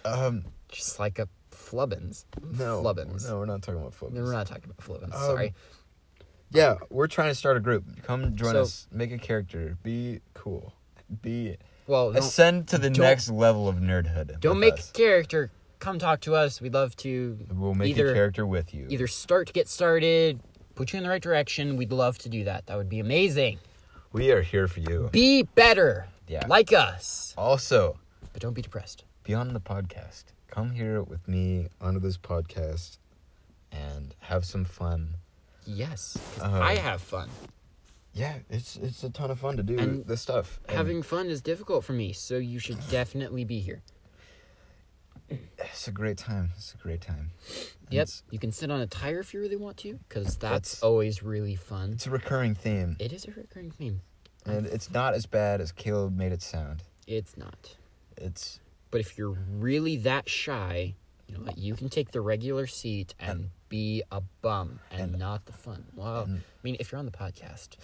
um, 0.03 0.45
just 0.69 0.99
like 0.99 1.19
a 1.19 1.27
flubbins. 1.65 2.25
no. 2.57 2.81
Flubbins. 2.83 3.27
No, 3.27 3.37
we're 3.39 3.45
not 3.45 3.61
talking 3.61 3.81
about 3.81 3.93
flubbins. 3.93 4.13
No, 4.13 4.21
we're 4.23 4.31
not 4.33 4.47
talking 4.47 4.65
about 4.65 4.77
flubbins. 4.77 5.13
Um, 5.15 5.21
Sorry. 5.21 5.53
Yeah, 6.51 6.75
we're 6.89 7.07
trying 7.07 7.29
to 7.29 7.35
start 7.35 7.57
a 7.57 7.59
group. 7.59 7.83
Come 8.03 8.35
join 8.35 8.53
So- 8.53 8.61
us. 8.61 8.87
Make 8.91 9.11
a 9.11 9.17
character. 9.17 9.77
Be 9.83 10.21
cool. 10.33 10.73
Be 11.21 11.57
Well, 11.87 12.09
ascend 12.15 12.67
to 12.69 12.77
the 12.77 12.89
next 12.89 13.29
level 13.29 13.67
of 13.67 13.75
nerdhood. 13.77 14.39
don't 14.39 14.59
make 14.59 14.73
us. 14.75 14.89
a 14.89 14.93
character. 14.93 15.51
Come 15.79 15.99
talk 15.99 16.21
to 16.21 16.35
us. 16.35 16.61
We'd 16.61 16.73
love 16.73 16.95
to 16.97 17.37
We'll 17.51 17.73
make 17.75 17.89
either- 17.89 18.11
a 18.11 18.13
character 18.13 18.45
with 18.45 18.73
you. 18.73 18.87
either 18.89 19.07
start 19.07 19.47
to 19.47 19.53
get 19.53 19.67
started, 19.67 20.39
put 20.75 20.93
you 20.93 20.97
in 20.97 21.03
the 21.03 21.09
right 21.09 21.21
direction. 21.21 21.75
We'd 21.77 21.91
love 21.91 22.17
to 22.19 22.29
do 22.29 22.43
that. 22.45 22.67
That 22.67 22.77
would 22.77 22.89
be 22.89 22.99
amazing. 22.99 23.59
We 24.13 24.31
are 24.31 24.41
here 24.41 24.67
for 24.67 24.79
you. 24.79 25.09
Be 25.11 25.43
better. 25.43 26.07
Yeah. 26.27 26.45
Like 26.47 26.71
us. 26.73 27.33
Also, 27.37 27.99
But 28.33 28.41
don't 28.41 28.53
be 28.53 28.61
depressed. 28.61 29.03
be 29.23 29.33
on 29.33 29.53
the 29.53 29.59
podcast. 29.59 30.23
Come 30.47 30.71
here 30.71 31.01
with 31.03 31.27
me 31.27 31.67
onto 31.81 31.99
this 31.99 32.17
podcast 32.17 32.97
and 33.71 34.15
have 34.19 34.45
some 34.45 34.63
fun. 34.65 35.15
Yes, 35.65 36.17
Uh, 36.41 36.59
I 36.61 36.75
have 36.75 37.01
fun. 37.01 37.29
Yeah, 38.13 38.35
it's 38.49 38.77
it's 38.77 39.03
a 39.03 39.09
ton 39.09 39.31
of 39.31 39.39
fun 39.39 39.57
to 39.57 39.63
do 39.63 39.77
And 39.77 40.05
this 40.05 40.21
stuff. 40.21 40.59
And 40.69 40.77
Having 40.77 41.03
fun 41.03 41.27
is 41.27 41.41
difficult 41.41 41.83
for 41.83 41.93
me, 41.93 42.13
so 42.13 42.37
you 42.37 42.59
should 42.59 42.77
definitely 42.89 43.43
be 43.43 43.59
here. 43.59 43.81
it's 45.29 45.87
a 45.87 45.91
great 45.91 46.17
time. 46.17 46.51
It's 46.55 46.73
a 46.73 46.77
great 46.77 47.01
time. 47.01 47.31
Yep. 47.89 48.07
You 48.31 48.39
can 48.39 48.51
sit 48.51 48.71
on 48.71 48.79
a 48.79 48.87
tire 48.87 49.19
if 49.19 49.33
you 49.33 49.39
really 49.41 49.55
want 49.55 49.77
to, 49.77 49.99
because 50.07 50.37
that's, 50.37 50.39
That's- 50.39 50.83
always 50.83 51.23
really 51.23 51.55
fun. 51.55 51.93
it's 51.93 52.07
a 52.07 52.11
recurring 52.11 52.55
theme, 52.55 52.95
It 52.99 53.11
is 53.11 53.25
a 53.25 53.31
recurring 53.31 53.71
theme. 53.71 54.01
and 54.45 54.65
it's 54.67 54.91
not 54.91 55.13
as 55.15 55.25
bad 55.25 55.59
as 55.61 55.71
Caleb 55.71 56.15
made 56.15 56.31
it 56.31 56.41
sound. 56.43 56.83
It's 57.07 57.35
not. 57.35 57.75
It's 58.17 58.59
But 58.95 59.01
if 59.01 59.17
you're 59.17 59.35
really 59.51 59.97
that 59.97 60.29
shy, 60.29 60.95
You 61.27 61.35
know 61.37 61.43
what? 61.43 61.57
You 61.57 61.75
can 61.75 61.89
take 61.89 62.11
the 62.11 62.21
regular 62.21 62.65
seat 62.65 63.13
and, 63.19 63.29
And- 63.29 63.49
be 63.67 64.03
a 64.09 64.21
bum 64.41 64.79
and, 64.89 65.01
and- 65.01 65.19
not 65.19 65.45
the 65.47 65.51
fun. 65.51 65.83
Well, 65.97 66.21
and- 66.23 66.37
I 66.37 66.41
mean, 66.63 66.77
if 66.79 66.93
you're 66.93 66.99
on 66.99 67.05
the 67.05 67.11
podcast, 67.11 67.75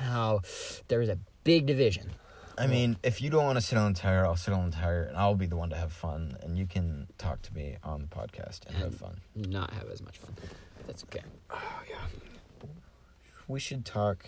now 0.00 0.40
there 0.88 1.02
is 1.02 1.08
a 1.08 1.18
big 1.44 1.66
division. 1.66 2.10
I 2.58 2.66
mean, 2.66 2.96
if 3.04 3.22
you 3.22 3.30
don't 3.30 3.44
want 3.44 3.58
to 3.58 3.60
sit 3.60 3.78
on 3.78 3.92
the 3.92 4.00
tire, 4.00 4.26
I'll 4.26 4.34
sit 4.34 4.52
on 4.52 4.70
the 4.70 4.76
tire, 4.76 5.04
and 5.04 5.16
I'll 5.16 5.36
be 5.36 5.46
the 5.46 5.54
one 5.56 5.70
to 5.70 5.76
have 5.76 5.92
fun, 5.92 6.36
and 6.42 6.58
you 6.58 6.66
can 6.66 7.06
talk 7.16 7.40
to 7.42 7.54
me 7.54 7.76
on 7.84 8.00
the 8.00 8.08
podcast 8.08 8.66
and 8.66 8.74
have 8.78 8.96
fun. 8.96 9.20
Not 9.36 9.72
have 9.72 9.88
as 9.88 10.02
much 10.02 10.18
fun. 10.18 10.34
That's 10.88 11.04
okay. 11.04 11.22
Oh 11.48 11.82
yeah. 11.88 12.68
We 13.46 13.60
should 13.60 13.84
talk. 13.84 14.26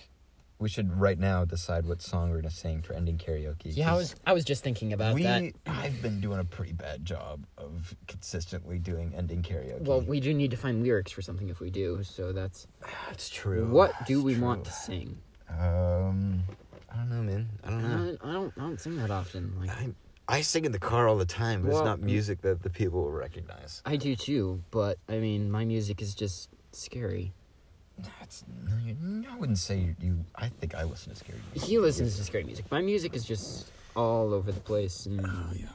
We 0.59 0.69
should 0.69 0.99
right 0.99 1.19
now 1.19 1.45
decide 1.45 1.85
what 1.85 2.01
song 2.01 2.31
we're 2.31 2.37
gonna 2.41 2.51
sing 2.51 2.81
for 2.83 2.95
ending 2.95 3.19
karaoke. 3.19 3.57
Yeah, 3.77 3.93
I 3.93 3.97
was 3.97 4.15
I 4.27 4.33
was 4.33 4.45
just 4.45 4.63
thinking 4.63 4.93
about 4.93 5.15
we, 5.15 5.25
that. 5.25 5.53
I've 5.67 6.01
been 6.01 6.21
doing 6.21 6.39
a 6.39 6.45
pretty 6.45 6.73
bad 6.73 7.05
job 7.05 7.45
of 7.59 7.95
consistently 8.07 8.79
doing 8.79 9.13
ending 9.17 9.43
karaoke. 9.43 9.83
Well, 9.83 10.01
we 10.01 10.21
do 10.21 10.33
need 10.33 10.51
to 10.53 10.57
find 10.57 10.83
lyrics 10.83 11.11
for 11.13 11.23
something 11.23 11.49
if 11.49 11.61
we 11.61 11.71
do. 11.71 12.03
So 12.05 12.33
that's 12.33 12.67
That's 13.09 13.29
true. 13.29 13.67
what 13.69 13.93
do 14.07 14.23
we 14.23 14.39
want 14.39 14.65
to 14.67 14.73
sing? 14.73 15.19
Um, 15.51 16.45
I 16.93 16.97
don't 16.99 17.11
know, 17.11 17.23
man. 17.23 17.49
I 17.63 17.67
I 17.67 17.71
don't 17.71 17.83
know. 17.83 17.97
don't, 17.99 18.19
I 18.25 18.33
don't 18.33 18.53
I 18.57 18.61
don't 18.61 18.81
sing 18.81 18.97
that 18.97 19.11
often. 19.11 19.53
Like 19.59 19.71
I 19.71 19.89
I 20.29 20.41
sing 20.41 20.65
in 20.65 20.73
the 20.73 20.79
car 20.79 21.09
all 21.09 21.19
the 21.19 21.27
time, 21.27 21.63
but 21.63 21.73
Well, 21.73 21.81
it's 21.81 21.85
not 21.85 22.01
music 22.01 22.41
that 22.43 22.63
the 22.63 22.71
people 22.71 23.03
will 23.03 23.11
recognize. 23.13 23.83
I 23.85 23.97
do 23.97 24.17
too, 24.17 24.63
but 24.71 24.99
I 25.09 25.19
mean, 25.19 25.51
my 25.51 25.65
music 25.65 26.01
is 26.01 26.15
just 26.15 26.49
scary. 26.73 27.33
That's 27.99 28.45
no, 28.67 28.77
you, 28.85 29.25
I 29.31 29.37
wouldn't 29.37 29.59
say 29.59 29.79
you, 29.79 29.97
you. 30.01 30.25
I 30.35 30.49
think 30.49 30.75
I 30.75 30.83
listen 30.85 31.13
to 31.13 31.17
scary 31.19 31.39
music. 31.53 31.69
He 31.69 31.79
listens 31.79 32.17
to 32.17 32.25
scary 32.25 32.45
music. 32.45 32.71
My 32.71 32.81
music 32.83 33.15
is 33.15 33.25
just 33.25 33.71
all 33.95 34.35
over 34.35 34.51
the 34.51 34.61
place. 34.61 35.07
And 35.07 35.21
Oh 35.25 35.51
yeah. 35.55 35.67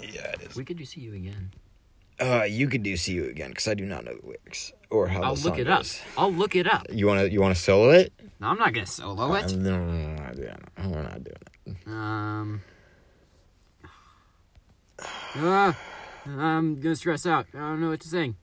Yeah, 0.00 0.30
it 0.32 0.42
is. 0.50 0.56
we 0.56 0.64
could 0.64 0.78
do 0.78 0.84
see 0.84 1.00
you 1.02 1.14
again. 1.14 1.50
Uh, 2.20 2.42
you 2.48 2.66
could 2.66 2.82
do 2.82 2.96
"See 2.96 3.12
You 3.12 3.26
Again" 3.30 3.50
because 3.50 3.68
I 3.68 3.74
do 3.74 3.84
not 3.86 4.04
know 4.04 4.12
the 4.20 4.26
lyrics 4.26 4.72
or 4.90 5.06
how 5.06 5.20
to 5.20 5.22
sing. 5.22 5.24
I'll 5.24 5.34
the 5.36 5.44
look 5.44 5.54
song 5.54 5.60
it 5.60 5.68
up. 5.68 5.78
goes. 5.80 6.00
I'll 6.16 6.32
look 6.32 6.56
it 6.56 6.66
up. 6.66 6.86
You 6.90 7.06
wanna 7.06 7.24
you 7.26 7.40
wanna 7.40 7.54
solo 7.54 7.90
it? 7.90 8.12
No, 8.40 8.48
I'm 8.48 8.58
not 8.58 8.72
gonna 8.72 8.86
solo 8.86 9.30
Uh, 9.32 9.34
it. 9.36 9.54
No, 9.56 9.70
no, 9.78 9.86
no, 9.86 9.92
no, 9.92 10.16
no, 10.16 10.32
no, 10.32 10.82
no, 10.82 10.88
we're 10.88 11.02
not 11.02 11.22
doing 11.22 11.36
it. 11.66 11.76
Um. 11.86 12.60
Uh, 15.36 15.72
I'm 16.26 16.80
gonna 16.80 16.96
stress 16.96 17.24
out. 17.26 17.46
I 17.54 17.58
don't 17.58 17.80
know 17.80 17.90
what 17.90 18.00
to 18.00 18.08
sing. 18.08 18.34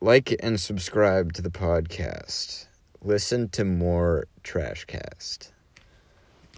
Like 0.00 0.34
and 0.40 0.60
subscribe 0.60 1.32
to 1.34 1.42
the 1.42 1.50
podcast. 1.50 2.66
Listen 3.02 3.48
to 3.50 3.64
more 3.64 4.26
Trashcast. 4.44 5.50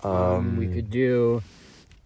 Um, 0.02 0.56
we 0.56 0.66
could 0.68 0.90
do. 0.90 1.42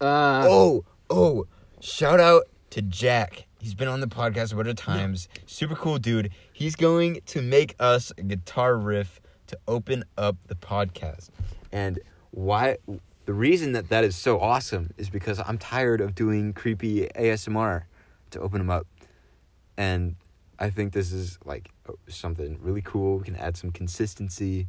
Uh, 0.00 0.44
Oh, 0.46 0.84
oh! 1.10 1.46
Shout 1.80 2.20
out 2.20 2.44
to 2.70 2.82
Jack. 2.82 3.46
He's 3.60 3.74
been 3.74 3.88
on 3.88 4.00
the 4.00 4.06
podcast 4.06 4.52
a 4.52 4.56
bunch 4.56 4.68
of 4.68 4.76
times. 4.76 5.28
Super 5.46 5.74
cool 5.74 5.98
dude. 5.98 6.30
He's 6.52 6.76
going 6.76 7.20
to 7.26 7.40
make 7.42 7.74
us 7.80 8.12
a 8.18 8.22
guitar 8.22 8.76
riff 8.76 9.20
to 9.46 9.58
open 9.66 10.04
up 10.18 10.36
the 10.48 10.54
podcast. 10.54 11.30
And 11.72 11.98
why? 12.30 12.76
The 13.26 13.32
reason 13.32 13.72
that 13.72 13.88
that 13.88 14.04
is 14.04 14.16
so 14.16 14.38
awesome 14.38 14.92
is 14.98 15.08
because 15.08 15.40
I'm 15.40 15.56
tired 15.58 16.00
of 16.00 16.14
doing 16.14 16.52
creepy 16.52 17.08
ASMR 17.16 17.84
to 18.32 18.40
open 18.40 18.58
them 18.58 18.70
up, 18.70 18.86
and 19.76 20.16
I 20.58 20.70
think 20.70 20.92
this 20.92 21.12
is 21.12 21.38
like 21.44 21.70
something 22.08 22.58
really 22.62 22.82
cool. 22.82 23.18
We 23.18 23.24
can 23.24 23.36
add 23.36 23.56
some 23.56 23.70
consistency. 23.70 24.68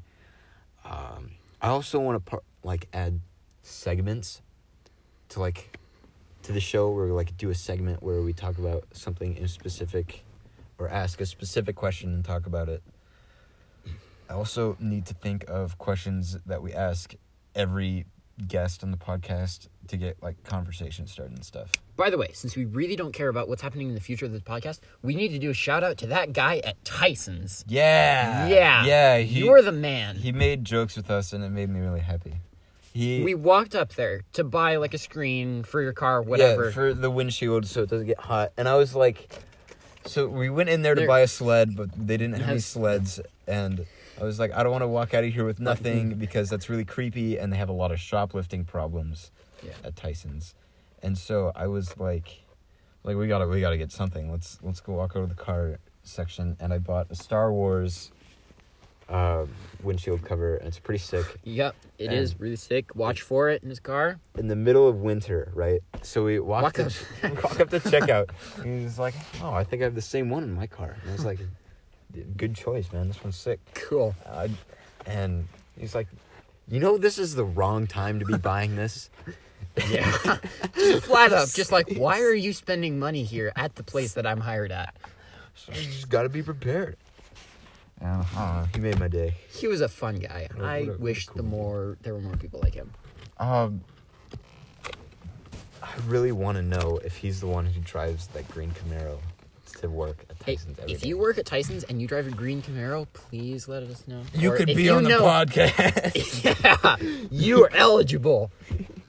Um, 0.84 1.32
I 1.62 1.70
also 1.70 2.00
want 2.00 2.24
to 2.24 2.30
par- 2.30 2.44
like 2.64 2.88
add 2.94 3.20
segments 3.62 4.42
to 5.30 5.40
like 5.40 5.78
to 6.44 6.52
the 6.52 6.60
show 6.60 6.90
where 6.92 7.06
we 7.06 7.12
like 7.12 7.36
do 7.38 7.50
a 7.50 7.56
segment 7.56 8.04
where 8.04 8.22
we 8.22 8.34
talk 8.34 8.58
about 8.58 8.86
something 8.94 9.36
in 9.36 9.48
specific 9.48 10.24
or 10.78 10.90
ask 10.90 11.22
a 11.22 11.26
specific 11.26 11.76
question 11.76 12.14
and 12.14 12.26
talk 12.26 12.46
about 12.46 12.70
it. 12.70 12.84
I 14.30 14.34
also 14.34 14.76
need 14.80 15.06
to 15.08 15.14
think 15.14 15.46
of 15.48 15.78
questions 15.78 16.38
that 16.46 16.62
we 16.62 16.74
ask 16.74 17.14
every 17.54 18.06
guest 18.48 18.84
on 18.84 18.92
the 18.92 18.98
podcast 18.98 19.68
to 19.88 19.98
get 19.98 20.22
like 20.22 20.44
conversation 20.44 21.08
started 21.08 21.36
and 21.36 21.46
stuff. 21.46 21.72
By 21.96 22.10
the 22.10 22.18
way, 22.18 22.32
since 22.34 22.56
we 22.56 22.66
really 22.66 22.96
don't 22.96 23.14
care 23.14 23.30
about 23.30 23.48
what's 23.48 23.62
happening 23.62 23.88
in 23.88 23.96
the 23.96 24.02
future 24.02 24.26
of 24.26 24.32
this 24.32 24.42
podcast, 24.42 24.80
we 25.02 25.16
need 25.16 25.30
to 25.30 25.40
do 25.40 25.50
a 25.50 25.54
shout 25.54 25.84
out 25.84 25.98
to 26.00 26.08
that 26.08 26.34
guy 26.34 26.58
at 26.64 26.84
Tyson's. 26.84 27.64
Yeah. 27.68 28.48
Yeah. 28.48 28.86
Yeah, 28.86 29.18
he 29.20 29.46
You're 29.46 29.62
the 29.62 29.72
man. 29.72 30.18
he 30.18 30.32
made 30.32 30.66
jokes 30.66 30.96
with 30.98 31.10
us 31.10 31.34
and 31.34 31.44
it 31.44 31.50
made 31.50 31.70
me 31.70 31.80
really 31.80 32.02
happy. 32.02 32.36
He 32.94 33.24
we 33.24 33.36
walked 33.36 33.76
up 33.76 33.94
there 33.96 34.22
to 34.34 34.44
buy 34.44 34.78
like 34.78 34.94
a 34.94 34.98
screen 34.98 35.64
for 35.64 35.82
your 35.82 35.94
car, 35.94 36.22
whatever. 36.22 36.66
Yeah, 36.66 36.72
for 36.72 36.94
the 36.94 37.12
windshield 37.12 37.68
so 37.68 37.84
it 37.84 37.90
doesn't 37.90 38.08
get 38.08 38.20
hot. 38.20 38.54
And 38.58 38.70
I 38.70 38.76
was 38.76 38.96
like, 38.96 39.30
so 40.06 40.28
we 40.28 40.50
went 40.50 40.70
in 40.70 40.82
there 40.82 40.96
to 40.96 41.06
buy 41.06 41.22
a 41.22 41.28
sled, 41.28 41.76
but 41.76 41.90
they 41.92 42.18
didn't 42.18 42.40
have 42.40 42.50
any 42.50 42.60
sleds. 42.60 43.20
And 43.48 43.86
I 44.20 44.24
was 44.24 44.40
like, 44.40 44.52
I 44.54 44.64
don't 44.64 44.72
want 44.72 44.84
to 44.84 44.88
walk 44.88 45.14
out 45.14 45.24
of 45.24 45.34
here 45.34 45.46
with 45.46 45.60
nothing 45.60 46.14
because 46.18 46.50
that's 46.50 46.70
really 46.70 46.86
creepy. 46.86 47.38
And 47.38 47.52
they 47.52 47.58
have 47.58 47.70
a 47.70 47.74
lot 47.74 47.92
of 47.92 48.00
shoplifting 48.00 48.64
problems 48.66 49.32
Yeah. 49.64 49.74
at 49.84 49.96
Tyson's. 49.96 50.56
And 51.04 51.18
so 51.18 51.52
I 51.56 51.68
was 51.68 51.98
like, 51.98 52.44
like 53.04 53.18
we 53.18 53.28
gotta 53.28 53.48
we 53.48 53.62
gotta 53.62 53.78
get 53.78 53.92
something. 53.92 54.32
Let's 54.32 54.58
let's 54.64 54.80
go 54.80 54.94
walk 54.94 55.16
over 55.16 55.28
to 55.28 55.34
the 55.36 55.40
car 55.42 55.80
section. 56.04 56.56
And 56.60 56.74
I 56.74 56.78
bought 56.80 57.08
a 57.12 57.16
Star 57.16 57.52
Wars 57.52 58.12
uh, 59.08 59.46
windshield 59.84 60.24
cover, 60.24 60.56
and 60.56 60.68
it's 60.68 60.80
pretty 60.80 60.98
sick. 60.98 61.26
Yep, 61.44 61.76
it 62.00 62.12
is 62.12 62.32
And- 62.32 62.42
really 62.42 62.56
sick. 62.56 62.96
Watch 62.96 63.22
for 63.22 63.50
it 63.50 63.62
in 63.62 63.70
his 63.70 63.80
car. 63.80 64.18
in 64.36 64.48
the 64.48 64.56
middle 64.56 64.88
of 64.88 64.96
winter, 65.02 65.52
right? 65.54 65.82
So 66.02 66.24
we 66.26 66.40
walk, 66.40 66.64
Walk 66.64 66.80
up, 66.80 66.92
walk 67.44 67.60
up 67.60 67.70
to 67.70 67.80
checkout. 67.80 68.30
and 68.64 68.82
he's 68.82 68.98
like, 68.98 69.14
"Oh, 69.44 69.52
I 69.54 69.64
think 69.64 69.84
I 69.84 69.86
have 69.86 69.94
the 69.96 70.02
same 70.02 70.30
one 70.32 70.44
in 70.44 70.52
my 70.54 70.66
car." 70.66 70.96
And 71.02 71.10
I 71.12 71.14
was 71.14 71.24
like, 71.26 71.40
"Good 72.38 72.56
choice, 72.56 72.92
man. 72.92 73.08
This 73.08 73.24
one's 73.24 73.36
sick." 73.38 73.60
Cool. 73.74 74.16
Uh, 74.26 74.48
and 75.06 75.48
he's 75.80 75.94
like, 75.96 76.08
"You 76.68 76.80
know, 76.80 76.98
this 76.98 77.18
is 77.20 77.36
the 77.36 77.46
wrong 77.46 77.88
time 77.88 78.20
to 78.20 78.26
be 78.26 78.38
buying 78.38 78.76
this." 78.76 79.10
Yeah. 79.90 80.10
just 80.74 81.04
flat 81.06 81.34
up, 81.34 81.50
just 81.50 81.70
like, 81.70 81.98
why 81.98 82.22
are 82.22 82.34
you 82.34 82.54
spending 82.54 82.98
money 82.98 83.26
here 83.26 83.52
at 83.58 83.76
the 83.76 83.84
place 83.84 84.14
that 84.14 84.26
I'm 84.26 84.40
hired 84.40 84.72
at? 84.72 84.96
So 85.54 85.74
you 85.74 85.82
just 85.82 86.08
got 86.08 86.24
to 86.24 86.30
be 86.30 86.42
prepared. 86.42 86.96
I. 88.02 88.70
He 88.74 88.80
made 88.80 88.98
my 89.00 89.10
day. 89.10 89.34
He 89.54 89.68
was 89.68 89.82
a 89.82 89.90
fun 89.90 90.16
guy. 90.16 90.48
What 90.54 90.62
what 90.62 90.70
a- 90.70 90.86
what 90.86 90.96
a 90.96 90.98
wish 91.00 91.26
cool 91.26 91.36
the 91.36 91.42
dude. 91.44 91.52
more 91.52 91.98
there 92.04 92.14
were 92.14 92.22
more 92.22 92.38
people 92.38 92.62
like 92.64 92.74
him. 92.74 92.90
Um, 93.38 93.82
I 95.84 95.94
really 96.08 96.32
want 96.32 96.56
to 96.58 96.62
know 96.62 97.00
if 97.04 97.18
he's 97.18 97.42
the 97.42 97.48
one 97.48 97.66
who 97.66 97.82
drives 97.82 98.28
that 98.28 98.48
green 98.50 98.72
Camaro 98.72 99.20
to 99.74 99.90
work 99.90 100.26
at 100.30 100.38
Hey, 100.46 100.56
Tyson's. 100.56 100.80
every 100.80 100.94
if 100.94 101.02
day. 101.02 101.08
you 101.10 101.18
work 101.18 101.38
at 101.38 101.46
Tyson's 101.46 101.84
and 101.84 102.02
you 102.02 102.08
drive 102.08 102.28
a 102.28 102.32
green 102.32 102.62
Camaro, 102.62 103.08
please 103.14 103.68
let 103.68 103.84
us 103.84 104.08
know. 104.08 104.22
you 104.34 104.52
Or 104.54 104.58
could 104.58 104.68
be 104.68 104.84
you 104.84 104.94
on 104.94 105.04
the 105.04 105.10
know- 105.10 105.22
podcast. 105.22 106.44
yeah, 107.04 107.28
you 107.32 107.64
are 107.66 107.72
eligible. 107.76 108.52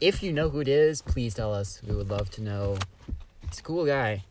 If 0.00 0.22
you 0.22 0.32
know 0.32 0.48
who 0.50 0.60
it 0.60 0.68
is, 0.68 1.02
please 1.02 1.34
tell 1.34 1.54
us. 1.54 1.80
We 1.86 1.94
would 1.94 2.10
love 2.10 2.30
to 2.32 2.42
know. 2.42 2.76
He's 3.48 3.60
a 3.60 3.62
cool 3.62 3.86
guy. 3.86 4.24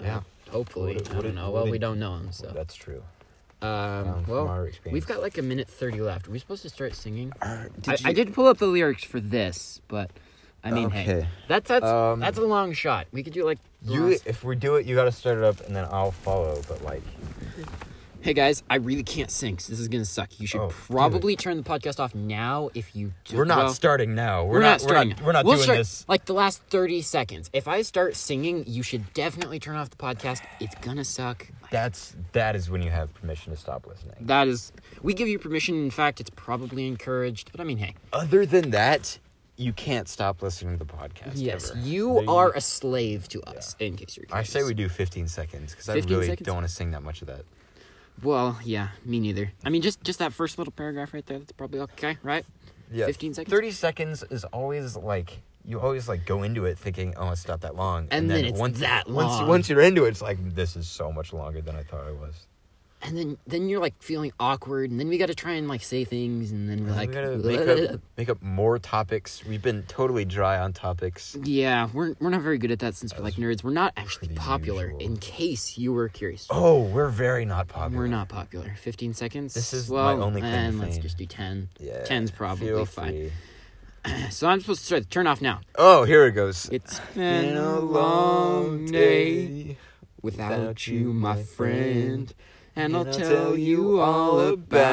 Yeah. 0.00 0.18
Uh, 0.18 0.20
hopefully. 0.50 0.94
What 0.96 1.08
what 1.08 1.18
a- 1.18 1.22
don't 1.28 1.34
know. 1.34 1.44
what 1.50 1.52
Well, 1.54 1.66
a- 1.66 1.70
we 1.70 1.78
don't 1.78 1.98
know 1.98 2.16
him, 2.16 2.32
so. 2.32 2.50
That's 2.54 2.74
true. 2.74 3.02
Um, 3.62 3.68
Um, 3.70 4.24
well, 4.28 4.68
we've 4.90 5.06
got 5.06 5.22
like 5.22 5.38
a 5.38 5.42
minute 5.42 5.68
30 5.68 6.00
left. 6.02 6.28
Are 6.28 6.30
we 6.30 6.38
supposed 6.38 6.62
to 6.62 6.68
start 6.68 6.94
singing? 6.94 7.32
Uh, 7.40 7.64
I, 7.88 7.96
I 8.06 8.12
did 8.12 8.34
pull 8.34 8.46
up 8.46 8.58
the 8.58 8.66
lyrics 8.66 9.04
for 9.04 9.20
this, 9.20 9.80
but 9.88 10.10
I 10.64 10.70
mean, 10.70 10.90
hey, 10.90 11.02
Okay. 11.02 11.28
that's 11.48 11.68
that's 11.68 11.84
Um, 11.84 12.20
that's 12.20 12.38
a 12.38 12.42
long 12.42 12.72
shot. 12.72 13.06
We 13.12 13.22
could 13.22 13.32
do 13.34 13.44
like 13.44 13.58
You, 13.82 14.10
last- 14.10 14.26
if 14.26 14.42
we 14.44 14.56
do 14.56 14.76
it, 14.76 14.86
you 14.86 14.94
got 14.94 15.04
to 15.04 15.12
start 15.12 15.36
it 15.38 15.44
up, 15.44 15.60
and 15.66 15.76
then 15.76 15.86
I'll 15.90 16.10
follow. 16.12 16.60
But 16.66 16.82
like, 16.82 17.02
Hey 18.22 18.32
guys, 18.32 18.62
I 18.70 18.76
really 18.76 19.02
can't 19.02 19.30
sing, 19.30 19.58
so 19.58 19.70
this 19.70 19.78
is 19.78 19.88
gonna 19.88 20.06
suck. 20.06 20.40
You 20.40 20.46
should 20.46 20.62
Oh, 20.62 20.68
probably 20.70 21.36
turn 21.36 21.58
the 21.58 21.62
podcast 21.62 22.00
off 22.00 22.14
now 22.14 22.70
if 22.72 22.96
you. 22.96 23.12
Do, 23.26 23.36
we're 23.36 23.44
not 23.44 23.58
well, 23.58 23.74
starting 23.74 24.14
now. 24.14 24.44
We're, 24.46 24.60
not 24.62 24.80
starting. 24.80 25.10
We're 25.10 25.14
not, 25.16 25.24
we're 25.26 25.32
not 25.32 25.44
We'll 25.44 25.54
doing 25.56 25.64
start, 25.64 25.76
this. 25.78 26.06
Like 26.08 26.24
the 26.24 26.32
last 26.32 26.62
thirty 26.70 27.02
seconds. 27.02 27.50
If 27.52 27.68
I 27.68 27.82
start 27.82 28.16
singing, 28.16 28.64
you 28.66 28.82
should 28.82 29.12
definitely 29.12 29.58
turn 29.60 29.76
off 29.76 29.90
the 29.90 29.98
podcast. 29.98 30.40
It's 30.58 30.74
gonna 30.76 31.04
suck. 31.04 31.46
That's 31.70 32.16
that 32.32 32.56
is 32.56 32.70
when 32.70 32.80
you 32.80 32.90
have 32.90 33.12
permission 33.12 33.52
to 33.52 33.58
stop 33.58 33.86
listening. 33.86 34.16
That 34.22 34.48
is, 34.48 34.72
we 35.02 35.12
give 35.12 35.28
you 35.28 35.38
permission. 35.38 35.74
In 35.84 35.90
fact, 35.90 36.18
it's 36.18 36.30
probably 36.30 36.86
encouraged. 36.88 37.50
But 37.52 37.60
I 37.60 37.64
mean, 37.64 37.76
hey, 37.76 37.92
Other 38.10 38.46
than 38.46 38.70
that, 38.70 39.18
you 39.56 39.72
can't 39.72 40.08
stop 40.08 40.42
listening 40.42 40.78
to 40.78 40.84
the 40.84 40.90
podcast. 40.92 41.32
yes, 41.34 41.70
ever. 41.70 41.80
you 41.80 42.24
are 42.28 42.52
a 42.54 42.60
slave 42.60 43.28
to 43.28 43.42
us. 43.42 43.76
In 43.78 43.96
case 43.96 44.16
you're. 44.16 44.26
I 44.32 44.42
say 44.42 44.62
we 44.64 44.74
do 44.74 44.88
15 44.88 45.28
seconds 45.28 45.72
because 45.72 45.88
I 45.88 45.94
15 45.94 46.12
really 46.14 46.26
seconds? 46.28 46.46
don't 46.46 46.56
want 46.56 46.66
to 46.68 46.72
sing 46.72 46.90
that 46.92 47.02
much 47.02 47.20
of 47.22 47.28
that. 47.28 47.44
Well, 48.22 48.58
yeah, 48.64 48.88
me 49.04 49.18
neither. 49.20 49.52
I 49.64 49.70
mean, 49.70 49.82
just 49.82 50.02
just 50.02 50.18
that 50.20 50.32
first 50.32 50.58
little 50.58 50.72
paragraph 50.72 51.12
right 51.14 51.24
there. 51.26 51.38
That's 51.38 51.52
probably 51.52 51.80
okay, 51.80 52.16
right? 52.22 52.44
Yeah, 52.92 53.06
15 53.06 53.34
seconds? 53.34 53.50
30 53.52 53.70
seconds 53.72 54.22
is 54.30 54.44
always 54.44 54.96
like 54.96 55.40
you 55.64 55.80
always 55.80 56.08
like 56.08 56.26
go 56.26 56.42
into 56.42 56.64
it 56.66 56.78
thinking, 56.78 57.14
oh, 57.16 57.30
it's 57.30 57.48
not 57.48 57.62
that 57.62 57.74
long, 57.74 58.06
And 58.10 58.30
then 58.30 58.44
it's 58.44 58.58
once 58.58 58.80
that 58.80 59.08
once 59.08 59.32
long. 59.32 59.48
once 59.48 59.68
you're 59.68 59.80
into 59.80 60.04
it, 60.04 60.10
it's 60.10 60.22
like 60.22 60.54
this 60.54 60.76
is 60.76 60.86
so 60.88 61.10
much 61.10 61.32
longer 61.32 61.60
than 61.60 61.74
I 61.74 61.82
thought 61.82 62.06
it 62.06 62.16
was. 62.16 62.46
And 63.04 63.16
then 63.18 63.36
then 63.46 63.68
you're 63.68 63.80
like 63.80 63.94
feeling 64.02 64.32
awkward, 64.40 64.90
and 64.90 64.98
then 64.98 65.08
we 65.08 65.18
got 65.18 65.26
to 65.26 65.34
try 65.34 65.52
and 65.52 65.68
like 65.68 65.82
say 65.82 66.04
things, 66.04 66.50
and 66.50 66.68
then 66.68 66.80
we're 66.84 66.90
we 66.90 66.96
like, 66.96 67.12
gotta 67.12 67.36
make 67.38 67.90
up, 67.90 68.00
make 68.16 68.28
up 68.30 68.42
more 68.42 68.78
topics. 68.78 69.44
We've 69.44 69.60
been 69.62 69.82
totally 69.84 70.24
dry 70.24 70.58
on 70.58 70.72
topics. 70.72 71.36
yeah, 71.44 71.88
we're 71.92 72.14
we're 72.18 72.30
not 72.30 72.40
very 72.40 72.58
good 72.58 72.70
at 72.70 72.78
that 72.80 72.94
since 72.96 73.14
we're 73.16 73.22
like 73.22 73.34
nerds. 73.34 73.62
We're 73.62 73.72
not 73.72 73.92
actually 73.96 74.28
popular. 74.28 74.86
usual. 74.86 75.00
In 75.00 75.16
case 75.18 75.76
you 75.78 75.92
were 75.92 76.08
curious, 76.08 76.46
Oh, 76.50 76.82
we're 76.84 77.10
very 77.10 77.44
not 77.44 77.68
popular. 77.68 78.02
we're 78.02 78.08
not 78.08 78.28
popular. 78.28 78.74
Fifteen 78.80 79.12
seconds. 79.14 79.54
This 79.54 79.72
is 79.74 79.88
well, 79.90 80.16
my 80.16 80.24
only 80.24 80.40
and 80.42 80.78
let's 80.80 80.98
just 80.98 81.18
do 81.18 81.26
ten. 81.26 81.68
Yeah, 81.78 82.04
10's 82.06 82.30
probably 82.30 82.84
fine. 82.86 83.30
So 84.30 84.48
I'm 84.48 84.60
supposed 84.60 84.80
to 84.80 84.86
start. 84.86 85.10
Turn 85.10 85.26
off 85.26 85.40
now. 85.40 85.60
Oh, 85.76 86.04
here 86.04 86.26
it 86.26 86.32
goes. 86.32 86.68
It's 86.70 87.00
been 87.14 87.56
a 87.56 87.78
long 87.80 88.84
day. 88.84 89.78
without 90.20 90.86
you, 90.86 91.14
my 91.14 91.42
friend. 91.42 92.30
And 92.76 92.96
I'll 92.96 93.04
tell 93.04 93.56
you 93.56 94.00
all 94.00 94.40
about 94.40 94.84